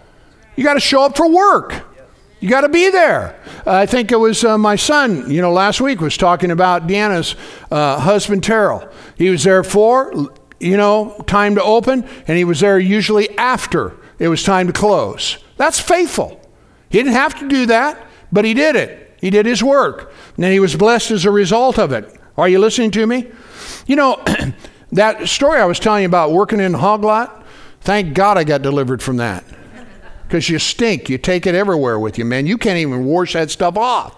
You 0.57 0.65
got 0.65 0.75
to 0.75 0.81
show 0.81 1.03
up 1.03 1.17
for 1.17 1.31
work. 1.31 1.85
You 2.41 2.49
got 2.49 2.61
to 2.63 2.69
be 2.69 2.91
there. 2.91 3.41
Uh, 3.67 3.73
I 3.73 3.87
think 3.87 4.13
it 4.13 4.17
was 4.17 4.45
uh, 4.45 4.59
my 4.59 4.77
son, 4.77 5.31
you 5.31 5.41
know, 5.41 5.53
last 5.53 5.81
week 5.81 6.01
was 6.01 6.17
talking 6.17 6.51
about 6.51 6.87
Deanna's 6.87 7.35
uh, 7.71 7.99
husband, 7.99 8.45
Terrell. 8.45 8.89
He 9.17 9.31
was 9.31 9.43
there 9.45 9.65
for 9.65 10.31
you 10.61 10.77
know, 10.77 11.17
time 11.27 11.55
to 11.55 11.63
open, 11.63 12.05
and 12.27 12.37
he 12.37 12.45
was 12.45 12.61
there 12.61 12.79
usually 12.79 13.37
after 13.39 13.97
it 14.19 14.29
was 14.29 14.43
time 14.43 14.67
to 14.67 14.73
close. 14.73 15.39
That's 15.57 15.79
faithful. 15.79 16.41
He 16.91 16.99
didn't 16.99 17.13
have 17.13 17.39
to 17.39 17.49
do 17.49 17.67
that, 17.67 18.05
but 18.33 18.45
he 18.45 18.55
did 18.55 18.77
it. 18.77 19.08
He 19.21 19.31
did 19.31 19.47
his 19.47 19.63
work, 19.63 20.13
and 20.37 20.45
he 20.47 20.61
was 20.61 20.77
blessed 20.77 21.11
as 21.11 21.25
a 21.25 21.31
result 21.31 21.79
of 21.79 21.93
it. 21.93 22.15
Are 22.37 22.49
you 22.49 22.59
listening 22.59 22.91
to 22.93 23.07
me? 23.07 23.31
You 23.87 23.97
know, 23.97 24.23
that 24.93 25.29
story 25.29 25.61
I 25.61 25.65
was 25.65 25.81
telling 25.81 26.03
you 26.03 26.09
about 26.09 26.33
working 26.33 26.61
in 26.61 26.75
hog 26.75 27.03
lot, 27.03 27.45
thank 27.81 28.15
God 28.15 28.39
I 28.39 28.45
got 28.45 28.63
delivered 28.63 29.03
from 29.03 29.17
that. 29.17 29.45
Because 30.27 30.49
you 30.49 30.59
stink. 30.59 31.09
You 31.09 31.19
take 31.19 31.47
it 31.47 31.55
everywhere 31.55 31.99
with 31.99 32.19
you, 32.19 32.25
man. 32.25 32.47
You 32.47 32.59
can't 32.59 32.79
even 32.79 33.07
wash 33.07 33.33
that 33.33 33.51
stuff 33.51 33.77
off. 33.77 34.15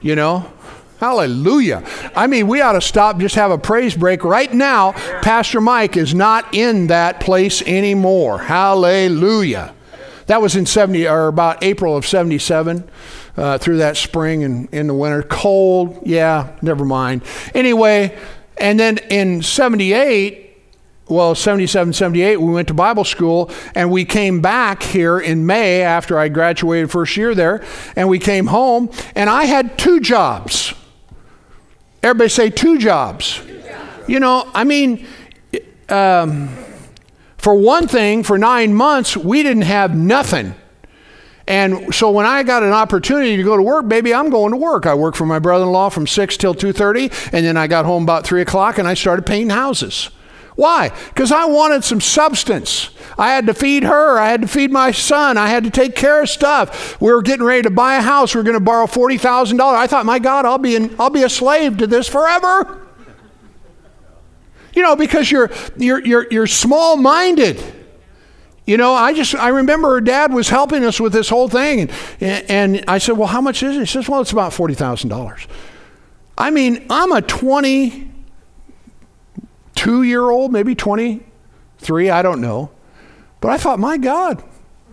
You 0.00 0.16
know? 0.16 0.50
Hallelujah. 0.98 1.84
I 2.16 2.26
mean, 2.26 2.46
we 2.46 2.62
ought 2.62 2.72
to 2.72 2.80
stop, 2.80 3.18
just 3.18 3.34
have 3.34 3.50
a 3.50 3.58
praise 3.58 3.94
break. 3.94 4.24
Right 4.24 4.52
now, 4.52 4.92
Pastor 5.20 5.60
Mike 5.60 5.96
is 5.98 6.14
not 6.14 6.54
in 6.54 6.86
that 6.86 7.20
place 7.20 7.60
anymore. 7.62 8.38
Hallelujah. 8.38 9.74
That 10.26 10.40
was 10.40 10.56
in 10.56 10.66
70, 10.66 11.06
or 11.08 11.28
about 11.28 11.62
April 11.62 11.96
of 11.96 12.06
77, 12.06 12.88
uh, 13.36 13.58
through 13.58 13.78
that 13.78 13.96
spring 13.96 14.44
and 14.44 14.68
in 14.72 14.86
the 14.86 14.94
winter. 14.94 15.22
Cold, 15.22 16.00
yeah, 16.04 16.56
never 16.62 16.84
mind. 16.84 17.22
Anyway, 17.54 18.16
and 18.56 18.78
then 18.78 18.98
in 19.10 19.42
78, 19.42 20.44
well, 21.06 21.34
77, 21.34 21.92
78, 21.92 22.40
we 22.40 22.52
went 22.52 22.68
to 22.68 22.74
Bible 22.74 23.04
school 23.04 23.50
and 23.74 23.90
we 23.90 24.06
came 24.06 24.40
back 24.40 24.82
here 24.82 25.18
in 25.18 25.44
May 25.44 25.82
after 25.82 26.18
I 26.18 26.28
graduated 26.28 26.90
first 26.90 27.16
year 27.16 27.34
there. 27.34 27.62
And 27.94 28.08
we 28.08 28.18
came 28.18 28.46
home 28.46 28.90
and 29.14 29.28
I 29.28 29.44
had 29.44 29.76
two 29.76 30.00
jobs. 30.00 30.72
Everybody 32.02 32.30
say 32.30 32.50
two 32.50 32.78
jobs. 32.78 33.40
Two 33.40 33.60
jobs. 33.60 34.08
You 34.08 34.20
know, 34.20 34.50
I 34.54 34.64
mean, 34.64 35.06
um, 35.90 36.48
for 37.44 37.54
one 37.54 37.86
thing, 37.86 38.22
for 38.22 38.38
nine 38.38 38.72
months, 38.72 39.18
we 39.18 39.42
didn't 39.42 39.64
have 39.64 39.94
nothing. 39.94 40.54
And 41.46 41.94
so 41.94 42.10
when 42.10 42.24
I 42.24 42.42
got 42.42 42.62
an 42.62 42.72
opportunity 42.72 43.36
to 43.36 43.42
go 43.42 43.54
to 43.54 43.62
work, 43.62 43.86
baby, 43.86 44.14
I'm 44.14 44.30
going 44.30 44.52
to 44.52 44.56
work. 44.56 44.86
I 44.86 44.94
worked 44.94 45.18
for 45.18 45.26
my 45.26 45.38
brother-in-law 45.38 45.90
from 45.90 46.06
6 46.06 46.38
till 46.38 46.54
2.30, 46.54 47.34
and 47.34 47.44
then 47.44 47.58
I 47.58 47.66
got 47.66 47.84
home 47.84 48.04
about 48.04 48.24
3 48.24 48.40
o'clock, 48.40 48.78
and 48.78 48.88
I 48.88 48.94
started 48.94 49.26
painting 49.26 49.50
houses. 49.50 50.08
Why? 50.56 50.90
Because 51.10 51.32
I 51.32 51.44
wanted 51.44 51.84
some 51.84 52.00
substance. 52.00 52.88
I 53.18 53.34
had 53.34 53.46
to 53.48 53.52
feed 53.52 53.82
her. 53.82 54.18
I 54.18 54.30
had 54.30 54.40
to 54.40 54.48
feed 54.48 54.72
my 54.72 54.90
son. 54.90 55.36
I 55.36 55.48
had 55.48 55.64
to 55.64 55.70
take 55.70 55.94
care 55.94 56.22
of 56.22 56.30
stuff. 56.30 56.98
We 56.98 57.12
were 57.12 57.20
getting 57.20 57.44
ready 57.44 57.64
to 57.64 57.70
buy 57.70 57.96
a 57.96 58.00
house. 58.00 58.34
We 58.34 58.38
were 58.38 58.44
going 58.44 58.54
to 58.54 58.60
borrow 58.60 58.86
forty 58.86 59.18
thousand 59.18 59.58
dollars. 59.58 59.80
I 59.80 59.86
thought, 59.86 60.06
my 60.06 60.18
God, 60.18 60.46
I'll 60.46 60.56
be 60.56 60.76
in, 60.76 60.96
I'll 60.98 61.10
be 61.10 61.24
a 61.24 61.28
slave 61.28 61.76
to 61.76 61.86
this 61.86 62.08
forever. 62.08 62.80
You 64.74 64.82
know, 64.82 64.96
because 64.96 65.30
you're 65.30 65.50
you're 65.76 66.04
you're, 66.04 66.26
you're 66.30 66.46
small 66.46 66.96
minded. 66.96 67.62
You 68.66 68.76
know, 68.76 68.94
I 68.94 69.12
just 69.12 69.34
I 69.34 69.48
remember 69.48 69.90
her 69.90 70.00
dad 70.00 70.32
was 70.32 70.48
helping 70.48 70.84
us 70.84 70.98
with 70.98 71.12
this 71.12 71.28
whole 71.28 71.48
thing, 71.48 71.90
and 72.20 72.50
and 72.50 72.84
I 72.88 72.98
said, 72.98 73.18
well, 73.18 73.28
how 73.28 73.40
much 73.40 73.62
is 73.62 73.76
it? 73.76 73.80
He 73.80 73.86
says, 73.86 74.08
well, 74.08 74.20
it's 74.20 74.32
about 74.32 74.52
forty 74.52 74.74
thousand 74.74 75.10
dollars. 75.10 75.46
I 76.36 76.50
mean, 76.50 76.86
I'm 76.90 77.12
a 77.12 77.22
twenty 77.22 78.10
two 79.74 80.02
year 80.02 80.30
old, 80.30 80.52
maybe 80.52 80.74
23, 80.74 82.10
I 82.10 82.22
don't 82.22 82.40
know. 82.40 82.70
But 83.40 83.50
I 83.50 83.58
thought, 83.58 83.78
my 83.78 83.98
God, 83.98 84.42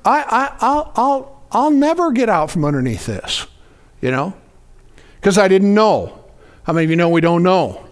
I, 0.03 0.21
I, 0.21 0.57
I'll, 0.59 0.91
I'll, 0.95 1.45
I'll 1.51 1.71
never 1.71 2.11
get 2.11 2.29
out 2.29 2.51
from 2.51 2.65
underneath 2.65 3.05
this, 3.05 3.47
you 4.01 4.11
know, 4.11 4.33
because 5.15 5.37
I 5.37 5.47
didn't 5.47 5.73
know. 5.73 6.25
How 6.63 6.73
many 6.73 6.85
of 6.85 6.89
you 6.89 6.95
know 6.95 7.09
we 7.09 7.21
don't 7.21 7.43
know? 7.43 7.87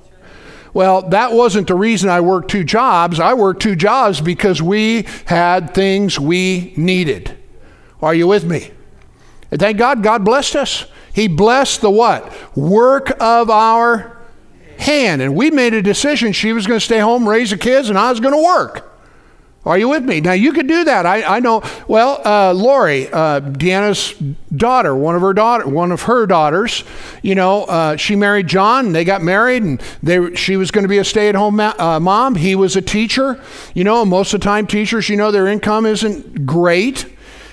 Well, 0.74 1.02
that 1.10 1.34
wasn't 1.34 1.68
the 1.68 1.76
reason 1.76 2.10
I 2.10 2.22
worked 2.22 2.52
two 2.52 2.64
jobs. 2.64 3.20
I 3.20 3.34
worked 3.34 3.62
two 3.62 3.76
jobs 3.76 4.22
because 4.22 4.62
we 4.62 5.06
had 5.26 5.74
things 5.74 6.20
we 6.20 6.74
needed. 6.78 7.36
Are 8.02 8.14
you 8.14 8.28
with 8.28 8.46
me? 8.46 8.72
And 9.52 9.60
thank 9.60 9.78
God, 9.78 10.04
God 10.04 10.24
blessed 10.24 10.56
us. 10.56 10.86
He 11.14 11.28
blessed 11.28 11.82
the 11.82 11.90
what? 11.90 12.32
Work 12.56 13.12
of 13.20 13.50
our 13.50 14.18
hand. 14.78 15.22
And 15.22 15.36
we 15.36 15.52
made 15.52 15.74
a 15.74 15.82
decision 15.82 16.32
she 16.32 16.54
was 16.54 16.68
going 16.68 16.80
to 16.80 16.86
stay 16.86 17.00
home, 17.00 17.28
raise 17.28 17.50
the 17.50 17.58
kids, 17.58 17.90
and 17.90 17.98
I 17.98 18.10
was 18.12 18.20
going 18.20 18.36
to 18.36 18.44
work. 18.44 18.86
Are 19.70 19.78
you 19.78 19.88
with 19.88 20.04
me? 20.04 20.20
Now 20.20 20.32
you 20.32 20.52
could 20.52 20.68
do 20.68 20.84
that. 20.86 21.06
I, 21.06 21.38
I 21.38 21.40
know. 21.40 21.62
Well, 21.88 22.20
uh, 22.26 22.54
Lori, 22.54 23.08
uh, 23.08 23.40
Deanna's 23.40 24.16
daughter, 24.58 24.96
one 24.96 25.16
of 25.16 25.22
her 25.22 25.32
daughter, 25.32 25.68
one 25.68 25.92
of 25.92 26.02
her 26.02 26.26
daughters. 26.26 26.84
You 27.22 27.36
know, 27.36 27.66
uh, 27.66 27.96
she 27.96 28.16
married 28.16 28.48
John. 28.48 28.94
They 28.94 29.06
got 29.06 29.22
married, 29.22 29.62
and 29.62 29.80
they 30.02 30.34
she 30.34 30.58
was 30.58 30.72
going 30.72 30.86
to 30.86 30.90
be 30.90 30.98
a 30.98 31.04
stay-at-home 31.04 31.58
ma- 31.58 31.76
uh, 31.78 32.00
mom. 32.00 32.34
He 32.34 32.56
was 32.56 32.76
a 32.76 32.82
teacher. 32.82 33.40
You 33.76 33.84
know, 33.84 34.04
most 34.06 34.34
of 34.34 34.40
the 34.40 34.44
time 34.44 34.66
teachers, 34.66 35.08
you 35.08 35.18
know, 35.18 35.30
their 35.30 35.46
income 35.46 35.86
isn't 35.86 36.48
great, 36.48 37.06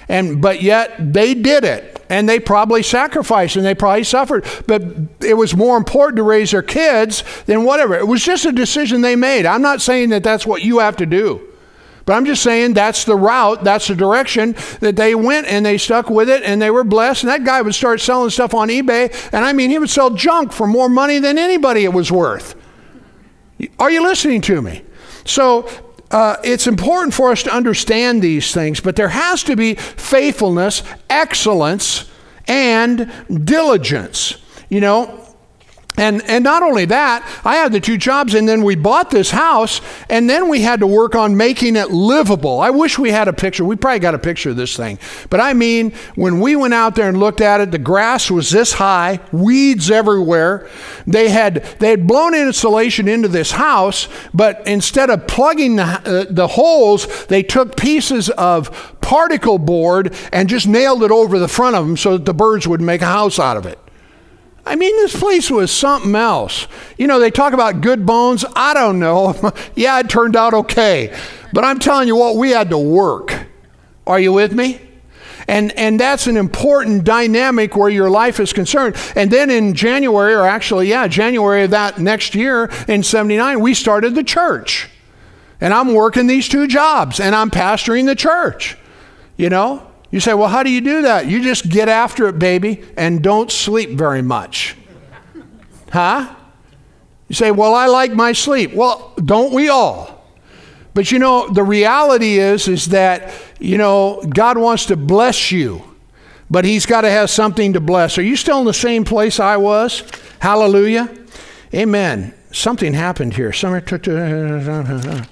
and 0.09 0.41
but 0.41 0.62
yet 0.62 1.12
they 1.12 1.35
did 1.35 1.64
it, 1.64 2.01
and 2.09 2.27
they 2.27 2.41
probably 2.41 2.83
sacrificed 2.83 3.57
and 3.57 3.67
they 3.67 3.75
probably 3.75 4.05
suffered. 4.05 4.47
But 4.67 4.83
it 5.21 5.35
was 5.35 5.55
more 5.55 5.77
important 5.77 6.17
to 6.17 6.23
raise 6.23 6.53
their 6.53 6.62
kids 6.62 7.25
than 7.45 7.64
whatever. 7.64 7.95
It 7.95 8.09
was 8.09 8.25
just 8.25 8.47
a 8.47 8.53
decision 8.53 9.03
they 9.03 9.17
made. 9.17 9.45
I'm 9.45 9.61
not 9.61 9.83
saying 9.83 10.09
that 10.09 10.23
that's 10.23 10.47
what 10.47 10.62
you 10.62 10.79
have 10.79 10.97
to 10.97 11.05
do. 11.05 11.47
But 12.07 12.15
I'm 12.15 12.25
just 12.25 12.43
saying 12.43 12.75
that's 12.75 13.05
the 13.05 13.17
route, 13.17 13.65
that's 13.65 13.89
the 13.89 13.97
direction 13.97 14.55
that 14.79 14.95
they 14.95 15.17
went 15.17 15.49
and 15.49 15.67
they 15.67 15.77
stuck 15.77 16.09
with 16.09 16.31
it 16.31 16.45
and 16.45 16.63
they 16.63 16.71
were 16.71 16.85
blessed. 16.85 17.25
And 17.25 17.31
that 17.31 17.45
guy 17.45 17.61
would 17.61 17.75
start 17.75 18.01
selling 18.01 18.31
stuff 18.31 18.55
on 18.55 18.69
eBay. 18.69 19.13
And 19.33 19.45
I 19.45 19.53
mean, 19.53 19.71
he 19.71 19.79
would 19.79 19.91
sell 19.91 20.11
junk 20.11 20.53
for 20.53 20.69
more 20.69 20.89
money 20.89 21.19
than 21.19 21.37
anybody 21.37 21.85
it 21.85 21.93
was 21.93 22.13
worth. 22.13 22.55
Are 23.81 23.91
you 23.91 24.03
listening 24.05 24.41
to 24.43 24.63
me? 24.63 24.83
So 25.25 25.69
uh, 26.13 26.37
it's 26.45 26.69
important 26.69 27.13
for 27.13 27.33
us 27.33 27.43
to 27.43 27.53
understand 27.53 28.23
these 28.23 28.55
things, 28.55 28.81
but 28.81 28.95
there 28.95 29.09
has 29.09 29.43
to 29.43 29.57
be 29.57 29.75
faithfulness, 29.75 30.85
excellence, 31.11 32.09
and 32.47 33.11
diligence. 33.45 34.37
You 34.69 34.81
know, 34.81 35.26
and, 35.97 36.22
and 36.22 36.44
not 36.44 36.62
only 36.62 36.84
that, 36.86 37.26
I 37.44 37.57
had 37.57 37.72
the 37.72 37.80
two 37.80 37.97
jobs, 37.97 38.34
and 38.34 38.49
then 38.49 38.62
we 38.62 38.74
bought 38.74 39.11
this 39.11 39.30
house, 39.30 39.80
and 40.11 40.28
then 40.28 40.49
we 40.49 40.61
had 40.61 40.80
to 40.80 40.86
work 40.86 41.14
on 41.14 41.36
making 41.36 41.76
it 41.76 41.90
livable. 41.90 42.61
I 42.61 42.70
wish 42.70 42.99
we 42.99 43.11
had 43.11 43.28
a 43.28 43.32
picture. 43.32 43.64
We 43.64 43.76
probably 43.76 44.01
got 44.01 44.14
a 44.14 44.18
picture 44.18 44.51
of 44.51 44.57
this 44.57 44.76
thing. 44.76 44.99
But 45.30 45.40
I 45.40 45.55
mean, 45.55 45.92
when 46.14 46.40
we 46.40 46.55
went 46.57 46.74
out 46.74 46.94
there 46.97 47.09
and 47.09 47.18
looked 47.18 47.40
at 47.40 47.61
it, 47.61 47.70
the 47.70 47.78
grass 47.78 48.30
was 48.30 48.51
this 48.51 48.74
high, 48.74 49.20
weeds 49.32 49.90
everywhere. 49.90 50.68
They 51.07 51.30
had, 51.30 51.64
they 51.78 51.90
had 51.90 52.07
blown 52.07 52.34
insulation 52.34 53.09
into 53.09 53.28
this 53.28 53.53
house, 53.53 54.09
but 54.34 54.66
instead 54.66 55.09
of 55.11 55.26
plugging 55.26 55.76
the, 55.76 55.84
uh, 55.84 56.24
the 56.28 56.49
holes, 56.49 57.26
they 57.26 57.42
took 57.42 57.76
pieces 57.76 58.28
of 58.30 58.97
particle 59.01 59.59
board 59.59 60.14
and 60.32 60.49
just 60.49 60.66
nailed 60.66 61.03
it 61.05 61.11
over 61.11 61.38
the 61.38 61.49
front 61.49 61.76
of 61.76 61.86
them 61.86 61.97
so 61.97 62.16
that 62.18 62.24
the 62.24 62.34
birds 62.34 62.66
wouldn't 62.66 62.86
make 62.86 63.03
a 63.03 63.07
house 63.07 63.38
out 63.38 63.57
of 63.57 63.64
it. 63.64 63.78
I 64.67 64.75
mean, 64.75 64.97
this 64.97 65.19
place 65.19 65.49
was 65.49 65.71
something 65.71 66.14
else. 66.17 66.67
You 66.99 67.07
know, 67.07 67.21
they 67.21 67.31
talk 67.31 67.53
about 67.53 67.81
good 67.81 68.05
bones. 68.05 68.45
I 68.57 68.75
don't 68.75 68.99
know. 68.99 69.53
yeah, 69.77 70.01
it 70.01 70.11
turned 70.11 70.35
out 70.35 70.53
okay. 70.55 71.17
But 71.53 71.64
I'm 71.64 71.79
telling 71.79 72.09
you 72.09 72.17
what, 72.17 72.35
we 72.35 72.51
had 72.51 72.71
to 72.71 72.79
work. 72.79 73.47
Are 74.09 74.19
you 74.19 74.33
with 74.33 74.53
me? 74.53 74.81
And, 75.49 75.71
and 75.79 76.01
that's 76.01 76.27
an 76.27 76.37
important 76.37 77.05
dynamic 77.05 77.77
where 77.77 77.89
your 77.89 78.11
life 78.11 78.41
is 78.41 78.53
concerned. 78.53 78.97
And 79.14 79.31
then 79.31 79.51
in 79.51 79.75
January, 79.75 80.35
or 80.35 80.45
actually, 80.45 80.89
yeah, 80.89 81.07
January 81.07 81.62
of 81.62 81.71
that 81.71 81.99
next 82.01 82.35
year 82.35 82.69
in 82.89 83.05
79, 83.05 83.61
we 83.61 83.73
started 83.73 84.17
the 84.17 84.25
church. 84.25 84.89
And 85.61 85.73
I'm 85.73 85.95
working 85.95 86.27
these 86.27 86.49
two 86.49 86.67
jobs 86.67 87.21
and 87.21 87.35
I'm 87.35 87.51
pastoring 87.51 88.07
the 88.07 88.17
church. 88.17 88.77
You 89.37 89.49
know? 89.49 89.87
You 90.17 90.21
say, 90.21 90.33
well, 90.33 90.49
how 90.49 90.62
do 90.62 90.71
you 90.71 90.81
do 90.81 91.03
that? 91.03 91.27
You 91.27 91.43
just 91.43 91.69
get 91.69 91.91
after 91.91 92.27
it, 92.27 92.39
baby, 92.39 92.83
and 92.97 93.23
don't 93.23 93.53
sleep 93.53 93.91
very 93.91 94.23
much. 94.23 94.75
Huh? 95.93 96.35
You 97.29 97.35
say, 97.35 97.51
well, 97.51 97.75
I 97.75 97.85
like 97.85 98.12
my 98.12 98.33
sleep. 98.33 98.73
Well, 98.73 99.12
don't 99.23 99.53
we 99.53 99.69
all? 99.69 100.25
But 100.95 101.12
you 101.12 101.19
know, 101.19 101.51
the 101.51 101.62
reality 101.62 102.39
is, 102.39 102.67
is 102.67 102.87
that, 102.87 103.31
you 103.61 103.77
know, 103.77 104.23
God 104.27 104.57
wants 104.57 104.87
to 104.87 104.97
bless 104.97 105.53
you, 105.53 105.83
but 106.49 106.64
He's 106.64 106.87
got 106.87 107.03
to 107.03 107.11
have 107.11 107.29
something 107.29 107.75
to 107.75 107.81
bless. 107.81 108.17
Are 108.17 108.23
you 108.23 108.37
still 108.37 108.61
in 108.61 108.64
the 108.64 108.73
same 108.73 109.05
place 109.05 109.39
I 109.39 109.59
was? 109.59 110.03
Hallelujah. 110.39 111.14
Amen. 111.75 112.33
Something 112.53 112.95
happened 112.95 113.35
here. 113.35 113.53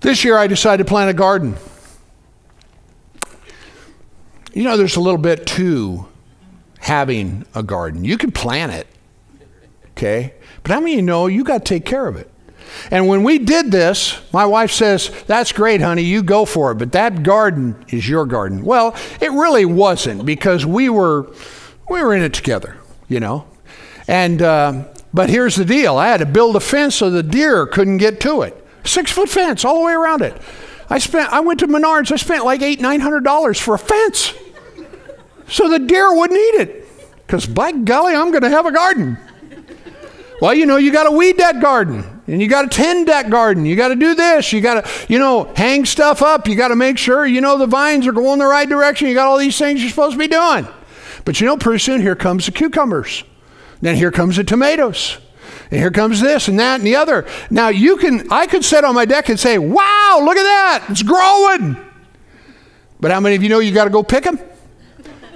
This 0.00 0.24
year 0.24 0.36
I 0.36 0.48
decided 0.48 0.84
to 0.84 0.88
plant 0.88 1.10
a 1.10 1.14
garden. 1.14 1.54
You 4.52 4.64
know, 4.64 4.76
there's 4.76 4.96
a 4.96 5.00
little 5.00 5.20
bit 5.20 5.46
to 5.48 6.06
having 6.78 7.46
a 7.54 7.62
garden. 7.62 8.04
You 8.04 8.18
can 8.18 8.32
plant 8.32 8.72
it, 8.72 8.86
okay? 9.90 10.34
But 10.62 10.72
how 10.72 10.80
many 10.80 10.92
of 10.92 10.96
you 10.96 11.02
know 11.02 11.26
you 11.26 11.44
got 11.44 11.58
to 11.58 11.64
take 11.64 11.84
care 11.84 12.06
of 12.06 12.16
it? 12.16 12.28
And 12.90 13.08
when 13.08 13.22
we 13.22 13.38
did 13.38 13.70
this, 13.70 14.20
my 14.32 14.46
wife 14.46 14.70
says, 14.70 15.10
That's 15.26 15.52
great, 15.52 15.80
honey, 15.80 16.02
you 16.02 16.22
go 16.22 16.44
for 16.44 16.72
it, 16.72 16.76
but 16.76 16.92
that 16.92 17.22
garden 17.22 17.84
is 17.88 18.08
your 18.08 18.26
garden. 18.26 18.64
Well, 18.64 18.96
it 19.20 19.30
really 19.30 19.64
wasn't 19.64 20.24
because 20.24 20.66
we 20.66 20.88
were, 20.88 21.32
we 21.88 22.02
were 22.02 22.14
in 22.14 22.22
it 22.22 22.34
together, 22.34 22.76
you 23.08 23.20
know? 23.20 23.46
And, 24.08 24.42
uh, 24.42 24.84
but 25.14 25.30
here's 25.30 25.56
the 25.56 25.64
deal 25.64 25.96
I 25.96 26.08
had 26.08 26.18
to 26.18 26.26
build 26.26 26.56
a 26.56 26.60
fence 26.60 26.96
so 26.96 27.10
the 27.10 27.22
deer 27.22 27.66
couldn't 27.66 27.98
get 27.98 28.20
to 28.20 28.42
it. 28.42 28.58
Six 28.84 29.12
foot 29.12 29.28
fence 29.28 29.64
all 29.64 29.80
the 29.80 29.86
way 29.86 29.92
around 29.92 30.22
it. 30.22 30.40
I 30.92 30.98
spent 30.98 31.32
I 31.32 31.40
went 31.40 31.60
to 31.60 31.66
Menards, 31.66 32.12
I 32.12 32.16
spent 32.16 32.44
like 32.44 32.60
eight, 32.60 32.78
nine 32.78 33.00
hundred 33.00 33.24
dollars 33.24 33.58
for 33.58 33.74
a 33.74 33.78
fence 33.78 34.34
so 35.48 35.68
the 35.68 35.78
deer 35.78 36.14
wouldn't 36.14 36.38
eat 36.38 36.60
it. 36.60 36.88
Because 37.26 37.46
by 37.46 37.72
golly, 37.72 38.14
I'm 38.14 38.30
going 38.30 38.42
to 38.42 38.50
have 38.50 38.66
a 38.66 38.72
garden. 38.72 39.16
Well, 40.40 40.54
you 40.54 40.66
know, 40.66 40.76
you 40.76 40.92
got 40.92 41.04
to 41.04 41.10
weed 41.10 41.38
that 41.38 41.60
garden 41.60 42.22
and 42.26 42.42
you 42.42 42.48
got 42.48 42.62
to 42.62 42.68
tend 42.68 43.08
that 43.08 43.30
garden. 43.30 43.64
You 43.64 43.74
got 43.74 43.88
to 43.88 43.94
do 43.94 44.14
this. 44.14 44.52
You 44.52 44.60
got 44.60 44.84
to, 44.84 44.90
you 45.08 45.18
know, 45.18 45.44
hang 45.54 45.84
stuff 45.84 46.20
up. 46.20 46.46
You 46.46 46.56
got 46.56 46.68
to 46.68 46.76
make 46.76 46.98
sure, 46.98 47.24
you 47.24 47.40
know, 47.40 47.58
the 47.58 47.66
vines 47.66 48.06
are 48.06 48.12
going 48.12 48.38
the 48.38 48.46
right 48.46 48.68
direction. 48.68 49.08
You 49.08 49.14
got 49.14 49.28
all 49.28 49.38
these 49.38 49.56
things 49.56 49.80
you're 49.80 49.90
supposed 49.90 50.12
to 50.12 50.18
be 50.18 50.28
doing. 50.28 50.66
But 51.24 51.40
you 51.40 51.46
know, 51.46 51.56
pretty 51.56 51.78
soon 51.78 52.02
here 52.02 52.16
comes 52.16 52.46
the 52.46 52.52
cucumbers. 52.52 53.24
Then 53.80 53.96
here 53.96 54.10
comes 54.10 54.36
the 54.36 54.44
tomatoes. 54.44 55.18
And 55.72 55.80
here 55.80 55.90
comes 55.90 56.20
this 56.20 56.48
and 56.48 56.60
that 56.60 56.80
and 56.80 56.86
the 56.86 56.96
other. 56.96 57.26
Now 57.50 57.70
you 57.70 57.96
can, 57.96 58.30
I 58.30 58.46
could 58.46 58.62
sit 58.62 58.84
on 58.84 58.94
my 58.94 59.06
deck 59.06 59.30
and 59.30 59.40
say, 59.40 59.56
wow, 59.56 60.20
look 60.22 60.36
at 60.36 60.42
that. 60.42 60.84
It's 60.90 61.02
growing. 61.02 61.76
But 63.00 63.10
how 63.10 63.20
many 63.20 63.36
of 63.36 63.42
you 63.42 63.48
know 63.48 63.58
you 63.58 63.72
got 63.72 63.84
to 63.84 63.90
go 63.90 64.02
pick 64.02 64.24
them? 64.24 64.38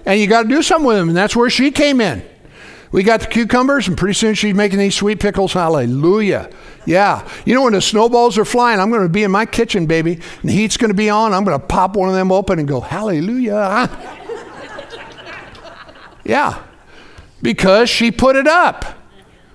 and 0.06 0.20
you 0.20 0.26
got 0.26 0.44
to 0.44 0.48
do 0.48 0.62
something 0.62 0.86
with 0.86 0.96
them. 0.96 1.08
And 1.08 1.16
that's 1.16 1.36
where 1.36 1.50
she 1.50 1.70
came 1.70 2.00
in. 2.00 2.22
We 2.92 3.02
got 3.02 3.20
the 3.20 3.26
cucumbers, 3.26 3.88
and 3.88 3.98
pretty 3.98 4.14
soon 4.14 4.34
she's 4.34 4.54
making 4.54 4.78
these 4.78 4.94
sweet 4.94 5.20
pickles. 5.20 5.52
Hallelujah. 5.52 6.48
Yeah. 6.86 7.28
You 7.44 7.54
know, 7.54 7.64
when 7.64 7.72
the 7.72 7.82
snowballs 7.82 8.38
are 8.38 8.44
flying, 8.44 8.78
I'm 8.78 8.90
going 8.90 9.02
to 9.02 9.08
be 9.08 9.24
in 9.24 9.30
my 9.32 9.44
kitchen, 9.44 9.86
baby, 9.86 10.14
and 10.14 10.48
the 10.48 10.52
heat's 10.52 10.76
going 10.76 10.90
to 10.90 10.94
be 10.94 11.10
on. 11.10 11.34
I'm 11.34 11.44
going 11.44 11.58
to 11.58 11.66
pop 11.66 11.96
one 11.96 12.08
of 12.08 12.14
them 12.14 12.30
open 12.30 12.60
and 12.60 12.68
go, 12.68 12.80
Hallelujah. 12.80 13.90
yeah. 16.24 16.62
Because 17.42 17.90
she 17.90 18.12
put 18.12 18.36
it 18.36 18.46
up. 18.46 18.84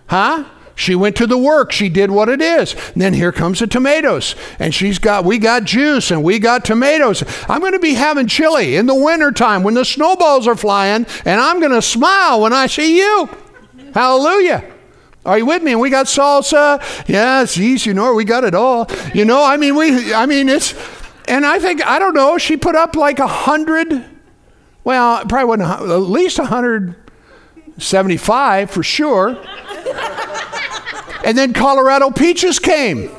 Huh? 0.07 0.43
She 0.81 0.95
went 0.95 1.15
to 1.17 1.27
the 1.27 1.37
work. 1.37 1.71
She 1.71 1.89
did 1.89 2.09
what 2.09 2.27
it 2.27 2.41
is. 2.41 2.73
And 2.73 3.01
then 3.01 3.13
here 3.13 3.31
comes 3.31 3.59
the 3.59 3.67
tomatoes. 3.67 4.35
And 4.57 4.73
she's 4.73 4.97
got, 4.97 5.23
we 5.23 5.37
got 5.37 5.63
juice 5.63 6.09
and 6.09 6.23
we 6.23 6.39
got 6.39 6.65
tomatoes. 6.65 7.23
I'm 7.47 7.61
going 7.61 7.73
to 7.73 7.79
be 7.79 7.93
having 7.93 8.25
chili 8.25 8.75
in 8.75 8.87
the 8.87 8.95
wintertime 8.95 9.61
when 9.61 9.75
the 9.75 9.85
snowballs 9.85 10.47
are 10.47 10.55
flying. 10.55 11.05
And 11.23 11.39
I'm 11.39 11.59
going 11.59 11.71
to 11.71 11.83
smile 11.83 12.41
when 12.41 12.51
I 12.51 12.65
see 12.65 12.97
you. 12.97 13.29
Hallelujah. 13.93 14.63
Are 15.23 15.37
you 15.37 15.45
with 15.45 15.61
me? 15.61 15.73
And 15.73 15.79
we 15.79 15.91
got 15.91 16.07
salsa. 16.07 16.81
Yes, 17.07 17.53
geez, 17.53 17.85
you 17.85 17.93
know, 17.93 18.15
we 18.15 18.25
got 18.25 18.43
it 18.43 18.55
all. 18.55 18.89
You 19.13 19.23
know, 19.23 19.45
I 19.45 19.57
mean, 19.57 19.75
we, 19.75 20.11
I 20.15 20.25
mean, 20.25 20.49
it's, 20.49 20.73
and 21.27 21.45
I 21.45 21.59
think, 21.59 21.85
I 21.85 21.99
don't 21.99 22.15
know, 22.15 22.39
she 22.39 22.57
put 22.57 22.75
up 22.75 22.95
like 22.95 23.19
a 23.19 23.27
hundred, 23.27 24.03
well, 24.83 25.23
probably 25.27 25.45
wasn't, 25.45 25.91
at 25.91 25.97
least 25.97 26.39
a 26.39 26.45
hundred 26.45 26.95
seventy-five 27.77 28.71
for 28.71 28.81
sure. 28.81 29.37
And 31.23 31.37
then 31.37 31.53
Colorado 31.53 32.09
peaches 32.09 32.59
came. 32.59 33.09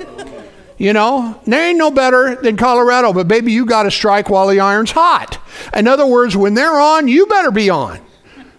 You 0.79 0.93
know, 0.93 1.41
there 1.47 1.69
ain't 1.69 1.79
no 1.79 1.93
better 1.93 2.35
than 2.35 2.57
Colorado, 2.57 3.13
but 3.13 3.29
baby, 3.29 3.53
you 3.53 3.67
got 3.67 3.85
to 3.85 3.91
strike 3.91 4.29
while 4.29 4.49
the 4.49 4.59
iron's 4.59 4.91
hot. 4.91 5.39
In 5.75 5.87
other 5.87 6.07
words, 6.07 6.37
when 6.37 6.55
they're 6.55 6.81
on, 6.81 7.07
you 7.07 7.27
better 7.27 7.53
be 7.53 7.71
on. 7.71 8.01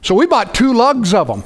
So 0.02 0.16
we 0.16 0.26
bought 0.26 0.54
two 0.54 0.74
lugs 0.74 1.14
of 1.14 1.28
them. 1.28 1.44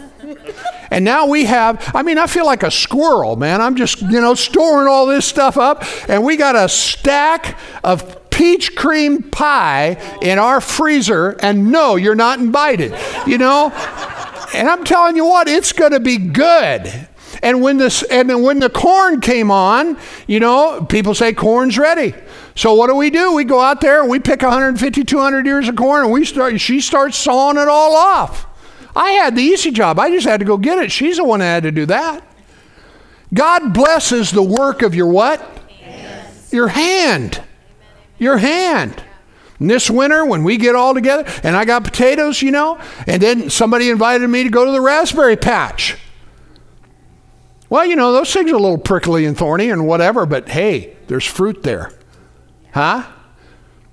And 0.92 1.04
now 1.04 1.26
we 1.26 1.46
have, 1.46 1.92
I 1.96 2.04
mean, 2.04 2.18
I 2.18 2.28
feel 2.28 2.46
like 2.46 2.64
a 2.64 2.72
squirrel, 2.72 3.36
man. 3.36 3.62
I'm 3.62 3.76
just, 3.76 4.02
you 4.02 4.22
know, 4.22 4.36
storing 4.36 4.88
all 4.88 5.06
this 5.06 5.26
stuff 5.26 5.58
up. 5.58 5.84
And 6.10 6.24
we 6.24 6.38
got 6.38 6.56
a 6.56 6.70
stack 6.70 7.58
of 7.84 8.30
peach 8.30 8.76
cream 8.76 9.24
pie 9.24 9.98
in 10.22 10.38
our 10.38 10.62
freezer. 10.62 11.32
And 11.42 11.72
no, 11.72 11.96
you're 11.96 12.16
not 12.16 12.40
invited, 12.40 12.96
you 13.26 13.38
know? 13.38 13.72
And 14.54 14.70
I'm 14.70 14.84
telling 14.84 15.16
you 15.16 15.26
what, 15.26 15.48
it's 15.48 15.74
going 15.74 15.92
to 15.92 16.00
be 16.00 16.18
good. 16.18 17.08
And 17.42 17.62
when 17.62 17.78
this 17.78 18.04
and 18.04 18.44
when 18.44 18.60
the 18.60 18.70
corn 18.70 19.22
came 19.22 19.52
on, 19.52 19.98
you 20.28 20.40
know, 20.40 20.86
people 20.88 21.14
say 21.14 21.34
corn's 21.34 21.78
ready. 21.78 22.14
So 22.56 22.74
what 22.74 22.88
do 22.88 22.96
we 22.96 23.10
do? 23.10 23.34
We 23.34 23.44
go 23.44 23.60
out 23.60 23.82
there 23.82 24.02
and 24.02 24.10
we 24.10 24.20
pick 24.20 24.42
150, 24.42 25.04
200 25.04 25.48
ears 25.48 25.68
of 25.68 25.76
corn 25.76 26.06
and 26.06 26.12
we 26.12 26.26
start 26.26 26.60
she 26.60 26.82
starts 26.82 27.18
sawing 27.18 27.58
it 27.58 27.68
all 27.68 27.96
off. 27.96 28.48
I 28.96 29.12
had 29.12 29.36
the 29.36 29.44
easy 29.44 29.70
job. 29.70 30.00
I 30.00 30.10
just 30.10 30.26
had 30.26 30.40
to 30.40 30.46
go 30.46 30.58
get 30.58 30.80
it. 30.80 30.92
She's 30.92 31.18
the 31.18 31.24
one 31.24 31.40
that 31.40 31.46
had 31.46 31.64
to 31.64 31.72
do 31.72 31.86
that. 31.86 32.24
God 33.34 33.74
blesses 33.74 34.32
the 34.32 34.42
work 34.42 34.82
of 34.82 34.96
your 34.96 35.08
what? 35.08 35.40
Hands. 35.70 36.54
Your 36.54 36.68
hand. 36.68 37.44
Your 38.18 38.38
hand. 38.38 39.04
And 39.60 39.70
this 39.70 39.90
winter, 39.90 40.26
when 40.26 40.44
we 40.44 40.58
get 40.58 40.76
all 40.76 40.94
together, 40.94 41.26
and 41.44 41.56
I 41.56 41.66
got 41.66 41.84
potatoes, 41.84 42.42
you 42.42 42.52
know, 42.52 42.80
and 43.06 43.22
then 43.22 43.50
somebody 43.50 43.90
invited 43.90 44.28
me 44.28 44.44
to 44.44 44.50
go 44.50 44.66
to 44.66 44.72
the 44.72 44.82
raspberry 44.82 45.36
patch. 45.36 45.98
Well, 47.70 47.86
you 47.86 47.96
know, 47.96 48.14
those 48.14 48.32
things 48.32 48.52
are 48.52 48.56
a 48.56 48.60
little 48.60 48.78
prickly 48.78 49.26
and 49.26 49.38
thorny 49.38 49.70
and 49.70 49.88
whatever, 49.88 50.26
but 50.26 50.50
hey, 50.50 50.96
there's 51.08 51.26
fruit 51.26 51.64
there. 51.64 51.92
Huh? 52.72 53.06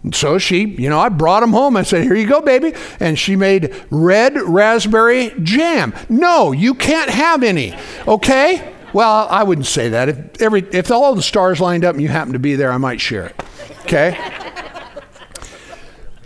And 0.04 0.14
so 0.14 0.38
she, 0.38 0.66
you 0.66 0.90
know, 0.90 1.00
I 1.00 1.08
brought 1.08 1.40
them 1.40 1.52
home. 1.52 1.76
I 1.76 1.82
said, 1.82 2.02
Here 2.04 2.14
you 2.14 2.26
go, 2.26 2.40
baby. 2.42 2.74
And 3.00 3.18
she 3.18 3.36
made 3.36 3.74
red 3.90 4.36
raspberry 4.36 5.32
jam. 5.42 5.94
No, 6.08 6.52
you 6.52 6.74
can't 6.74 7.10
have 7.10 7.42
any. 7.42 7.74
Okay? 8.06 8.74
Well, 8.92 9.26
I 9.28 9.42
wouldn't 9.42 9.66
say 9.66 9.88
that. 9.88 10.08
If 10.08 10.42
every 10.42 10.60
if 10.72 10.90
all 10.90 11.14
the 11.14 11.22
stars 11.22 11.60
lined 11.60 11.84
up 11.84 11.94
and 11.94 12.02
you 12.02 12.08
happen 12.08 12.34
to 12.34 12.38
be 12.38 12.54
there, 12.54 12.70
I 12.70 12.76
might 12.76 13.00
share 13.00 13.26
it. 13.26 13.42
Okay? 13.80 14.16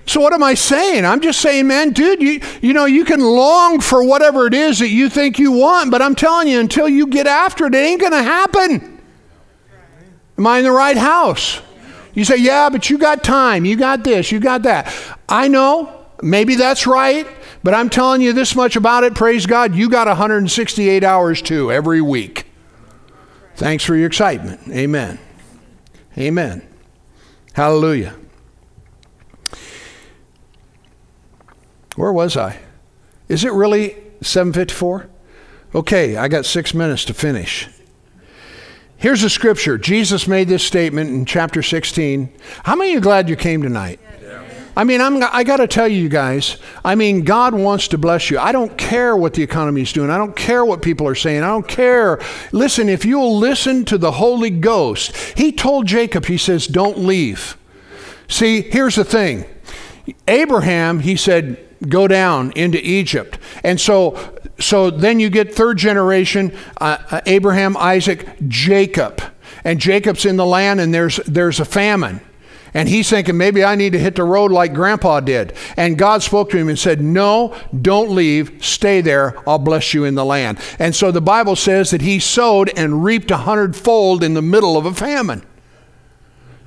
So 0.08 0.20
what 0.20 0.32
am 0.32 0.42
I 0.42 0.54
saying? 0.54 1.04
I'm 1.04 1.20
just 1.20 1.40
saying, 1.40 1.66
man, 1.66 1.90
dude, 1.90 2.22
you 2.22 2.40
you 2.62 2.72
know, 2.72 2.86
you 2.86 3.04
can 3.04 3.20
long 3.20 3.80
for 3.80 4.02
whatever 4.02 4.46
it 4.46 4.54
is 4.54 4.78
that 4.78 4.88
you 4.88 5.10
think 5.10 5.38
you 5.38 5.52
want, 5.52 5.90
but 5.90 6.00
I'm 6.00 6.14
telling 6.14 6.48
you, 6.48 6.58
until 6.58 6.88
you 6.88 7.06
get 7.06 7.26
after 7.26 7.66
it, 7.66 7.74
it 7.74 7.78
ain't 7.78 8.00
gonna 8.00 8.22
happen. 8.22 9.00
Am 10.38 10.46
I 10.46 10.58
in 10.58 10.64
the 10.64 10.72
right 10.72 10.96
house? 10.96 11.60
You 12.14 12.24
say, 12.24 12.36
yeah, 12.36 12.70
but 12.70 12.88
you 12.88 12.96
got 12.96 13.22
time, 13.22 13.64
you 13.64 13.76
got 13.76 14.02
this, 14.02 14.32
you 14.32 14.40
got 14.40 14.62
that. 14.62 14.92
I 15.28 15.46
know, 15.48 16.06
maybe 16.22 16.54
that's 16.54 16.86
right, 16.86 17.26
but 17.62 17.74
I'm 17.74 17.90
telling 17.90 18.22
you 18.22 18.32
this 18.32 18.56
much 18.56 18.76
about 18.76 19.04
it, 19.04 19.14
praise 19.14 19.46
God, 19.46 19.74
you 19.74 19.90
got 19.90 20.06
168 20.06 21.04
hours 21.04 21.42
too 21.42 21.70
every 21.70 22.00
week. 22.00 22.46
Thanks 23.56 23.84
for 23.84 23.94
your 23.94 24.06
excitement. 24.06 24.60
Amen. 24.70 25.18
Amen. 26.16 26.66
Hallelujah. 27.52 28.14
Where 31.98 32.12
was 32.12 32.36
I? 32.36 32.60
Is 33.28 33.42
it 33.42 33.52
really 33.52 33.96
754? 34.22 35.10
Okay, 35.74 36.16
I 36.16 36.28
got 36.28 36.46
six 36.46 36.72
minutes 36.72 37.04
to 37.06 37.12
finish. 37.12 37.66
Here's 38.96 39.24
a 39.24 39.28
scripture. 39.30 39.76
Jesus 39.76 40.28
made 40.28 40.46
this 40.46 40.62
statement 40.62 41.10
in 41.10 41.24
chapter 41.24 41.60
16. 41.60 42.32
How 42.62 42.76
many 42.76 42.90
of 42.90 42.92
you 42.92 42.98
are 42.98 43.02
glad 43.02 43.28
you 43.28 43.34
came 43.34 43.62
tonight? 43.62 43.98
I 44.76 44.84
mean, 44.84 45.00
I'm, 45.00 45.20
I 45.24 45.42
got 45.42 45.56
to 45.56 45.66
tell 45.66 45.88
you 45.88 46.08
guys, 46.08 46.58
I 46.84 46.94
mean, 46.94 47.24
God 47.24 47.52
wants 47.52 47.88
to 47.88 47.98
bless 47.98 48.30
you. 48.30 48.38
I 48.38 48.52
don't 48.52 48.78
care 48.78 49.16
what 49.16 49.34
the 49.34 49.42
economy 49.42 49.82
is 49.82 49.92
doing. 49.92 50.08
I 50.08 50.18
don't 50.18 50.36
care 50.36 50.64
what 50.64 50.82
people 50.82 51.08
are 51.08 51.16
saying. 51.16 51.42
I 51.42 51.48
don't 51.48 51.66
care. 51.66 52.20
Listen, 52.52 52.88
if 52.88 53.04
you'll 53.04 53.38
listen 53.38 53.84
to 53.86 53.98
the 53.98 54.12
Holy 54.12 54.50
Ghost, 54.50 55.16
He 55.36 55.50
told 55.50 55.88
Jacob, 55.88 56.26
He 56.26 56.38
says, 56.38 56.68
don't 56.68 56.98
leave. 56.98 57.58
See, 58.28 58.62
here's 58.62 58.94
the 58.94 59.04
thing 59.04 59.46
Abraham, 60.28 61.00
He 61.00 61.16
said, 61.16 61.67
go 61.86 62.08
down 62.08 62.52
into 62.52 62.84
Egypt. 62.84 63.38
And 63.62 63.80
so, 63.80 64.34
so 64.58 64.90
then 64.90 65.20
you 65.20 65.30
get 65.30 65.54
third 65.54 65.78
generation 65.78 66.56
uh, 66.80 66.98
uh, 67.10 67.20
Abraham, 67.26 67.76
Isaac, 67.76 68.26
Jacob. 68.48 69.22
And 69.64 69.80
Jacob's 69.80 70.24
in 70.24 70.36
the 70.36 70.46
land 70.46 70.80
and 70.80 70.92
there's, 70.94 71.16
there's 71.26 71.60
a 71.60 71.64
famine. 71.64 72.20
And 72.74 72.88
he's 72.88 73.08
thinking, 73.08 73.36
maybe 73.36 73.64
I 73.64 73.74
need 73.74 73.92
to 73.92 73.98
hit 73.98 74.14
the 74.14 74.24
road 74.24 74.52
like 74.52 74.74
grandpa 74.74 75.20
did. 75.20 75.54
And 75.76 75.96
God 75.96 76.22
spoke 76.22 76.50
to 76.50 76.58
him 76.58 76.68
and 76.68 76.78
said, 76.78 77.00
No, 77.00 77.56
don't 77.80 78.10
leave. 78.10 78.62
Stay 78.64 79.00
there. 79.00 79.36
I'll 79.48 79.58
bless 79.58 79.94
you 79.94 80.04
in 80.04 80.14
the 80.14 80.24
land. 80.24 80.58
And 80.78 80.94
so 80.94 81.10
the 81.10 81.20
Bible 81.20 81.56
says 81.56 81.90
that 81.90 82.02
he 82.02 82.18
sowed 82.18 82.70
and 82.76 83.02
reaped 83.04 83.30
a 83.30 83.38
hundredfold 83.38 84.22
in 84.22 84.34
the 84.34 84.42
middle 84.42 84.76
of 84.76 84.84
a 84.84 84.94
famine. 84.94 85.44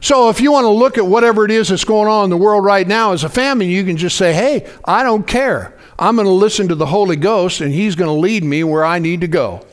So 0.01 0.29
if 0.29 0.41
you 0.41 0.51
want 0.51 0.65
to 0.65 0.69
look 0.69 0.97
at 0.97 1.05
whatever 1.05 1.45
it 1.45 1.51
is 1.51 1.69
that's 1.69 1.85
going 1.85 2.07
on 2.07 2.25
in 2.25 2.29
the 2.31 2.37
world 2.37 2.65
right 2.65 2.87
now 2.87 3.13
as 3.13 3.23
a 3.23 3.29
family, 3.29 3.67
you 3.67 3.85
can 3.85 3.97
just 3.97 4.17
say, 4.17 4.33
hey, 4.33 4.67
I 4.83 5.03
don't 5.03 5.27
care. 5.27 5.77
I'm 5.99 6.15
going 6.15 6.25
to 6.25 6.33
listen 6.33 6.67
to 6.69 6.75
the 6.75 6.87
Holy 6.87 7.15
Ghost 7.15 7.61
and 7.61 7.71
He's 7.71 7.95
going 7.95 8.07
to 8.07 8.19
lead 8.19 8.43
me 8.43 8.63
where 8.63 8.83
I 8.83 8.97
need 8.97 9.21
to 9.21 9.27
go. 9.27 9.63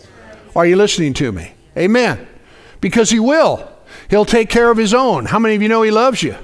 Are 0.55 0.67
you 0.67 0.77
listening 0.77 1.15
to 1.15 1.33
me? 1.33 1.53
Amen. 1.77 2.29
Because 2.83 3.11
He 3.11 3.19
will. 3.19 3.73
He'll 4.11 4.27
take 4.27 4.51
care 4.51 4.71
of 4.71 4.77
His 4.77 4.93
own. 4.93 5.25
How 5.25 5.39
many 5.39 5.55
of 5.55 5.63
you 5.63 5.69
know 5.69 5.81
He 5.81 5.91
loves 5.91 6.23
you? 6.23 6.37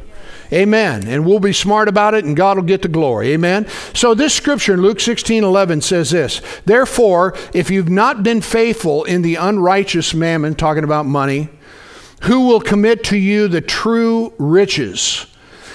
Amen. 0.51 1.07
And 1.07 1.27
we'll 1.27 1.41
be 1.41 1.53
smart 1.53 1.89
about 1.89 2.15
it 2.15 2.25
and 2.25 2.37
God 2.37 2.57
will 2.57 2.65
get 2.65 2.83
the 2.83 2.89
glory. 2.89 3.33
Amen. 3.33 3.67
So 3.93 4.15
this 4.15 4.35
scripture 4.35 4.75
in 4.75 4.83
Luke 4.83 5.01
16 5.01 5.45
11 5.45 5.83
says 5.83 6.11
this 6.11 6.41
Therefore, 6.65 7.35
if 7.53 7.71
you've 7.71 7.91
not 7.91 8.23
been 8.23 8.41
faithful 8.41 9.05
in 9.05 9.23
the 9.23 9.35
unrighteous 9.35 10.15
mammon, 10.15 10.55
talking 10.55 10.85
about 10.85 11.07
money, 11.07 11.49
who 12.25 12.47
will 12.47 12.61
commit 12.61 13.05
to 13.05 13.17
you 13.17 13.49
the 13.49 13.61
true 13.61 14.33
riches? 14.39 15.27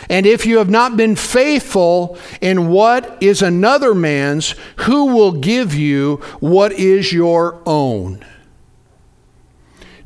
And 0.10 0.26
if 0.26 0.46
you 0.46 0.58
have 0.58 0.70
not 0.70 0.98
been 0.98 1.16
faithful 1.16 2.18
in 2.42 2.70
what 2.70 3.22
is 3.22 3.42
another 3.42 3.94
man's, 3.94 4.56
who 4.78 5.16
will 5.16 5.32
give 5.32 5.76
you 5.76 6.18
what 6.40 6.72
is 6.72 7.14
your 7.14 7.62
own? 7.66 8.26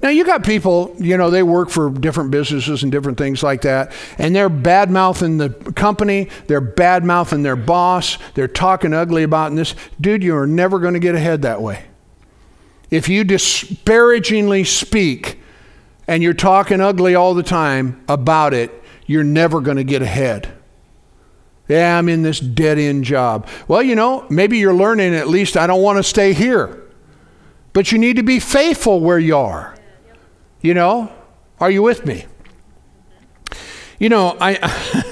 Now, 0.01 0.09
you 0.09 0.25
got 0.25 0.43
people, 0.43 0.93
you 0.99 1.15
know, 1.15 1.29
they 1.29 1.43
work 1.43 1.69
for 1.69 1.89
different 1.89 2.29
businesses 2.29 2.83
and 2.83 2.91
different 2.91 3.17
things 3.17 3.41
like 3.41 3.61
that, 3.61 3.93
and 4.17 4.35
they're 4.35 4.49
bad 4.49 4.91
mouthing 4.91 5.37
the 5.37 5.49
company, 5.49 6.27
they're 6.47 6.59
bad 6.59 7.05
mouthing 7.05 7.41
their 7.41 7.55
boss, 7.55 8.17
they're 8.33 8.49
talking 8.49 8.93
ugly 8.93 9.23
about 9.23 9.55
this. 9.55 9.75
Dude, 10.01 10.21
you 10.21 10.35
are 10.35 10.45
never 10.45 10.79
going 10.79 10.93
to 10.93 10.99
get 10.99 11.15
ahead 11.15 11.43
that 11.43 11.61
way. 11.61 11.85
If 12.91 13.07
you 13.07 13.23
disparagingly 13.23 14.65
speak 14.65 15.39
and 16.07 16.21
you're 16.21 16.33
talking 16.33 16.81
ugly 16.81 17.15
all 17.15 17.33
the 17.33 17.43
time 17.43 18.03
about 18.07 18.53
it, 18.53 18.83
you're 19.05 19.23
never 19.23 19.61
going 19.61 19.77
to 19.77 19.83
get 19.83 20.01
ahead. 20.01 20.53
Yeah, 21.67 21.97
I'm 21.97 22.09
in 22.09 22.23
this 22.23 22.39
dead 22.39 22.77
end 22.77 23.05
job. 23.05 23.47
Well, 23.67 23.81
you 23.81 23.95
know, 23.95 24.25
maybe 24.29 24.57
you're 24.57 24.73
learning 24.73 25.15
at 25.15 25.27
least 25.27 25.55
I 25.55 25.65
don't 25.65 25.81
want 25.81 25.97
to 25.97 26.03
stay 26.03 26.33
here. 26.33 26.83
But 27.71 27.91
you 27.91 27.97
need 27.97 28.17
to 28.17 28.23
be 28.23 28.39
faithful 28.39 28.99
where 28.99 29.17
you 29.17 29.35
are. 29.35 29.75
You 30.61 30.73
know, 30.73 31.11
are 31.59 31.71
you 31.71 31.81
with 31.81 32.05
me? 32.05 32.25
You 33.99 34.09
know, 34.09 34.37
I 34.39 35.09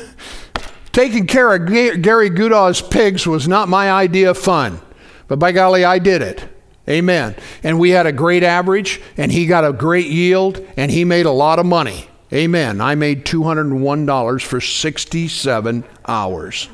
taking 0.91 1.25
care 1.25 1.55
of 1.55 2.01
Gary 2.01 2.29
Goodall's 2.29 2.81
pigs 2.81 3.25
was 3.25 3.47
not 3.47 3.67
my 3.67 3.91
idea 3.91 4.29
of 4.31 4.37
fun, 4.37 4.81
but 5.27 5.39
by 5.39 5.51
golly, 5.51 5.83
I 5.83 5.99
did 5.99 6.21
it. 6.21 6.47
Amen. 6.89 7.35
And 7.63 7.79
we 7.79 7.91
had 7.91 8.05
a 8.05 8.11
great 8.11 8.43
average, 8.43 9.01
and 9.17 9.31
he 9.31 9.45
got 9.45 9.63
a 9.63 9.71
great 9.71 10.07
yield, 10.07 10.65
and 10.75 10.91
he 10.91 11.05
made 11.05 11.25
a 11.25 11.31
lot 11.31 11.59
of 11.59 11.65
money. 11.65 12.07
Amen. 12.33 12.81
I 12.81 12.95
made 12.95 13.25
$201 13.25 14.41
for 14.41 14.61
67 14.61 15.83
hours. 16.07 16.69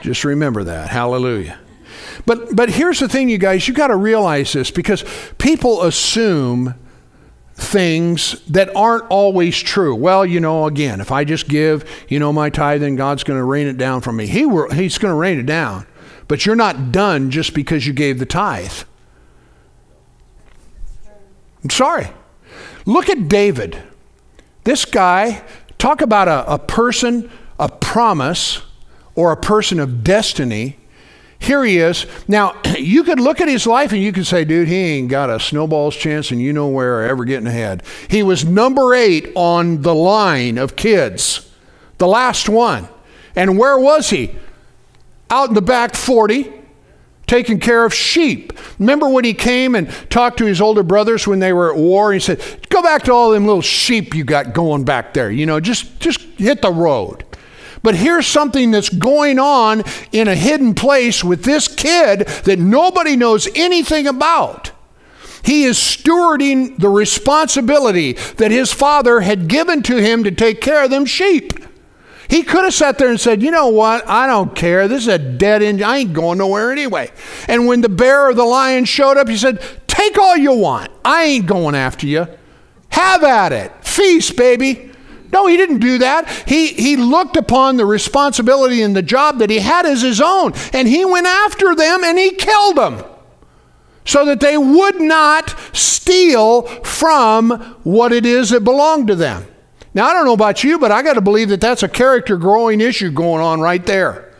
Just 0.00 0.24
remember 0.24 0.64
that. 0.64 0.88
Hallelujah. 0.88 1.58
But 2.24 2.54
but 2.54 2.70
here's 2.70 3.00
the 3.00 3.08
thing 3.08 3.28
you 3.28 3.38
guys, 3.38 3.66
you 3.66 3.74
got 3.74 3.88
to 3.88 3.96
realize 3.96 4.52
this 4.52 4.70
because 4.70 5.04
people 5.38 5.82
assume 5.82 6.74
things 7.54 8.40
that 8.48 8.74
aren't 8.74 9.04
always 9.10 9.58
true. 9.58 9.94
Well, 9.94 10.24
you 10.24 10.40
know, 10.40 10.66
again, 10.66 11.00
if 11.00 11.12
I 11.12 11.24
just 11.24 11.48
give, 11.48 11.88
you 12.08 12.18
know, 12.18 12.32
my 12.32 12.50
tithe, 12.50 12.80
then 12.80 12.96
God's 12.96 13.24
going 13.24 13.38
to 13.38 13.44
rain 13.44 13.66
it 13.66 13.76
down 13.76 14.00
from 14.00 14.16
me. 14.16 14.26
He 14.26 14.46
will, 14.46 14.70
he's 14.70 14.98
going 14.98 15.12
to 15.12 15.16
rain 15.16 15.38
it 15.38 15.46
down. 15.46 15.86
But 16.28 16.46
you're 16.46 16.56
not 16.56 16.92
done 16.92 17.30
just 17.30 17.54
because 17.54 17.86
you 17.86 17.92
gave 17.92 18.18
the 18.18 18.26
tithe. 18.26 18.72
I'm 21.62 21.70
sorry. 21.70 22.08
Look 22.86 23.08
at 23.08 23.28
David. 23.28 23.82
This 24.64 24.84
guy, 24.84 25.42
talk 25.78 26.00
about 26.00 26.28
a, 26.28 26.54
a 26.54 26.58
person, 26.58 27.30
a 27.58 27.68
promise, 27.68 28.62
or 29.14 29.32
a 29.32 29.36
person 29.36 29.80
of 29.80 30.04
destiny. 30.04 30.76
Here 31.38 31.64
he 31.64 31.78
is. 31.78 32.06
Now, 32.28 32.60
you 32.78 33.04
could 33.04 33.20
look 33.20 33.40
at 33.40 33.48
his 33.48 33.66
life 33.66 33.92
and 33.92 34.02
you 34.02 34.12
could 34.12 34.26
say, 34.26 34.44
dude, 34.44 34.68
he 34.68 34.76
ain't 34.76 35.08
got 35.08 35.30
a 35.30 35.40
snowball's 35.40 35.96
chance 35.96 36.30
and 36.30 36.40
you 36.40 36.52
know 36.52 36.68
where 36.68 37.04
ever 37.04 37.24
getting 37.24 37.46
ahead. 37.46 37.82
He 38.08 38.22
was 38.22 38.44
number 38.44 38.94
eight 38.94 39.32
on 39.34 39.82
the 39.82 39.94
line 39.94 40.58
of 40.58 40.76
kids, 40.76 41.50
the 41.98 42.06
last 42.06 42.48
one. 42.48 42.88
And 43.34 43.58
where 43.58 43.78
was 43.78 44.10
he? 44.10 44.34
Out 45.30 45.48
in 45.48 45.54
the 45.54 45.62
back 45.62 45.94
40, 45.96 46.52
taking 47.26 47.58
care 47.58 47.84
of 47.84 47.94
sheep. 47.94 48.52
Remember 48.78 49.08
when 49.08 49.24
he 49.24 49.34
came 49.34 49.74
and 49.74 49.90
talked 50.10 50.38
to 50.38 50.44
his 50.44 50.60
older 50.60 50.82
brothers 50.82 51.26
when 51.26 51.38
they 51.38 51.52
were 51.52 51.72
at 51.72 51.78
war? 51.78 52.12
He 52.12 52.20
said, 52.20 52.40
"Go 52.68 52.82
back 52.82 53.04
to 53.04 53.12
all 53.12 53.30
them 53.30 53.46
little 53.46 53.62
sheep 53.62 54.14
you 54.14 54.24
got 54.24 54.52
going 54.52 54.84
back 54.84 55.14
there. 55.14 55.30
You 55.30 55.46
know, 55.46 55.60
just 55.60 55.98
just 56.00 56.20
hit 56.36 56.62
the 56.62 56.72
road." 56.72 57.24
But 57.82 57.96
here's 57.96 58.26
something 58.26 58.70
that's 58.70 58.88
going 58.88 59.38
on 59.38 59.82
in 60.12 60.28
a 60.28 60.34
hidden 60.34 60.74
place 60.74 61.24
with 61.24 61.44
this 61.44 61.66
kid 61.66 62.28
that 62.44 62.58
nobody 62.58 63.16
knows 63.16 63.48
anything 63.56 64.06
about. 64.06 64.70
He 65.42 65.64
is 65.64 65.76
stewarding 65.76 66.78
the 66.78 66.88
responsibility 66.88 68.12
that 68.36 68.52
his 68.52 68.72
father 68.72 69.20
had 69.20 69.48
given 69.48 69.82
to 69.84 69.96
him 69.96 70.22
to 70.22 70.30
take 70.30 70.60
care 70.60 70.84
of 70.84 70.90
them 70.90 71.04
sheep. 71.04 71.52
He 72.32 72.42
could 72.42 72.64
have 72.64 72.72
sat 72.72 72.96
there 72.96 73.10
and 73.10 73.20
said, 73.20 73.42
You 73.42 73.50
know 73.50 73.68
what? 73.68 74.08
I 74.08 74.26
don't 74.26 74.56
care. 74.56 74.88
This 74.88 75.02
is 75.02 75.08
a 75.08 75.18
dead 75.18 75.62
end. 75.62 75.82
I 75.82 75.98
ain't 75.98 76.14
going 76.14 76.38
nowhere 76.38 76.72
anyway. 76.72 77.10
And 77.46 77.66
when 77.66 77.82
the 77.82 77.90
bear 77.90 78.26
or 78.30 78.32
the 78.32 78.42
lion 78.42 78.86
showed 78.86 79.18
up, 79.18 79.28
he 79.28 79.36
said, 79.36 79.62
Take 79.86 80.16
all 80.16 80.38
you 80.38 80.54
want. 80.54 80.90
I 81.04 81.24
ain't 81.24 81.44
going 81.44 81.74
after 81.74 82.06
you. 82.06 82.26
Have 82.88 83.22
at 83.22 83.52
it. 83.52 83.84
Feast, 83.84 84.34
baby. 84.34 84.92
No, 85.30 85.46
he 85.46 85.58
didn't 85.58 85.80
do 85.80 85.98
that. 85.98 86.26
He, 86.48 86.68
he 86.68 86.96
looked 86.96 87.36
upon 87.36 87.76
the 87.76 87.84
responsibility 87.84 88.80
and 88.80 88.96
the 88.96 89.02
job 89.02 89.40
that 89.40 89.50
he 89.50 89.58
had 89.58 89.84
as 89.84 90.00
his 90.00 90.18
own, 90.18 90.54
and 90.72 90.88
he 90.88 91.04
went 91.04 91.26
after 91.26 91.74
them 91.74 92.02
and 92.02 92.18
he 92.18 92.30
killed 92.30 92.78
them 92.78 93.04
so 94.06 94.24
that 94.24 94.40
they 94.40 94.56
would 94.56 95.02
not 95.02 95.54
steal 95.74 96.62
from 96.82 97.50
what 97.82 98.10
it 98.10 98.24
is 98.24 98.48
that 98.48 98.64
belonged 98.64 99.08
to 99.08 99.16
them. 99.16 99.44
Now, 99.94 100.06
I 100.06 100.12
don't 100.12 100.24
know 100.24 100.32
about 100.32 100.64
you, 100.64 100.78
but 100.78 100.90
I 100.90 101.02
got 101.02 101.14
to 101.14 101.20
believe 101.20 101.50
that 101.50 101.60
that's 101.60 101.82
a 101.82 101.88
character 101.88 102.36
growing 102.36 102.80
issue 102.80 103.10
going 103.10 103.42
on 103.42 103.60
right 103.60 103.84
there. 103.84 104.32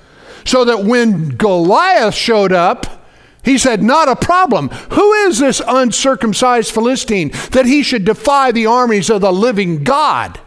So 0.45 0.65
that 0.65 0.85
when 0.85 1.29
Goliath 1.29 2.15
showed 2.15 2.53
up, 2.53 3.03
he 3.45 3.59
said, 3.59 3.83
Not 3.83 4.09
a 4.09 4.17
problem. 4.17 4.69
Who 4.69 5.13
is 5.13 5.39
this 5.39 5.61
uncircumcised 5.67 6.73
Philistine 6.73 7.31
that 7.51 7.67
he 7.67 7.83
should 7.83 8.05
defy 8.05 8.53
the 8.53 8.67
armies 8.67 9.11
of 9.11 9.21
the 9.21 9.33
living 9.33 9.85
God? 9.85 10.41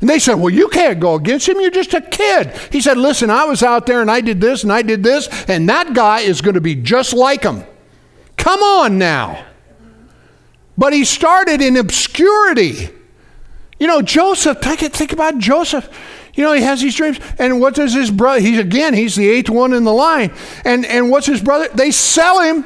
And 0.00 0.10
they 0.10 0.18
said, 0.18 0.34
Well, 0.34 0.52
you 0.52 0.68
can't 0.68 0.98
go 0.98 1.14
against 1.14 1.48
him. 1.48 1.60
You're 1.60 1.70
just 1.70 1.94
a 1.94 2.00
kid. 2.00 2.52
He 2.72 2.80
said, 2.80 2.98
Listen, 2.98 3.30
I 3.30 3.44
was 3.44 3.62
out 3.62 3.86
there 3.86 4.00
and 4.00 4.10
I 4.10 4.20
did 4.20 4.40
this 4.40 4.64
and 4.64 4.72
I 4.72 4.82
did 4.82 5.02
this, 5.02 5.28
and 5.48 5.68
that 5.68 5.94
guy 5.94 6.20
is 6.20 6.40
going 6.40 6.54
to 6.54 6.60
be 6.60 6.74
just 6.74 7.12
like 7.12 7.42
him. 7.44 7.64
Come 8.36 8.60
on 8.60 8.98
now. 8.98 9.46
But 10.76 10.92
he 10.92 11.04
started 11.04 11.60
in 11.60 11.76
obscurity. 11.76 12.90
You 13.82 13.88
know, 13.88 14.00
Joseph, 14.00 14.60
think, 14.60 14.78
think 14.78 15.12
about 15.12 15.38
Joseph. 15.38 15.90
You 16.34 16.44
know, 16.44 16.52
he 16.52 16.62
has 16.62 16.80
these 16.80 16.94
dreams. 16.94 17.18
And 17.36 17.60
what 17.60 17.74
does 17.74 17.92
his 17.92 18.12
brother? 18.12 18.38
He's 18.38 18.60
again, 18.60 18.94
he's 18.94 19.16
the 19.16 19.28
eighth 19.28 19.50
one 19.50 19.72
in 19.72 19.82
the 19.82 19.92
line. 19.92 20.32
And 20.64 20.86
and 20.86 21.10
what's 21.10 21.26
his 21.26 21.42
brother? 21.42 21.66
They 21.74 21.90
sell 21.90 22.38
him. 22.42 22.64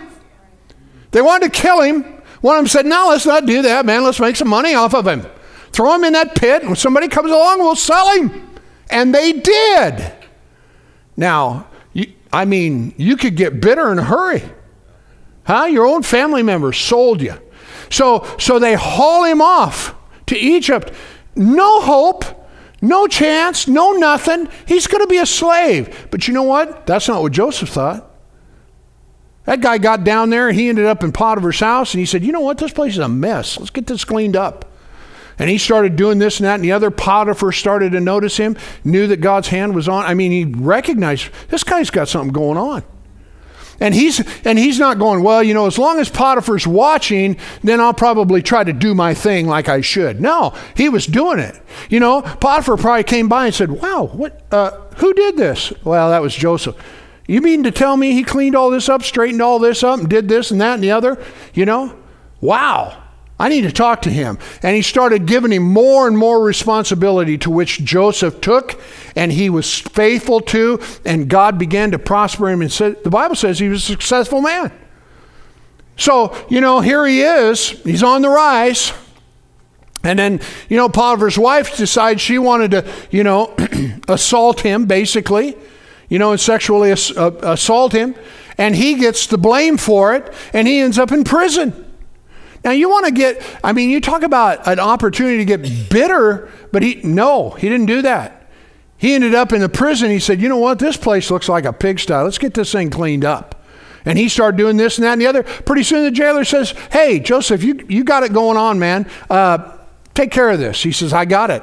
They 1.13 1.23
wanted 1.23 1.55
to 1.55 1.59
kill 1.59 1.81
him. 1.81 2.03
One 2.43 2.59
of 2.59 2.61
them 2.61 2.69
said, 2.69 2.85
No, 2.85 3.07
let's 3.09 3.25
not 3.25 3.47
do 3.47 3.63
that, 3.63 3.87
man. 3.87 4.05
Let's 4.05 4.21
make 4.21 4.37
some 4.37 4.49
money 4.49 4.75
off 4.75 4.93
of 4.93 5.07
him. 5.07 5.25
Throw 5.73 5.95
him 5.95 6.05
in 6.05 6.13
that 6.13 6.35
pit. 6.35 6.63
When 6.63 6.77
somebody 6.77 7.09
comes 7.09 7.31
along, 7.31 7.61
we'll 7.61 7.77
sell 7.77 8.11
him. 8.11 8.51
And 8.91 9.15
they 9.15 9.33
did. 9.33 10.13
Now, 11.17 11.67
you, 11.95 12.13
I 12.31 12.45
mean, 12.45 12.93
you 12.99 13.17
could 13.17 13.37
get 13.37 13.63
bitter 13.63 13.91
in 13.91 13.99
a 13.99 14.05
hurry. 14.05 14.43
Huh? 15.45 15.65
Your 15.65 15.87
own 15.87 16.03
family 16.03 16.43
members 16.43 16.77
sold 16.77 17.23
you. 17.23 17.37
So 17.89 18.27
so 18.39 18.59
they 18.59 18.75
haul 18.75 19.25
him 19.25 19.41
off 19.41 19.95
to 20.27 20.37
Egypt. 20.37 20.93
No 21.35 21.81
hope, 21.81 22.25
no 22.81 23.07
chance, 23.07 23.69
no 23.69 23.93
nothing. 23.93 24.49
He's 24.67 24.87
going 24.87 25.03
to 25.03 25.09
be 25.09 25.19
a 25.19 25.27
slave. 25.27 26.09
But 26.11 26.29
you 26.29 26.35
know 26.35 26.43
what? 26.43 26.87
That's 26.87 27.09
not 27.09 27.23
what 27.23 27.33
Joseph 27.33 27.69
thought. 27.69 28.11
That 29.45 29.61
guy 29.61 29.79
got 29.79 30.03
down 30.03 30.31
there, 30.31 30.51
he 30.51 30.69
ended 30.69 30.87
up 30.87 31.05
in 31.05 31.13
Potiphar's 31.13 31.61
house, 31.61 31.95
and 31.95 32.01
he 32.01 32.07
said, 32.07 32.25
You 32.25 32.33
know 32.33 32.41
what? 32.41 32.59
This 32.59 32.73
place 32.73 32.95
is 32.95 32.99
a 32.99 33.09
mess. 33.09 33.59
Let's 33.59 33.71
get 33.71 33.87
this 33.87 34.05
cleaned 34.05 34.37
up. 34.37 34.65
And 35.39 35.51
he 35.51 35.59
started 35.59 35.97
doing 35.97 36.19
this 36.19 36.41
and 36.41 36.47
that, 36.47 36.55
and 36.57 36.65
the 36.65 36.73
other 36.73 36.91
Potiphar 36.91 37.53
started 37.53 37.93
to 37.93 38.01
notice 38.01 38.39
him, 38.39 38.57
knew 38.85 39.07
that 39.07 39.19
God's 39.19 39.49
hand 39.49 39.75
was 39.75 39.89
on. 39.89 40.05
I 40.05 40.15
mean, 40.15 40.33
he 40.33 40.45
recognized 40.45 41.31
this 41.49 41.63
guy's 41.63 41.91
got 41.91 42.09
something 42.09 42.33
going 42.33 42.57
on. 42.57 42.83
And 43.81 43.95
he's 43.95 44.25
and 44.45 44.59
he's 44.59 44.79
not 44.79 44.99
going, 44.99 45.23
well, 45.23 45.43
you 45.43 45.53
know, 45.55 45.67
as 45.67 45.79
long 45.79 45.99
as 45.99 46.09
Potiphar's 46.09 46.67
watching, 46.67 47.37
then 47.63 47.81
I'll 47.81 47.95
probably 47.95 48.43
try 48.43 48.65
to 48.65 48.73
do 48.73 48.95
my 48.95 49.13
thing 49.13 49.47
like 49.47 49.69
I 49.69 49.81
should. 49.83 50.21
No, 50.21 50.55
he 50.75 50.89
was 50.89 51.07
doing 51.07 51.39
it. 51.39 51.61
You 51.91 52.01
know, 52.01 52.23
Potiphar 52.23 52.77
probably 52.77 53.05
came 53.05 53.29
by 53.29 53.47
and 53.47 53.55
said, 53.55 53.71
Wow, 53.71 54.11
what 54.13 54.43
uh, 54.51 54.71
who 54.97 55.13
did 55.13 55.37
this? 55.37 55.73
Well, 55.85 56.11
that 56.11 56.23
was 56.23 56.35
Joseph. 56.35 56.77
You 57.27 57.41
mean 57.41 57.65
to 57.65 57.71
tell 57.71 57.97
me 57.97 58.13
he 58.13 58.23
cleaned 58.23 58.55
all 58.55 58.71
this 58.71 58.89
up, 58.89 59.03
straightened 59.03 59.43
all 59.43 59.59
this 59.59 59.83
up, 59.83 59.99
and 59.99 60.09
did 60.09 60.29
this 60.29 60.51
and 60.51 60.61
that 60.61 60.75
and 60.75 60.83
the 60.83 60.93
other? 60.93 61.23
You 61.55 61.65
know? 61.65 61.97
Wow. 62.41 63.03
I 63.39 63.49
need 63.49 63.63
to 63.63 63.73
talk 63.73 64.03
to 64.03 64.11
him. 64.11 64.39
And 64.63 64.75
he 64.75 64.83
started 64.83 65.27
giving 65.27 65.53
him 65.53 65.63
more 65.63 66.09
and 66.09 66.17
more 66.17 66.43
responsibility 66.43 67.37
to 67.39 67.51
which 67.51 67.85
Joseph 67.85 68.41
took 68.41 68.81
and 69.15 69.31
he 69.31 69.51
was 69.51 69.79
faithful 69.79 70.41
to, 70.41 70.81
and 71.05 71.29
God 71.29 71.59
began 71.59 71.91
to 71.91 71.99
prosper 71.99 72.49
him. 72.49 72.63
And 72.63 72.73
said, 72.73 73.05
the 73.05 73.11
Bible 73.11 73.35
says 73.35 73.59
he 73.59 73.69
was 73.69 73.83
a 73.83 73.87
successful 73.87 74.41
man. 74.41 74.73
So, 75.97 76.37
you 76.49 76.61
know, 76.61 76.81
here 76.81 77.07
he 77.07 77.23
is, 77.23 77.69
he's 77.69 78.03
on 78.03 78.23
the 78.23 78.29
rise. 78.29 78.93
And 80.03 80.19
then, 80.19 80.41
you 80.69 80.77
know, 80.77 80.89
Potiphar's 80.89 81.39
wife 81.39 81.77
decides 81.77 82.21
she 82.21 82.39
wanted 82.39 82.71
to, 82.73 82.93
you 83.11 83.25
know, 83.25 83.55
assault 84.09 84.61
him, 84.61 84.87
basically, 84.87 85.57
you 86.09 86.19
know, 86.19 86.33
and 86.33 86.41
sexually 86.41 86.93
uh, 86.93 87.31
assault 87.43 87.93
him. 87.93 88.15
And 88.57 88.77
he 88.77 88.95
gets 88.95 89.27
the 89.27 89.37
blame 89.37 89.77
for 89.77 90.15
it, 90.15 90.33
and 90.53 90.69
he 90.69 90.81
ends 90.81 90.99
up 90.99 91.13
in 91.13 91.25
prison. 91.25 91.86
Now 92.67 92.73
you 92.73 92.91
want 92.91 93.07
to 93.07 93.13
get, 93.13 93.41
I 93.63 93.73
mean, 93.73 93.91
you 93.91 94.01
talk 94.01 94.25
about 94.25 94.67
an 94.67 94.81
opportunity 94.81 95.39
to 95.39 95.45
get 95.45 95.89
bitter, 95.89 96.51
but 96.73 96.83
he, 96.83 96.97
no, 96.97 97.51
he 97.51 97.69
didn't 97.69 97.87
do 97.87 98.03
that. 98.03 98.51
He 98.97 99.15
ended 99.15 99.37
up 99.37 99.53
in 99.53 99.61
the 99.61 99.69
prison. 99.69 100.11
He 100.11 100.19
said, 100.19 100.41
you 100.41 100.49
know 100.49 100.57
what? 100.57 100.81
This 100.81 100.97
place 100.97 101.31
looks 101.31 101.49
like 101.49 101.65
a 101.65 101.73
pigsty. 101.73 102.13
Let's 102.13 102.39
get 102.39 102.55
this 102.55 102.73
thing 102.73 102.91
cleaned 102.91 103.25
up. 103.25 103.65
And 104.05 104.19
he 104.19 104.29
started 104.29 104.57
doing 104.57 104.77
this 104.77 104.99
and 104.99 105.05
that 105.05 105.13
and 105.13 105.21
the 105.21 105.29
other. 105.29 105.45
Pretty 105.45 105.85
soon 105.85 106.03
the 106.03 106.11
jailer 106.11 106.45
says, 106.45 106.75
hey, 106.91 107.21
Joseph, 107.21 107.63
you, 107.63 107.87
you 107.89 108.03
got 108.03 108.25
it 108.25 108.33
going 108.33 108.57
on, 108.57 108.81
man. 108.81 109.09
Uh, 109.31 109.79
take 110.15 110.33
care 110.33 110.51
of 110.51 110.59
this. 110.59 110.83
He 110.83 110.91
says, 110.91 111.13
I 111.13 111.25
got 111.25 111.51
it. 111.51 111.63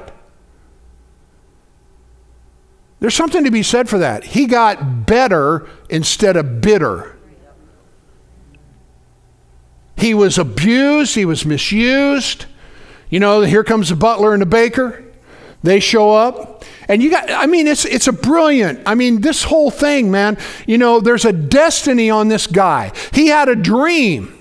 There's 3.02 3.16
something 3.16 3.44
to 3.44 3.52
be 3.52 3.64
said 3.64 3.90
for 3.90 3.98
that. 3.98 4.24
He 4.24 4.46
got 4.46 5.06
better 5.06 5.68
instead 5.90 6.38
of 6.38 6.62
bitter. 6.62 7.13
He 9.98 10.14
was 10.14 10.38
abused, 10.38 11.16
he 11.16 11.26
was 11.26 11.46
misused. 11.46 12.46
You 13.10 13.20
know, 13.20 13.42
here 13.42 13.64
comes 13.64 13.90
the 13.90 13.96
butler 13.96 14.34
and 14.34 14.42
the 14.42 14.48
baker. 14.48 15.04
They 15.62 15.80
show 15.80 16.12
up. 16.12 16.66
And 16.90 17.02
you 17.02 17.10
got, 17.10 17.30
I 17.30 17.46
mean, 17.46 17.68
it's, 17.68 17.86
it's 17.86 18.08
a 18.08 18.14
brilliant, 18.14 18.82
I 18.86 18.96
mean, 18.96 19.22
this 19.22 19.44
whole 19.44 19.72
thing, 19.72 20.12
man, 20.12 20.38
you 20.68 20.78
know, 20.78 21.00
there's 21.00 21.24
a 21.24 21.32
destiny 21.32 22.10
on 22.10 22.28
this 22.28 22.48
guy. 22.48 22.92
He 23.14 23.28
had 23.28 23.48
a 23.50 23.56
dream. 23.56 24.38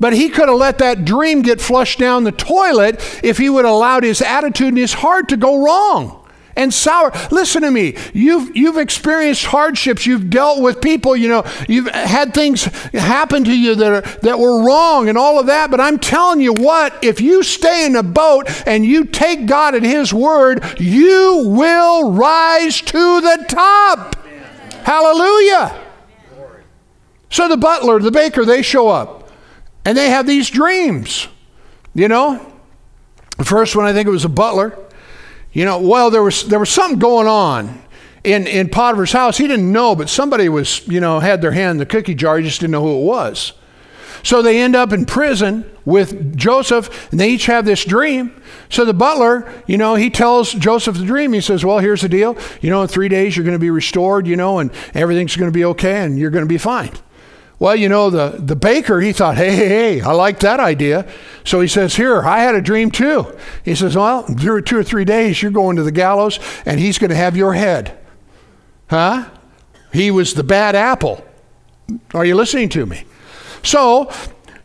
But 0.00 0.12
he 0.12 0.28
could 0.28 0.48
have 0.48 0.58
let 0.58 0.78
that 0.78 1.04
dream 1.04 1.42
get 1.42 1.60
flushed 1.60 1.98
down 1.98 2.24
the 2.24 2.32
toilet 2.32 2.96
if 3.22 3.38
he 3.38 3.48
would 3.48 3.64
have 3.64 3.72
allowed 3.72 4.02
his 4.02 4.20
attitude 4.20 4.68
and 4.68 4.78
his 4.78 4.94
heart 4.94 5.28
to 5.30 5.36
go 5.36 5.64
wrong 5.64 6.25
and 6.56 6.72
sour. 6.72 7.12
Listen 7.30 7.62
to 7.62 7.70
me. 7.70 7.94
You've 8.12 8.56
you've 8.56 8.78
experienced 8.78 9.44
hardships. 9.44 10.06
You've 10.06 10.30
dealt 10.30 10.62
with 10.62 10.80
people. 10.80 11.14
You 11.14 11.28
know 11.28 11.44
you've 11.68 11.88
had 11.88 12.34
things 12.34 12.64
happen 12.92 13.44
to 13.44 13.56
you 13.56 13.74
that 13.74 13.92
are, 13.92 14.20
that 14.20 14.38
were 14.38 14.64
wrong 14.64 15.08
and 15.08 15.18
all 15.18 15.38
of 15.38 15.46
that. 15.46 15.70
But 15.70 15.80
I'm 15.80 15.98
telling 15.98 16.40
you 16.40 16.54
what, 16.54 17.04
if 17.04 17.20
you 17.20 17.42
stay 17.42 17.84
in 17.84 17.92
the 17.92 18.02
boat 18.02 18.48
and 18.66 18.84
you 18.84 19.04
take 19.04 19.46
God 19.46 19.74
at 19.74 19.82
His 19.82 20.12
word, 20.12 20.64
you 20.80 21.44
will 21.46 22.12
rise 22.12 22.80
to 22.80 23.20
the 23.20 23.44
top. 23.48 24.16
Amen. 24.24 24.84
Hallelujah. 24.84 25.82
So 27.28 27.48
the 27.48 27.56
butler, 27.56 27.98
the 27.98 28.10
baker, 28.10 28.44
they 28.44 28.62
show 28.62 28.88
up 28.88 29.30
and 29.84 29.96
they 29.96 30.10
have 30.10 30.26
these 30.26 30.48
dreams. 30.48 31.28
You 31.94 32.08
know, 32.08 32.54
the 33.36 33.44
first 33.44 33.76
one 33.76 33.84
I 33.84 33.92
think 33.92 34.06
it 34.06 34.10
was 34.10 34.24
a 34.24 34.30
butler 34.30 34.78
you 35.56 35.64
know, 35.64 35.78
well, 35.78 36.10
there 36.10 36.22
was 36.22 36.46
there 36.48 36.58
was 36.58 36.68
something 36.68 36.98
going 36.98 37.26
on 37.26 37.82
in 38.24 38.46
in 38.46 38.68
Potiphar's 38.68 39.12
house. 39.12 39.38
He 39.38 39.46
didn't 39.46 39.72
know, 39.72 39.96
but 39.96 40.10
somebody 40.10 40.50
was, 40.50 40.86
you 40.86 41.00
know, 41.00 41.18
had 41.18 41.40
their 41.40 41.52
hand 41.52 41.70
in 41.70 41.76
the 41.78 41.86
cookie 41.86 42.14
jar. 42.14 42.36
He 42.36 42.44
just 42.44 42.60
didn't 42.60 42.72
know 42.72 42.82
who 42.82 43.00
it 43.00 43.04
was. 43.04 43.54
So 44.22 44.42
they 44.42 44.60
end 44.60 44.76
up 44.76 44.92
in 44.92 45.06
prison 45.06 45.64
with 45.86 46.36
Joseph, 46.36 47.10
and 47.10 47.18
they 47.18 47.30
each 47.30 47.46
have 47.46 47.64
this 47.64 47.86
dream. 47.86 48.38
So 48.68 48.84
the 48.84 48.92
butler, 48.92 49.50
you 49.66 49.78
know, 49.78 49.94
he 49.94 50.10
tells 50.10 50.52
Joseph 50.52 50.98
the 50.98 51.06
dream. 51.06 51.32
He 51.32 51.40
says, 51.40 51.64
Well, 51.64 51.78
here's 51.78 52.02
the 52.02 52.10
deal. 52.10 52.36
You 52.60 52.68
know, 52.68 52.82
in 52.82 52.88
three 52.88 53.08
days 53.08 53.34
you're 53.34 53.44
going 53.44 53.54
to 53.54 53.58
be 53.58 53.70
restored, 53.70 54.26
you 54.26 54.36
know, 54.36 54.58
and 54.58 54.70
everything's 54.92 55.36
going 55.36 55.50
to 55.50 55.56
be 55.56 55.64
okay, 55.64 56.04
and 56.04 56.18
you're 56.18 56.28
going 56.28 56.44
to 56.44 56.48
be 56.48 56.58
fine. 56.58 56.92
Well, 57.58 57.74
you 57.74 57.88
know, 57.88 58.10
the, 58.10 58.36
the 58.38 58.56
baker, 58.56 59.00
he 59.00 59.12
thought, 59.12 59.36
hey, 59.36 59.54
hey, 59.56 59.68
hey, 59.68 60.00
I 60.02 60.12
like 60.12 60.40
that 60.40 60.60
idea. 60.60 61.10
So 61.44 61.60
he 61.60 61.68
says, 61.68 61.96
Here, 61.96 62.22
I 62.22 62.40
had 62.40 62.54
a 62.54 62.60
dream 62.60 62.90
too. 62.90 63.34
He 63.64 63.74
says, 63.74 63.96
Well, 63.96 64.22
through 64.24 64.62
two 64.62 64.76
or 64.76 64.84
three 64.84 65.04
days, 65.06 65.40
you're 65.40 65.50
going 65.50 65.76
to 65.76 65.82
the 65.82 65.92
gallows 65.92 66.38
and 66.66 66.78
he's 66.78 66.98
going 66.98 67.10
to 67.10 67.16
have 67.16 67.36
your 67.36 67.54
head. 67.54 67.96
Huh? 68.90 69.30
He 69.92 70.10
was 70.10 70.34
the 70.34 70.44
bad 70.44 70.74
apple. 70.74 71.24
Are 72.12 72.24
you 72.24 72.34
listening 72.34 72.68
to 72.70 72.84
me? 72.84 73.04
So 73.62 74.12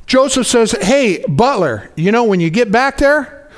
Joseph 0.06 0.48
says, 0.48 0.72
Hey, 0.72 1.24
butler, 1.30 1.92
you 1.96 2.12
know, 2.12 2.26
when 2.26 2.42
you 2.42 2.50
get 2.50 2.72
back 2.72 2.98
there, 2.98 3.50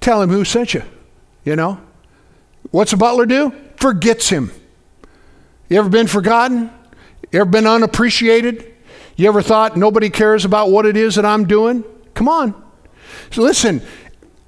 tell 0.00 0.22
him 0.22 0.30
who 0.30 0.44
sent 0.44 0.74
you. 0.74 0.82
You 1.44 1.56
know? 1.56 1.80
What's 2.70 2.92
a 2.92 2.96
butler 2.96 3.26
do? 3.26 3.52
Forgets 3.76 4.28
him. 4.28 4.52
You 5.68 5.78
ever 5.78 5.88
been 5.88 6.06
forgotten? 6.06 6.70
You 7.36 7.42
ever 7.42 7.50
been 7.50 7.66
unappreciated? 7.66 8.72
You 9.16 9.28
ever 9.28 9.42
thought 9.42 9.76
nobody 9.76 10.08
cares 10.08 10.46
about 10.46 10.70
what 10.70 10.86
it 10.86 10.96
is 10.96 11.16
that 11.16 11.26
I'm 11.26 11.46
doing? 11.46 11.84
Come 12.14 12.30
on. 12.30 12.54
So 13.30 13.42
listen, 13.42 13.82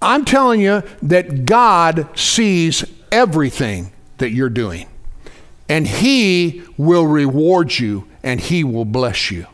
I'm 0.01 0.25
telling 0.25 0.63
you 0.63 0.83
that 1.03 1.45
God 1.45 2.09
sees 2.19 2.87
everything 3.13 3.93
that 4.17 4.31
you're 4.31 4.49
doing. 4.49 4.89
And 5.69 5.87
He 5.87 6.63
will 6.79 7.07
reward 7.07 7.79
you 7.79 8.09
and 8.23 8.41
He 8.41 8.65
will 8.65 8.87
bless 8.87 9.31
you. 9.31 9.47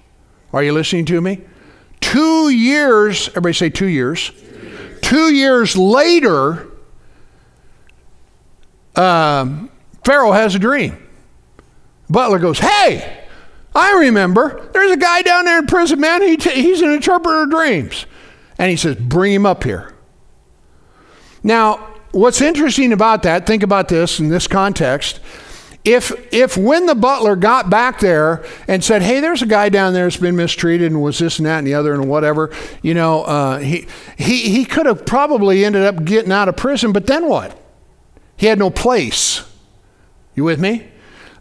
Are 0.53 0.63
you 0.63 0.73
listening 0.73 1.07
to 1.07 1.21
me? 1.21 1.41
two 2.01 2.51
years, 2.51 3.31
everybody 3.31 3.55
say 3.55 3.69
two 3.69 3.87
years. 3.89 4.31
Two 5.03 5.35
years 5.35 5.77
later, 5.77 6.69
um, 8.95 9.71
Pharaoh 10.05 10.31
has 10.31 10.55
a 10.55 10.61
dream. 10.61 10.97
Butler 12.09 12.39
goes, 12.39 12.61
Hey, 12.61 13.24
I 13.75 13.99
remember. 14.01 14.69
There's 14.73 14.93
a 14.93 14.97
guy 14.97 15.23
down 15.23 15.45
there 15.45 15.59
in 15.59 15.67
prison, 15.67 16.01
man. 16.01 16.23
He 16.23 16.37
he's 16.37 16.81
an 16.81 16.91
interpreter 16.91 17.43
of 17.43 17.51
dreams. 17.51 18.07
And 18.59 18.71
he 18.71 18.77
says, 18.77 18.97
Bring 18.97 19.33
him 19.33 19.47
up 19.47 19.65
here. 19.65 19.95
Now, 21.43 21.95
what's 22.13 22.41
interesting 22.41 22.93
about 22.93 23.23
that, 23.25 23.47
think 23.47 23.63
about 23.63 23.89
this 23.89 24.19
in 24.21 24.29
this 24.29 24.47
context. 24.47 25.21
If, 25.85 26.13
if 26.33 26.57
when 26.57 26.87
the 26.87 26.95
butler 26.95 27.37
got 27.37 27.69
back 27.69 28.01
there 28.01 28.43
and 28.67 28.83
said, 28.83 29.03
hey, 29.03 29.21
there's 29.21 29.43
a 29.43 29.47
guy 29.47 29.69
down 29.69 29.93
there 29.93 30.05
that's 30.05 30.17
been 30.17 30.35
mistreated 30.35 30.91
and 30.91 31.03
was 31.03 31.19
this 31.19 31.39
and 31.39 31.45
that 31.45 31.59
and 31.59 31.67
the 31.67 31.75
other 31.75 31.93
and 31.93 32.09
whatever, 32.09 32.51
you 32.81 32.95
know, 32.95 33.23
uh, 33.25 33.59
he, 33.59 33.87
he, 34.17 34.49
he 34.49 34.65
could 34.65 34.87
have 34.87 35.05
probably 35.05 35.63
ended 35.63 35.83
up 35.83 36.07
getting 36.07 36.33
out 36.33 36.49
of 36.49 36.57
prison, 36.57 36.93
but 36.93 37.07
then 37.07 37.29
what? 37.29 37.61
He 38.39 38.47
had 38.47 38.59
no 38.59 38.71
place. 38.71 39.47
You 40.35 40.45
with 40.45 40.59
me? 40.59 40.89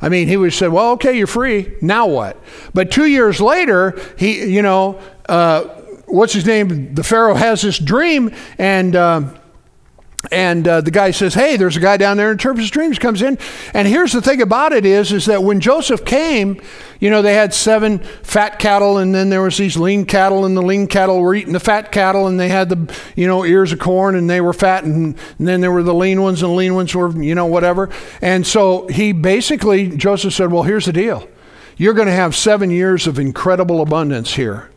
I 0.04 0.10
mean, 0.10 0.28
he 0.28 0.36
would 0.36 0.52
say, 0.54 0.68
well, 0.68 0.92
okay, 0.92 1.18
you're 1.18 1.28
free. 1.28 1.74
Now 1.82 2.08
what? 2.08 2.38
But 2.74 2.92
two 2.92 3.06
years 3.06 3.40
later, 3.40 3.98
he, 4.18 4.44
you 4.54 4.62
know, 4.62 5.00
uh, 5.30 5.64
what's 6.08 6.34
his 6.34 6.46
name? 6.46 6.94
The 6.94 7.04
Pharaoh 7.04 7.36
has 7.36 7.62
this 7.64 7.80
dream 7.80 8.36
and. 8.58 8.96
Uh, 8.96 9.30
and 10.32 10.68
uh, 10.68 10.82
the 10.82 10.92
guy 10.92 11.12
says, 11.12 11.34
"Hey, 11.34 11.58
there's 11.58 11.76
a 11.76 11.82
guy 11.82 11.98
down 11.98 12.18
there 12.18 12.28
in 12.28 12.34
interprets 12.34 12.70
dreams." 12.70 12.98
Comes 12.98 13.22
in, 13.22 13.38
and 13.74 13.88
here's 13.88 14.14
the 14.14 14.22
thing 14.22 14.42
about 14.42 14.72
it 14.72 14.86
is, 14.86 15.12
is 15.12 15.26
that 15.26 15.44
when 15.44 15.60
Joseph 15.60 16.06
came, 16.06 16.62
you 17.00 17.10
know, 17.10 17.22
they 17.22 17.34
had 17.34 17.54
seven 17.54 18.00
fat 18.00 18.58
cattle, 18.60 18.98
and 18.98 19.14
then 19.14 19.30
there 19.30 19.42
was 19.42 19.58
these 19.58 19.76
lean 19.76 20.06
cattle, 20.06 20.46
and 20.46 20.56
the 20.56 20.62
lean 20.62 20.88
cattle 20.88 21.20
were 21.20 21.36
eating 21.36 21.54
the 21.54 21.60
fat 21.60 21.92
cattle, 21.92 22.28
and 22.28 22.40
they 22.40 22.50
had 22.50 22.70
the, 22.70 22.96
you 23.16 23.28
know, 23.28 23.44
ears 23.44 23.74
of 23.74 23.80
corn, 23.80 24.16
and 24.16 24.30
they 24.30 24.40
were 24.40 24.54
fat, 24.54 24.86
and, 24.86 25.18
and 25.40 25.48
then 25.48 25.60
there 25.60 25.72
were 25.72 25.84
the 25.84 25.94
lean 25.94 26.22
ones, 26.22 26.42
and 26.42 26.52
the 26.52 26.56
lean 26.56 26.76
ones 26.76 26.96
were, 26.96 27.12
you 27.22 27.36
know, 27.36 27.46
whatever. 27.46 27.90
And 28.22 28.48
so 28.48 28.88
he 28.88 29.12
basically, 29.12 29.90
Joseph 29.90 30.34
said, 30.34 30.52
"Well, 30.52 30.64
here's 30.64 30.86
the 30.86 30.94
deal: 30.94 31.28
you're 31.76 31.94
going 31.94 32.08
to 32.08 32.14
have 32.14 32.36
seven 32.36 32.72
years 32.72 33.08
of 33.08 33.20
incredible 33.20 33.82
abundance 33.82 34.36
here." 34.36 34.70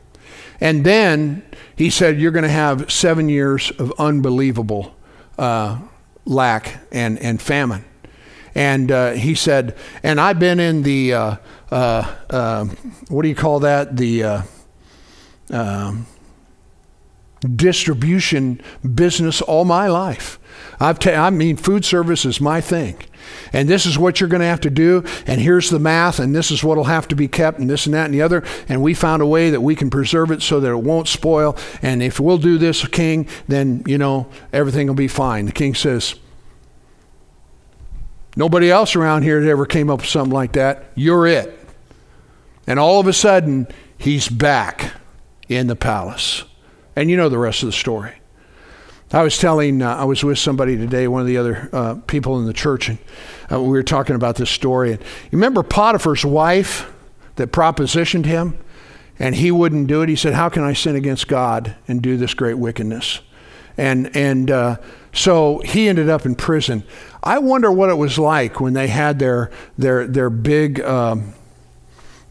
And 0.61 0.85
then 0.85 1.43
he 1.77 1.91
said, 1.91 2.19
You're 2.19 2.33
going 2.33 2.43
to 2.43 2.49
have 2.49 2.91
seven 2.91 3.29
years 3.29 3.71
of 3.73 3.93
unbelievable 3.99 4.96
uh, 5.39 5.79
lack 6.25 6.81
and, 6.93 7.19
and 7.21 7.41
famine. 7.41 7.85
And 8.55 8.91
uh, 8.91 9.13
he 9.13 9.35
said, 9.35 9.77
and 10.03 10.21
I've 10.21 10.39
been 10.39 10.59
in 10.59 10.83
the, 10.83 11.13
uh, 11.13 11.37
uh, 11.71 12.15
uh 12.31 12.65
what 13.09 13.23
do 13.23 13.29
you 13.29 13.35
call 13.35 13.61
that? 13.61 13.97
The 13.97 14.23
uh, 14.23 14.43
um, 15.51 16.07
distribution 17.55 18.61
business 18.95 19.43
all 19.43 19.65
my 19.65 19.89
life. 19.89 20.39
I've 20.81 20.99
ta- 20.99 21.27
I 21.27 21.31
mean, 21.31 21.57
food 21.57 21.85
service 21.85 22.25
is 22.25 22.41
my 22.41 22.61
thing. 22.61 22.97
And 23.53 23.69
this 23.69 23.87
is 23.87 23.99
what 23.99 24.21
you're 24.21 24.29
going 24.29 24.41
to 24.41 24.47
have 24.47 24.61
to 24.63 24.71
do. 24.71 25.05
And 25.27 25.41
here's 25.41 25.71
the 25.71 25.79
math. 25.79 26.19
And 26.19 26.35
this 26.35 26.51
is 26.51 26.65
what 26.65 26.77
will 26.77 26.85
have 26.85 27.09
to 27.09 27.17
be 27.17 27.29
kept. 27.29 27.59
And 27.59 27.69
this 27.69 27.87
and 27.87 27.95
that 27.95 28.07
and 28.07 28.15
the 28.15 28.23
other. 28.23 28.45
And 28.69 28.83
we 28.83 28.95
found 28.95 29.23
a 29.23 29.27
way 29.27 29.51
that 29.51 29.61
we 29.61 29.75
can 29.75 29.91
preserve 29.91 30.31
it 30.31 30.43
so 30.43 30.61
that 30.61 30.71
it 30.71 30.83
won't 30.83 31.09
spoil. 31.09 31.57
And 31.83 32.03
if 32.03 32.21
we'll 32.21 32.39
do 32.39 32.59
this, 32.59 32.87
king, 32.87 33.29
then, 33.49 33.83
you 33.87 33.99
know, 33.99 34.29
everything 34.53 34.87
will 34.87 34.95
be 34.95 35.09
fine. 35.09 35.47
The 35.47 35.53
king 35.53 35.75
says, 35.75 36.15
Nobody 38.37 38.71
else 38.71 38.95
around 38.95 39.23
here 39.23 39.41
ever 39.49 39.65
came 39.65 39.89
up 39.89 40.01
with 40.01 40.09
something 40.09 40.33
like 40.33 40.53
that. 40.53 40.85
You're 40.95 41.27
it. 41.27 41.59
And 42.67 42.79
all 42.79 43.01
of 43.01 43.07
a 43.07 43.13
sudden, 43.13 43.67
he's 43.97 44.29
back 44.29 44.93
in 45.49 45.69
the 45.69 45.77
palace. 45.77 46.45
And 46.95 47.11
you 47.11 47.17
know 47.17 47.31
the 47.31 47.39
rest 47.39 47.63
of 47.63 47.69
the 47.69 47.73
story. 47.73 48.15
I 49.13 49.23
was 49.23 49.39
telling, 49.39 49.83
uh, 49.83 49.95
I 49.95 50.05
was 50.05 50.25
with 50.25 50.39
somebody 50.39 50.77
today, 50.77 51.07
one 51.07 51.21
of 51.21 51.29
the 51.29 51.37
other 51.37 51.69
uh, 51.73 51.95
people 52.07 52.41
in 52.41 52.47
the 52.47 52.53
church, 52.53 52.89
and 52.89 52.99
uh, 53.53 53.61
we 53.61 53.69
were 53.69 53.85
talking 53.85 54.17
about 54.17 54.35
this 54.35 54.51
story. 54.51 54.93
And 54.93 55.01
you 55.01 55.39
remember 55.39 55.63
Potiphar's 55.63 56.25
wife 56.25 56.93
that 57.37 57.53
propositioned 57.53 58.27
him, 58.27 58.59
and 59.19 59.37
he 59.37 59.53
wouldn't 59.53 59.87
do 59.87 60.03
it. 60.03 60.09
He 60.09 60.17
said, 60.17 60.35
"How 60.35 60.49
can 60.49 60.65
I 60.65 60.73
sin 60.73 60.97
against 60.97 61.29
God 61.29 61.77
and 61.87 62.03
do 62.03 62.17
this 62.17 62.35
great 62.35 62.59
wickedness?" 62.59 63.21
And 63.79 64.15
and 64.17 64.51
uh, 64.51 64.79
so 65.13 65.61
he 65.61 65.89
ended 65.89 66.09
up 66.09 66.27
in 66.27 66.35
prison. 66.35 66.83
I 67.23 67.39
wonder 67.39 67.71
what 67.71 67.91
it 67.91 67.99
was 67.99 68.19
like 68.19 68.61
when 68.61 68.73
they 68.73 68.89
had 68.89 69.21
their 69.21 69.53
their 69.79 70.07
their 70.07 70.31
big. 70.31 70.81
Um, 70.81 71.33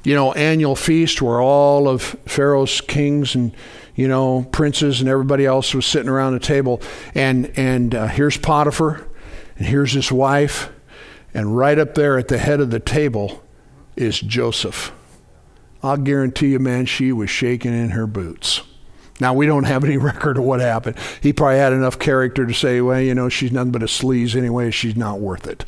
you 0.04 0.14
know, 0.14 0.34
annual 0.34 0.76
feast 0.76 1.20
where 1.20 1.42
all 1.42 1.90
of 1.90 2.04
Pharaoh's 2.28 2.80
kings 2.80 3.34
and 3.34 3.52
you 3.96 4.08
know, 4.08 4.44
princes 4.52 5.00
and 5.00 5.10
everybody 5.10 5.46
else 5.46 5.74
was 5.74 5.86
sitting 5.86 6.10
around 6.10 6.34
the 6.34 6.40
table. 6.40 6.82
And, 7.14 7.52
and 7.58 7.96
uh, 7.96 8.08
here's 8.08 8.38
Potiphar, 8.38 9.06
and 9.58 9.68
here's 9.68 9.94
his 9.94 10.12
wife, 10.12 10.70
and 11.34 11.56
right 11.58 11.78
up 11.80 11.96
there 11.96 12.18
at 12.18 12.28
the 12.28 12.38
head 12.38 12.60
of 12.60 12.72
the 12.72 12.80
table 12.80 13.44
is 13.96 14.20
Joseph. 14.20 14.92
I'll 15.82 15.98
guarantee 15.98 16.48
you, 16.48 16.60
man, 16.60 16.86
she 16.86 17.12
was 17.12 17.30
shaking 17.30 17.74
in 17.74 17.92
her 17.92 18.08
boots. 18.08 18.62
Now, 19.20 19.34
we 19.34 19.46
don't 19.46 19.66
have 19.66 19.84
any 19.84 19.98
record 19.98 20.38
of 20.38 20.44
what 20.44 20.60
happened. 20.60 20.98
He 21.22 21.32
probably 21.32 21.58
had 21.58 21.74
enough 21.74 22.00
character 22.00 22.46
to 22.46 22.54
say, 22.54 22.82
well, 22.82 23.00
you 23.00 23.16
know, 23.16 23.30
she's 23.30 23.52
nothing 23.52 23.72
but 23.72 23.84
a 23.84 23.88
sleaze 23.88 24.36
anyway, 24.36 24.72
she's 24.72 24.96
not 24.96 25.20
worth 25.20 25.48
it. 25.48 25.66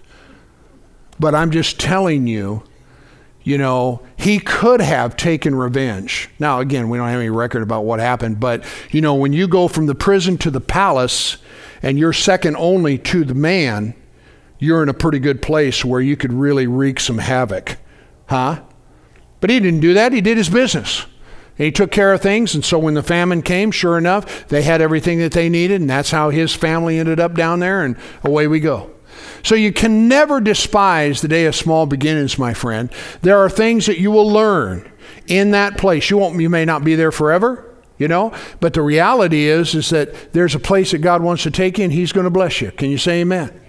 But 1.19 1.33
I'm 1.33 1.51
just 1.51 1.79
telling 1.79 2.27
you 2.27 2.63
you 3.47 3.57
know, 3.57 4.01
he 4.17 4.39
could 4.39 4.81
have 4.81 5.15
taken 5.15 5.55
revenge. 5.55 6.29
Now, 6.37 6.59
again, 6.59 6.89
we 6.89 6.97
don't 6.97 7.07
have 7.07 7.21
any 7.21 7.29
record 7.29 7.63
about 7.63 7.85
what 7.85 8.01
happened, 8.01 8.41
but, 8.41 8.65
you 8.91 8.99
know, 8.99 9.15
when 9.15 9.31
you 9.31 9.47
go 9.47 9.69
from 9.69 9.85
the 9.85 9.95
prison 9.95 10.37
to 10.39 10.51
the 10.51 10.59
palace 10.59 11.37
and 11.81 11.97
you're 11.97 12.11
second 12.11 12.57
only 12.57 12.97
to 12.97 13.23
the 13.23 13.33
man, 13.33 13.93
you're 14.59 14.83
in 14.83 14.89
a 14.89 14.93
pretty 14.93 15.19
good 15.19 15.41
place 15.41 15.85
where 15.85 16.01
you 16.01 16.17
could 16.17 16.33
really 16.33 16.67
wreak 16.67 16.99
some 16.99 17.19
havoc. 17.19 17.77
Huh? 18.25 18.63
But 19.39 19.49
he 19.49 19.61
didn't 19.61 19.79
do 19.79 19.93
that. 19.93 20.11
He 20.11 20.19
did 20.19 20.35
his 20.35 20.49
business. 20.49 21.05
He 21.55 21.71
took 21.71 21.89
care 21.89 22.11
of 22.11 22.19
things. 22.19 22.53
And 22.53 22.65
so 22.65 22.77
when 22.77 22.95
the 22.95 23.01
famine 23.01 23.43
came, 23.43 23.71
sure 23.71 23.97
enough, 23.97 24.49
they 24.49 24.63
had 24.63 24.81
everything 24.81 25.19
that 25.19 25.31
they 25.31 25.47
needed. 25.47 25.79
And 25.79 25.89
that's 25.89 26.11
how 26.11 26.31
his 26.31 26.53
family 26.53 26.99
ended 26.99 27.21
up 27.21 27.33
down 27.33 27.61
there. 27.61 27.85
And 27.85 27.95
away 28.25 28.47
we 28.47 28.59
go. 28.59 28.91
So 29.43 29.55
you 29.55 29.71
can 29.71 30.07
never 30.07 30.39
despise 30.39 31.21
the 31.21 31.27
day 31.27 31.45
of 31.45 31.55
small 31.55 31.85
beginnings, 31.85 32.37
my 32.37 32.53
friend. 32.53 32.89
There 33.21 33.37
are 33.37 33.49
things 33.49 33.85
that 33.85 33.99
you 33.99 34.11
will 34.11 34.29
learn 34.29 34.91
in 35.27 35.51
that 35.51 35.77
place. 35.77 36.09
You 36.09 36.17
won't 36.17 36.39
you 36.39 36.49
may 36.49 36.65
not 36.65 36.83
be 36.83 36.95
there 36.95 37.11
forever, 37.11 37.65
you 37.97 38.07
know, 38.07 38.33
but 38.59 38.73
the 38.73 38.81
reality 38.81 39.45
is 39.45 39.75
is 39.75 39.89
that 39.89 40.33
there's 40.33 40.55
a 40.55 40.59
place 40.59 40.91
that 40.91 40.99
God 40.99 41.21
wants 41.21 41.43
to 41.43 41.51
take 41.51 41.77
you 41.77 41.85
and 41.85 41.93
he's 41.93 42.11
going 42.11 42.25
to 42.25 42.29
bless 42.29 42.61
you. 42.61 42.71
Can 42.71 42.89
you 42.89 42.97
say 42.97 43.21
amen? 43.21 43.59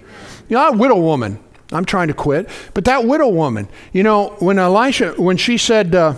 You 0.49 0.57
know, 0.57 0.69
a 0.69 0.73
widow 0.77 0.99
woman. 0.99 1.43
I'm 1.71 1.85
trying 1.85 2.09
to 2.09 2.15
quit, 2.15 2.49
but 2.73 2.87
that 2.87 3.05
widow 3.05 3.29
woman, 3.29 3.69
you 3.93 4.03
know, 4.03 4.37
when 4.39 4.59
Elisha 4.59 5.13
when 5.19 5.37
she 5.37 5.59
said 5.59 5.95
uh, 5.95 6.15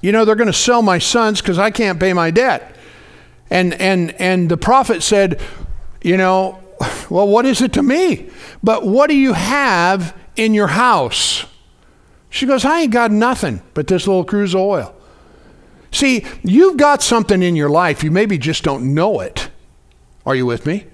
you 0.00 0.12
know, 0.12 0.24
they're 0.24 0.34
going 0.34 0.46
to 0.46 0.52
sell 0.52 0.82
my 0.82 0.98
sons 0.98 1.40
because 1.40 1.58
I 1.58 1.70
can't 1.70 2.00
pay 2.00 2.12
my 2.12 2.30
debt. 2.30 2.76
And 3.50 3.74
and 3.74 4.12
and 4.20 4.48
the 4.48 4.56
prophet 4.56 5.02
said, 5.02 5.40
you 6.02 6.16
know, 6.16 6.60
well, 7.10 7.28
what 7.28 7.46
is 7.46 7.60
it 7.60 7.72
to 7.74 7.82
me? 7.82 8.28
But 8.62 8.86
what 8.86 9.10
do 9.10 9.16
you 9.16 9.32
have 9.32 10.16
in 10.36 10.54
your 10.54 10.68
house? 10.68 11.44
She 12.30 12.46
goes, 12.46 12.64
I 12.64 12.82
ain't 12.82 12.92
got 12.92 13.10
nothing 13.10 13.62
but 13.74 13.86
this 13.88 14.06
little 14.06 14.24
cruse 14.24 14.54
of 14.54 14.60
oil. 14.60 14.94
See, 15.92 16.24
you've 16.42 16.76
got 16.76 17.02
something 17.02 17.42
in 17.42 17.56
your 17.56 17.68
life. 17.68 18.04
You 18.04 18.10
maybe 18.10 18.38
just 18.38 18.62
don't 18.62 18.94
know 18.94 19.20
it. 19.20 19.50
Are 20.24 20.36
you 20.36 20.46
with 20.46 20.64
me? 20.66 20.86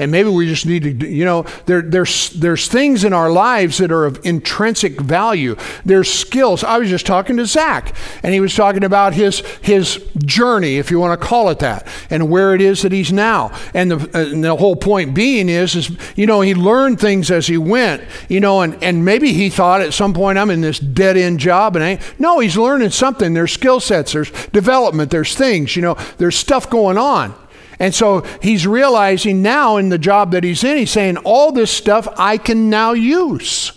And 0.00 0.10
maybe 0.10 0.30
we 0.30 0.46
just 0.46 0.64
need 0.64 0.82
to, 0.82 1.06
you 1.06 1.26
know, 1.26 1.42
there, 1.66 1.82
there's, 1.82 2.30
there's 2.30 2.68
things 2.68 3.04
in 3.04 3.12
our 3.12 3.30
lives 3.30 3.76
that 3.78 3.92
are 3.92 4.06
of 4.06 4.18
intrinsic 4.24 4.98
value. 4.98 5.56
There's 5.84 6.10
skills. 6.10 6.64
I 6.64 6.78
was 6.78 6.88
just 6.88 7.04
talking 7.04 7.36
to 7.36 7.44
Zach, 7.44 7.94
and 8.22 8.32
he 8.32 8.40
was 8.40 8.54
talking 8.54 8.82
about 8.82 9.12
his, 9.12 9.40
his 9.60 10.02
journey, 10.24 10.78
if 10.78 10.90
you 10.90 10.98
want 10.98 11.20
to 11.20 11.26
call 11.26 11.50
it 11.50 11.58
that, 11.58 11.86
and 12.08 12.30
where 12.30 12.54
it 12.54 12.62
is 12.62 12.80
that 12.80 12.92
he's 12.92 13.12
now. 13.12 13.54
And 13.74 13.90
the, 13.90 14.18
and 14.18 14.42
the 14.42 14.56
whole 14.56 14.74
point 14.74 15.14
being 15.14 15.50
is, 15.50 15.74
is, 15.74 15.94
you 16.16 16.24
know, 16.24 16.40
he 16.40 16.54
learned 16.54 16.98
things 16.98 17.30
as 17.30 17.46
he 17.46 17.58
went, 17.58 18.02
you 18.30 18.40
know, 18.40 18.62
and, 18.62 18.82
and 18.82 19.04
maybe 19.04 19.34
he 19.34 19.50
thought 19.50 19.82
at 19.82 19.92
some 19.92 20.14
point, 20.14 20.38
I'm 20.38 20.48
in 20.48 20.62
this 20.62 20.78
dead 20.78 21.18
end 21.18 21.40
job. 21.40 21.76
And 21.76 21.84
I, 21.84 22.00
no, 22.18 22.38
he's 22.38 22.56
learning 22.56 22.88
something. 22.88 23.34
There's 23.34 23.52
skill 23.52 23.80
sets, 23.80 24.14
there's 24.14 24.30
development, 24.46 25.10
there's 25.10 25.34
things, 25.34 25.76
you 25.76 25.82
know, 25.82 25.98
there's 26.16 26.36
stuff 26.36 26.70
going 26.70 26.96
on. 26.96 27.34
And 27.80 27.94
so 27.94 28.20
he's 28.42 28.66
realizing 28.66 29.40
now 29.40 29.78
in 29.78 29.88
the 29.88 29.98
job 29.98 30.32
that 30.32 30.44
he's 30.44 30.62
in, 30.62 30.76
he's 30.76 30.90
saying, 30.90 31.16
all 31.16 31.50
this 31.50 31.70
stuff 31.70 32.06
I 32.16 32.36
can 32.36 32.68
now 32.68 32.92
use. 32.92 33.72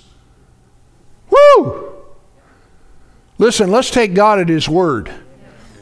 Woo! 1.29 1.93
Listen, 3.37 3.71
let's 3.71 3.89
take 3.89 4.13
God 4.13 4.39
at 4.39 4.49
his 4.49 4.67
word. 4.67 5.11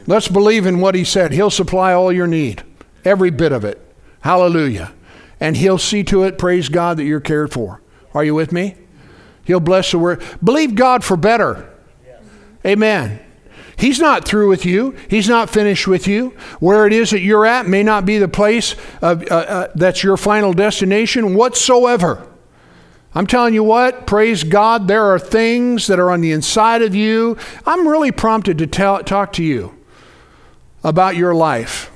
Let's 0.06 0.28
believe 0.28 0.66
in 0.66 0.80
what 0.80 0.94
he 0.94 1.04
said. 1.04 1.32
He'll 1.32 1.50
supply 1.50 1.92
all 1.92 2.12
your 2.12 2.28
need, 2.28 2.62
every 3.04 3.30
bit 3.30 3.52
of 3.52 3.64
it. 3.64 3.80
Hallelujah. 4.20 4.92
And 5.40 5.56
he'll 5.56 5.76
see 5.78 6.04
to 6.04 6.22
it, 6.22 6.38
praise 6.38 6.68
God, 6.68 6.98
that 6.98 7.04
you're 7.04 7.20
cared 7.20 7.52
for. 7.52 7.82
Are 8.14 8.24
you 8.24 8.34
with 8.34 8.52
me? 8.52 8.76
He'll 9.44 9.60
bless 9.60 9.90
the 9.90 9.98
word. 9.98 10.22
Believe 10.42 10.76
God 10.76 11.02
for 11.02 11.16
better. 11.16 11.68
Amen. 12.64 13.18
He's 13.82 13.98
not 13.98 14.24
through 14.24 14.48
with 14.48 14.64
you. 14.64 14.94
He's 15.08 15.28
not 15.28 15.50
finished 15.50 15.88
with 15.88 16.06
you. 16.06 16.36
Where 16.60 16.86
it 16.86 16.92
is 16.92 17.10
that 17.10 17.18
you're 17.18 17.44
at 17.44 17.66
may 17.66 17.82
not 17.82 18.06
be 18.06 18.16
the 18.16 18.28
place 18.28 18.76
of, 19.02 19.28
uh, 19.28 19.34
uh, 19.34 19.68
that's 19.74 20.04
your 20.04 20.16
final 20.16 20.52
destination 20.52 21.34
whatsoever. 21.34 22.24
I'm 23.12 23.26
telling 23.26 23.54
you 23.54 23.64
what, 23.64 24.06
praise 24.06 24.44
God, 24.44 24.86
there 24.86 25.06
are 25.06 25.18
things 25.18 25.88
that 25.88 25.98
are 25.98 26.12
on 26.12 26.20
the 26.20 26.30
inside 26.30 26.82
of 26.82 26.94
you. 26.94 27.36
I'm 27.66 27.88
really 27.88 28.12
prompted 28.12 28.56
to 28.58 28.68
tell, 28.68 29.02
talk 29.02 29.32
to 29.32 29.42
you 29.42 29.76
about 30.84 31.16
your 31.16 31.34
life. 31.34 31.90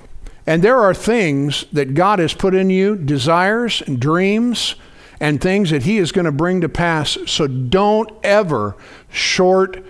And 0.44 0.64
there 0.64 0.80
are 0.80 0.92
things 0.92 1.66
that 1.72 1.94
God 1.94 2.18
has 2.18 2.34
put 2.34 2.52
in 2.52 2.68
you, 2.68 2.96
desires 2.96 3.80
and 3.80 4.00
dreams 4.00 4.74
and 5.20 5.40
things 5.40 5.70
that 5.70 5.84
He 5.84 5.98
is 5.98 6.10
going 6.10 6.24
to 6.24 6.32
bring 6.32 6.62
to 6.62 6.68
pass. 6.68 7.16
So 7.26 7.46
don't 7.46 8.10
ever 8.24 8.74
short 9.08 9.86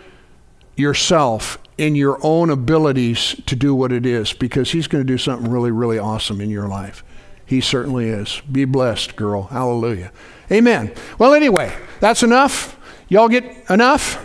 yourself 0.76 1.56
in 1.78 1.94
your 1.94 2.18
own 2.22 2.50
abilities 2.50 3.40
to 3.46 3.54
do 3.54 3.74
what 3.74 3.92
it 3.92 4.06
is 4.06 4.32
because 4.32 4.72
He's 4.72 4.86
going 4.86 5.04
to 5.04 5.06
do 5.06 5.18
something 5.18 5.50
really, 5.50 5.70
really 5.70 5.98
awesome 5.98 6.40
in 6.40 6.50
your 6.50 6.68
life. 6.68 7.04
He 7.44 7.60
certainly 7.60 8.08
is. 8.08 8.42
Be 8.50 8.64
blessed, 8.64 9.14
girl. 9.14 9.44
Hallelujah. 9.44 10.10
Amen. 10.50 10.92
Well, 11.18 11.34
anyway, 11.34 11.76
that's 12.00 12.22
enough. 12.22 12.78
Y'all 13.08 13.28
get 13.28 13.44
enough? 13.70 14.22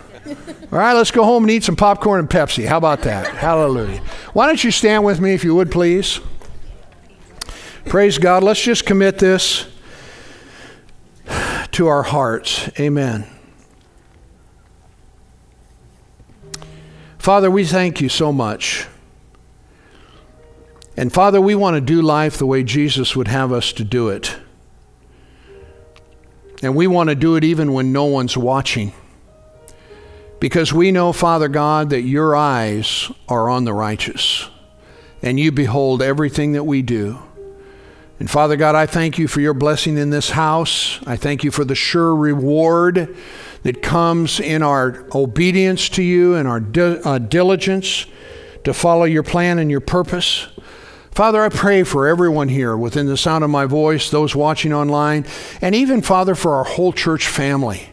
All 0.72 0.78
right, 0.78 0.92
let's 0.92 1.10
go 1.10 1.24
home 1.24 1.44
and 1.44 1.50
eat 1.50 1.64
some 1.64 1.76
popcorn 1.76 2.20
and 2.20 2.28
Pepsi. 2.28 2.66
How 2.66 2.78
about 2.78 3.02
that? 3.02 3.26
Hallelujah. 3.26 3.98
Why 4.32 4.46
don't 4.46 4.62
you 4.62 4.70
stand 4.70 5.04
with 5.04 5.20
me 5.20 5.34
if 5.34 5.44
you 5.44 5.54
would, 5.54 5.70
please? 5.70 6.20
Praise 7.86 8.18
God. 8.18 8.42
Let's 8.42 8.62
just 8.62 8.86
commit 8.86 9.18
this 9.18 9.66
to 11.72 11.86
our 11.86 12.02
hearts. 12.02 12.70
Amen. 12.78 13.26
Father, 17.22 17.52
we 17.52 17.64
thank 17.64 18.00
you 18.00 18.08
so 18.08 18.32
much. 18.32 18.84
And 20.96 21.12
Father, 21.12 21.40
we 21.40 21.54
want 21.54 21.76
to 21.76 21.80
do 21.80 22.02
life 22.02 22.36
the 22.36 22.46
way 22.46 22.64
Jesus 22.64 23.14
would 23.14 23.28
have 23.28 23.52
us 23.52 23.72
to 23.74 23.84
do 23.84 24.08
it. 24.08 24.36
And 26.64 26.74
we 26.74 26.88
want 26.88 27.10
to 27.10 27.14
do 27.14 27.36
it 27.36 27.44
even 27.44 27.72
when 27.72 27.92
no 27.92 28.06
one's 28.06 28.36
watching. 28.36 28.92
Because 30.40 30.72
we 30.72 30.90
know, 30.90 31.12
Father 31.12 31.46
God, 31.46 31.90
that 31.90 32.00
your 32.00 32.34
eyes 32.34 33.08
are 33.28 33.48
on 33.48 33.66
the 33.66 33.72
righteous 33.72 34.50
and 35.22 35.38
you 35.38 35.52
behold 35.52 36.02
everything 36.02 36.54
that 36.54 36.64
we 36.64 36.82
do. 36.82 37.22
And 38.22 38.30
Father 38.30 38.54
God, 38.54 38.76
I 38.76 38.86
thank 38.86 39.18
you 39.18 39.26
for 39.26 39.40
your 39.40 39.52
blessing 39.52 39.98
in 39.98 40.10
this 40.10 40.30
house. 40.30 41.00
I 41.08 41.16
thank 41.16 41.42
you 41.42 41.50
for 41.50 41.64
the 41.64 41.74
sure 41.74 42.14
reward 42.14 43.16
that 43.64 43.82
comes 43.82 44.38
in 44.38 44.62
our 44.62 45.08
obedience 45.12 45.88
to 45.88 46.04
you 46.04 46.36
and 46.36 46.46
our 46.46 46.60
di- 46.60 47.00
uh, 47.02 47.18
diligence 47.18 48.06
to 48.62 48.72
follow 48.72 49.06
your 49.06 49.24
plan 49.24 49.58
and 49.58 49.72
your 49.72 49.80
purpose. 49.80 50.46
Father, 51.10 51.42
I 51.42 51.48
pray 51.48 51.82
for 51.82 52.06
everyone 52.06 52.48
here 52.48 52.76
within 52.76 53.06
the 53.06 53.16
sound 53.16 53.42
of 53.42 53.50
my 53.50 53.66
voice, 53.66 54.08
those 54.08 54.36
watching 54.36 54.72
online, 54.72 55.26
and 55.60 55.74
even, 55.74 56.00
Father, 56.00 56.36
for 56.36 56.54
our 56.54 56.64
whole 56.64 56.92
church 56.92 57.26
family. 57.26 57.90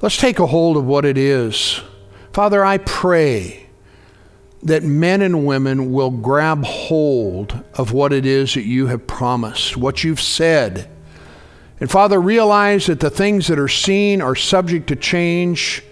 Let's 0.00 0.16
take 0.16 0.38
a 0.38 0.46
hold 0.46 0.76
of 0.76 0.84
what 0.84 1.04
it 1.04 1.18
is. 1.18 1.80
Father, 2.32 2.64
I 2.64 2.78
pray 2.78 3.63
that 4.64 4.82
men 4.82 5.20
and 5.20 5.46
women 5.46 5.92
will 5.92 6.10
grab 6.10 6.64
hold 6.64 7.62
of 7.74 7.92
what 7.92 8.12
it 8.12 8.24
is 8.24 8.54
that 8.54 8.64
you 8.64 8.86
have 8.86 9.06
promised, 9.06 9.76
what 9.76 10.02
you've 10.02 10.20
said. 10.20 10.88
And 11.80 11.90
Father, 11.90 12.20
realize 12.20 12.86
that 12.86 13.00
the 13.00 13.10
things 13.10 13.46
that 13.48 13.58
are 13.58 13.68
seen 13.68 14.22
are 14.22 14.34
subject 14.34 14.86
to 14.88 14.96
change, 14.96 15.82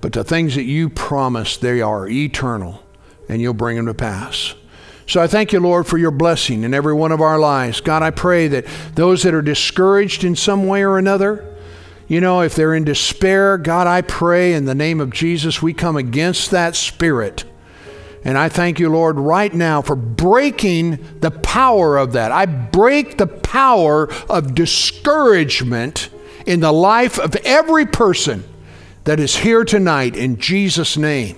but 0.00 0.12
the 0.12 0.24
things 0.24 0.56
that 0.56 0.64
you 0.64 0.88
promise, 0.88 1.56
they 1.56 1.80
are 1.80 2.08
eternal, 2.08 2.82
and 3.28 3.40
you'll 3.40 3.54
bring 3.54 3.76
them 3.76 3.86
to 3.86 3.94
pass. 3.94 4.54
So 5.06 5.22
I 5.22 5.26
thank 5.26 5.52
you, 5.52 5.60
Lord, 5.60 5.86
for 5.86 5.96
your 5.96 6.10
blessing 6.10 6.64
in 6.64 6.74
every 6.74 6.92
one 6.92 7.12
of 7.12 7.20
our 7.20 7.38
lives. 7.38 7.80
God, 7.80 8.02
I 8.02 8.10
pray 8.10 8.48
that 8.48 8.66
those 8.94 9.22
that 9.22 9.32
are 9.32 9.42
discouraged 9.42 10.24
in 10.24 10.34
some 10.34 10.66
way 10.66 10.82
or 10.82 10.98
another, 10.98 11.56
you 12.08 12.20
know, 12.20 12.40
if 12.40 12.54
they're 12.54 12.74
in 12.74 12.84
despair, 12.84 13.58
God, 13.58 13.86
I 13.86 14.02
pray 14.02 14.54
in 14.54 14.64
the 14.64 14.74
name 14.74 15.00
of 15.00 15.10
Jesus, 15.10 15.62
we 15.62 15.72
come 15.72 15.96
against 15.96 16.50
that 16.50 16.74
spirit. 16.74 17.44
And 18.24 18.36
I 18.36 18.48
thank 18.48 18.78
you, 18.78 18.88
Lord, 18.88 19.18
right 19.18 19.52
now 19.52 19.80
for 19.80 19.96
breaking 19.96 20.98
the 21.20 21.30
power 21.30 21.96
of 21.96 22.12
that. 22.12 22.32
I 22.32 22.46
break 22.46 23.16
the 23.16 23.26
power 23.26 24.10
of 24.28 24.54
discouragement 24.54 26.10
in 26.46 26.60
the 26.60 26.72
life 26.72 27.18
of 27.18 27.36
every 27.36 27.86
person 27.86 28.44
that 29.04 29.20
is 29.20 29.36
here 29.36 29.64
tonight 29.64 30.16
in 30.16 30.38
Jesus' 30.38 30.96
name. 30.96 31.36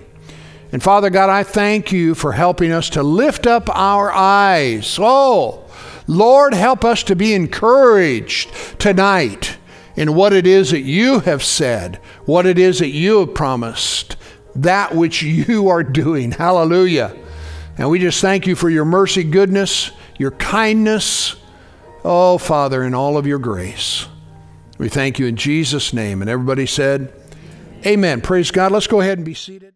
And 0.73 0.83
Father 0.83 1.11
God, 1.11 1.31
I 1.31 1.43
thank 1.43 1.93
you 1.93 2.15
for 2.15 2.33
helping 2.33 2.73
us 2.73 2.91
to 2.91 3.03
lift 3.03 3.47
up 3.47 3.69
our 3.77 4.13
eyes. 4.13 4.99
Oh, 5.01 5.65
Lord, 6.07 6.55
help 6.55 6.85
us 6.85 7.03
to 7.05 7.17
be 7.17 7.35
encouraged 7.35 8.51
tonight 8.79 9.59
in 9.97 10.15
what 10.15 10.33
it 10.33 10.47
is 10.47 10.71
that 10.71 10.81
you 10.81 11.21
have 11.21 11.43
said, 11.43 11.97
what 12.25 12.47
it 12.47 12.59
is 12.59 12.79
that 12.79 12.91
you 12.91 13.21
have 13.21 13.35
promised, 13.35 14.17
that 14.57 14.95
which 14.95 15.23
you 15.23 15.69
are 15.69 15.83
doing. 15.83 16.33
Hallelujah. 16.33 17.17
And 17.79 17.89
we 17.91 17.99
just 17.99 18.21
thank 18.21 18.47
you 18.47 18.55
for 18.55 18.69
your 18.69 18.85
mercy, 18.85 19.25
goodness, 19.25 19.91
your 20.19 20.33
kindness. 20.33 21.37
Oh, 22.05 22.39
Father, 22.39 22.83
in 22.83 22.95
all 22.95 23.17
of 23.17 23.27
your 23.27 23.39
grace. 23.39 24.07
We 24.79 24.89
thank 24.89 25.19
you 25.19 25.27
in 25.27 25.37
Jesus' 25.37 25.93
name. 25.93 26.23
And 26.23 26.31
everybody 26.31 26.67
said, 26.67 27.13
Amen. 27.87 28.21
Praise 28.21 28.51
God. 28.51 28.73
Let's 28.73 28.87
go 28.87 29.01
ahead 29.01 29.19
and 29.19 29.25
be 29.25 29.35
seated. 29.35 29.75